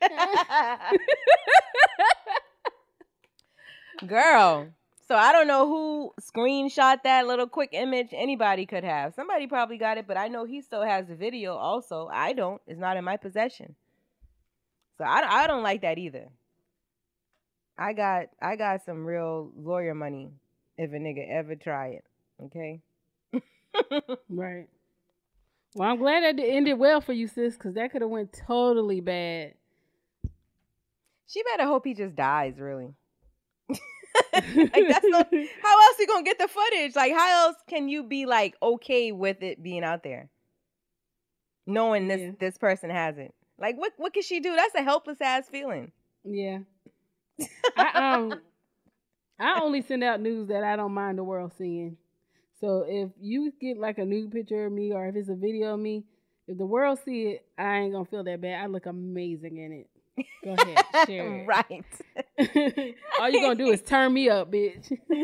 Girl. 4.07 4.67
So 5.07 5.15
I 5.15 5.31
don't 5.31 5.47
know 5.47 5.67
who 5.67 6.13
screenshot 6.21 7.03
that 7.03 7.27
little 7.27 7.47
quick 7.47 7.69
image. 7.73 8.09
Anybody 8.13 8.65
could 8.65 8.83
have. 8.83 9.13
Somebody 9.13 9.47
probably 9.47 9.77
got 9.77 9.97
it, 9.97 10.07
but 10.07 10.17
I 10.17 10.27
know 10.27 10.45
he 10.45 10.61
still 10.61 10.83
has 10.83 11.07
the 11.07 11.15
video 11.15 11.55
also. 11.55 12.09
I 12.11 12.33
don't. 12.33 12.61
It's 12.67 12.79
not 12.79 12.97
in 12.97 13.03
my 13.03 13.17
possession. 13.17 13.75
So 14.97 15.03
I, 15.03 15.43
I 15.43 15.47
don't 15.47 15.63
like 15.63 15.81
that 15.81 15.97
either. 15.97 16.29
I 17.77 17.93
got 17.93 18.27
I 18.41 18.55
got 18.55 18.85
some 18.85 19.05
real 19.05 19.51
lawyer 19.57 19.95
money 19.95 20.29
if 20.77 20.91
a 20.91 20.95
nigga 20.95 21.29
ever 21.29 21.55
try 21.55 21.87
it. 21.87 22.05
Okay? 22.45 22.81
right. 24.29 24.67
Well, 25.75 25.89
I'm 25.89 25.97
glad 25.97 26.23
that 26.23 26.39
it 26.39 26.49
ended 26.49 26.77
well 26.77 27.01
for 27.01 27.13
you, 27.13 27.27
sis, 27.27 27.55
because 27.55 27.73
that 27.75 27.91
could 27.91 28.01
have 28.01 28.11
went 28.11 28.37
totally 28.47 29.01
bad. 29.01 29.55
She 31.27 31.41
better 31.43 31.67
hope 31.67 31.85
he 31.85 31.95
just 31.95 32.15
dies, 32.15 32.59
really. 32.59 32.93
like 34.33 34.87
that's 34.89 35.05
not, 35.05 35.27
how 35.63 35.81
else 35.81 35.99
you 35.99 36.07
gonna 36.07 36.23
get 36.23 36.39
the 36.39 36.47
footage? 36.47 36.95
Like 36.95 37.13
how 37.13 37.47
else 37.47 37.57
can 37.67 37.87
you 37.89 38.03
be 38.03 38.25
like 38.25 38.55
okay 38.61 39.11
with 39.11 39.41
it 39.41 39.61
being 39.61 39.83
out 39.83 40.03
there? 40.03 40.29
Knowing 41.65 42.07
this 42.07 42.21
yeah. 42.21 42.31
this 42.39 42.57
person 42.57 42.89
has 42.89 43.17
it. 43.17 43.33
Like 43.57 43.77
what 43.77 43.93
what 43.97 44.13
can 44.13 44.23
she 44.23 44.39
do? 44.39 44.55
That's 44.55 44.75
a 44.75 44.83
helpless 44.83 45.21
ass 45.21 45.47
feeling. 45.49 45.91
Yeah. 46.23 46.59
I 47.77 48.15
um 48.15 48.33
I 49.39 49.59
only 49.61 49.81
send 49.81 50.03
out 50.03 50.21
news 50.21 50.49
that 50.49 50.63
I 50.63 50.75
don't 50.75 50.93
mind 50.93 51.17
the 51.17 51.23
world 51.23 51.53
seeing. 51.57 51.97
So 52.59 52.85
if 52.87 53.09
you 53.19 53.51
get 53.59 53.77
like 53.77 53.97
a 53.97 54.05
nude 54.05 54.31
picture 54.31 54.65
of 54.65 54.71
me 54.71 54.93
or 54.93 55.07
if 55.07 55.15
it's 55.15 55.29
a 55.29 55.35
video 55.35 55.73
of 55.73 55.79
me, 55.79 56.05
if 56.47 56.57
the 56.57 56.65
world 56.65 56.99
see 57.03 57.23
it, 57.23 57.45
I 57.57 57.79
ain't 57.79 57.93
gonna 57.93 58.05
feel 58.05 58.23
that 58.23 58.41
bad. 58.41 58.63
I 58.63 58.67
look 58.67 58.85
amazing 58.85 59.57
in 59.57 59.71
it. 59.71 59.89
Go 60.43 60.53
ahead, 60.53 60.85
share 61.07 61.45
right. 61.45 61.85
All 63.19 63.29
you're 63.29 63.41
gonna 63.41 63.55
do 63.55 63.71
is 63.71 63.81
turn 63.81 64.13
me 64.13 64.29
up, 64.29 64.51
bitch. 64.51 64.91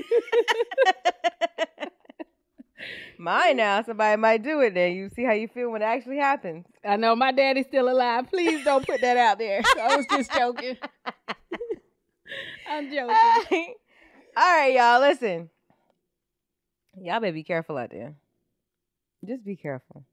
Mine 3.20 3.58
now, 3.58 3.82
somebody 3.84 4.16
might 4.20 4.44
do 4.44 4.62
it. 4.62 4.74
Then 4.74 4.94
you 4.94 5.10
see 5.10 5.26
how 5.26 5.34
you 5.34 5.50
feel 5.50 5.70
when 5.70 5.82
it 5.82 5.86
actually 5.86 6.18
happens. 6.18 6.66
I 6.86 6.96
know 6.96 7.18
my 7.18 7.34
daddy's 7.34 7.66
still 7.66 7.90
alive. 7.90 8.30
Please 8.30 8.64
don't 8.64 8.88
put 8.88 9.02
that 9.02 9.18
out 9.18 9.38
there. 9.38 9.62
I 9.80 9.98
was 9.98 10.06
just 10.10 10.32
joking. 10.32 10.78
I'm 12.70 12.90
joking. 12.90 13.76
All 14.38 14.58
right, 14.58 14.74
y'all. 14.74 15.02
Listen, 15.02 15.50
y'all 17.02 17.20
better 17.20 17.34
be 17.34 17.44
careful 17.44 17.78
out 17.78 17.90
there. 17.92 18.16
Just 19.26 19.44
be 19.44 19.58
careful. 19.58 20.06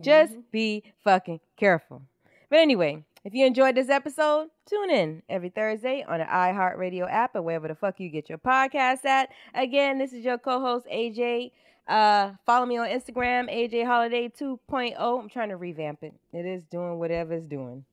Just 0.00 0.32
mm-hmm. 0.32 0.40
be 0.50 0.82
fucking 1.04 1.38
careful. 1.56 2.02
But 2.50 2.58
anyway, 2.58 3.04
if 3.24 3.34
you 3.34 3.46
enjoyed 3.46 3.74
this 3.74 3.88
episode, 3.88 4.48
tune 4.66 4.90
in 4.90 5.22
every 5.28 5.50
Thursday 5.50 6.04
on 6.06 6.20
the 6.20 6.24
iHeartRadio 6.24 7.10
app 7.10 7.34
or 7.34 7.42
wherever 7.42 7.68
the 7.68 7.74
fuck 7.74 7.98
you 8.00 8.08
get 8.08 8.28
your 8.28 8.38
podcast 8.38 9.04
at. 9.04 9.30
Again, 9.54 9.98
this 9.98 10.12
is 10.12 10.24
your 10.24 10.38
co-host 10.38 10.86
AJ. 10.86 11.52
Uh, 11.86 12.32
follow 12.44 12.66
me 12.66 12.76
on 12.76 12.88
Instagram, 12.88 13.52
AJ 13.52 13.86
Holiday 13.86 14.28
2.0. 14.28 14.94
I'm 14.98 15.28
trying 15.28 15.48
to 15.48 15.56
revamp 15.56 16.02
it. 16.02 16.14
It 16.32 16.44
is 16.44 16.62
doing 16.64 16.98
whatever 16.98 17.34
it's 17.34 17.46
doing. 17.46 17.84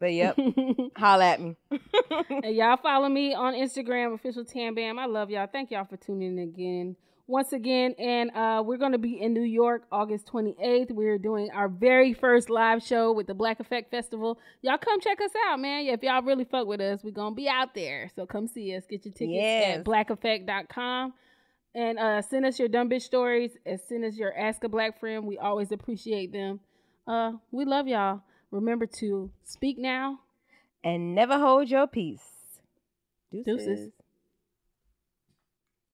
But 0.00 0.12
yep, 0.12 0.38
holla 0.96 1.24
at 1.24 1.40
me. 1.40 1.56
and 2.42 2.54
y'all 2.54 2.76
follow 2.76 3.08
me 3.08 3.32
on 3.32 3.54
Instagram, 3.54 4.12
official 4.14 4.44
Tam 4.44 4.74
Bam. 4.74 4.98
I 4.98 5.06
love 5.06 5.30
y'all. 5.30 5.48
Thank 5.50 5.70
y'all 5.70 5.84
for 5.84 5.96
tuning 5.96 6.36
in 6.36 6.38
again. 6.40 6.96
Once 7.26 7.52
again. 7.52 7.94
And 7.98 8.30
uh, 8.30 8.62
we're 8.64 8.76
going 8.76 8.92
to 8.92 8.98
be 8.98 9.20
in 9.20 9.32
New 9.32 9.42
York 9.42 9.84
August 9.90 10.26
28th. 10.26 10.90
We're 10.90 11.18
doing 11.18 11.50
our 11.52 11.68
very 11.68 12.12
first 12.12 12.50
live 12.50 12.82
show 12.82 13.12
with 13.12 13.26
the 13.26 13.34
Black 13.34 13.60
Effect 13.60 13.90
Festival. 13.90 14.38
Y'all 14.62 14.78
come 14.78 15.00
check 15.00 15.20
us 15.20 15.30
out, 15.48 15.60
man. 15.60 15.86
If 15.86 16.02
y'all 16.02 16.22
really 16.22 16.44
fuck 16.44 16.66
with 16.66 16.80
us, 16.80 17.00
we're 17.02 17.12
going 17.12 17.32
to 17.32 17.36
be 17.36 17.48
out 17.48 17.74
there. 17.74 18.10
So 18.14 18.26
come 18.26 18.46
see 18.46 18.74
us. 18.76 18.84
Get 18.88 19.04
your 19.04 19.14
tickets 19.14 19.34
yes. 19.34 19.78
at 19.78 19.84
blackeffect.com. 19.84 21.14
And 21.76 21.98
uh, 21.98 22.22
send 22.22 22.46
us 22.46 22.58
your 22.58 22.68
dumb 22.68 22.88
bitch 22.88 23.02
stories 23.02 23.50
as 23.66 23.80
soon 23.88 24.04
as 24.04 24.16
your 24.16 24.36
Ask 24.36 24.62
a 24.62 24.68
Black 24.68 25.00
Friend. 25.00 25.24
We 25.24 25.38
always 25.38 25.72
appreciate 25.72 26.32
them. 26.32 26.60
Uh, 27.06 27.32
we 27.50 27.64
love 27.64 27.88
y'all. 27.88 28.22
Remember 28.52 28.86
to 28.86 29.32
speak 29.44 29.76
now 29.78 30.20
and 30.84 31.16
never 31.16 31.36
hold 31.38 31.68
your 31.68 31.88
peace. 31.88 32.22
Deuces. 33.32 33.66
Deuces. 33.66 33.90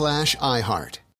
slash 0.00 0.34
iHeart. 0.36 1.00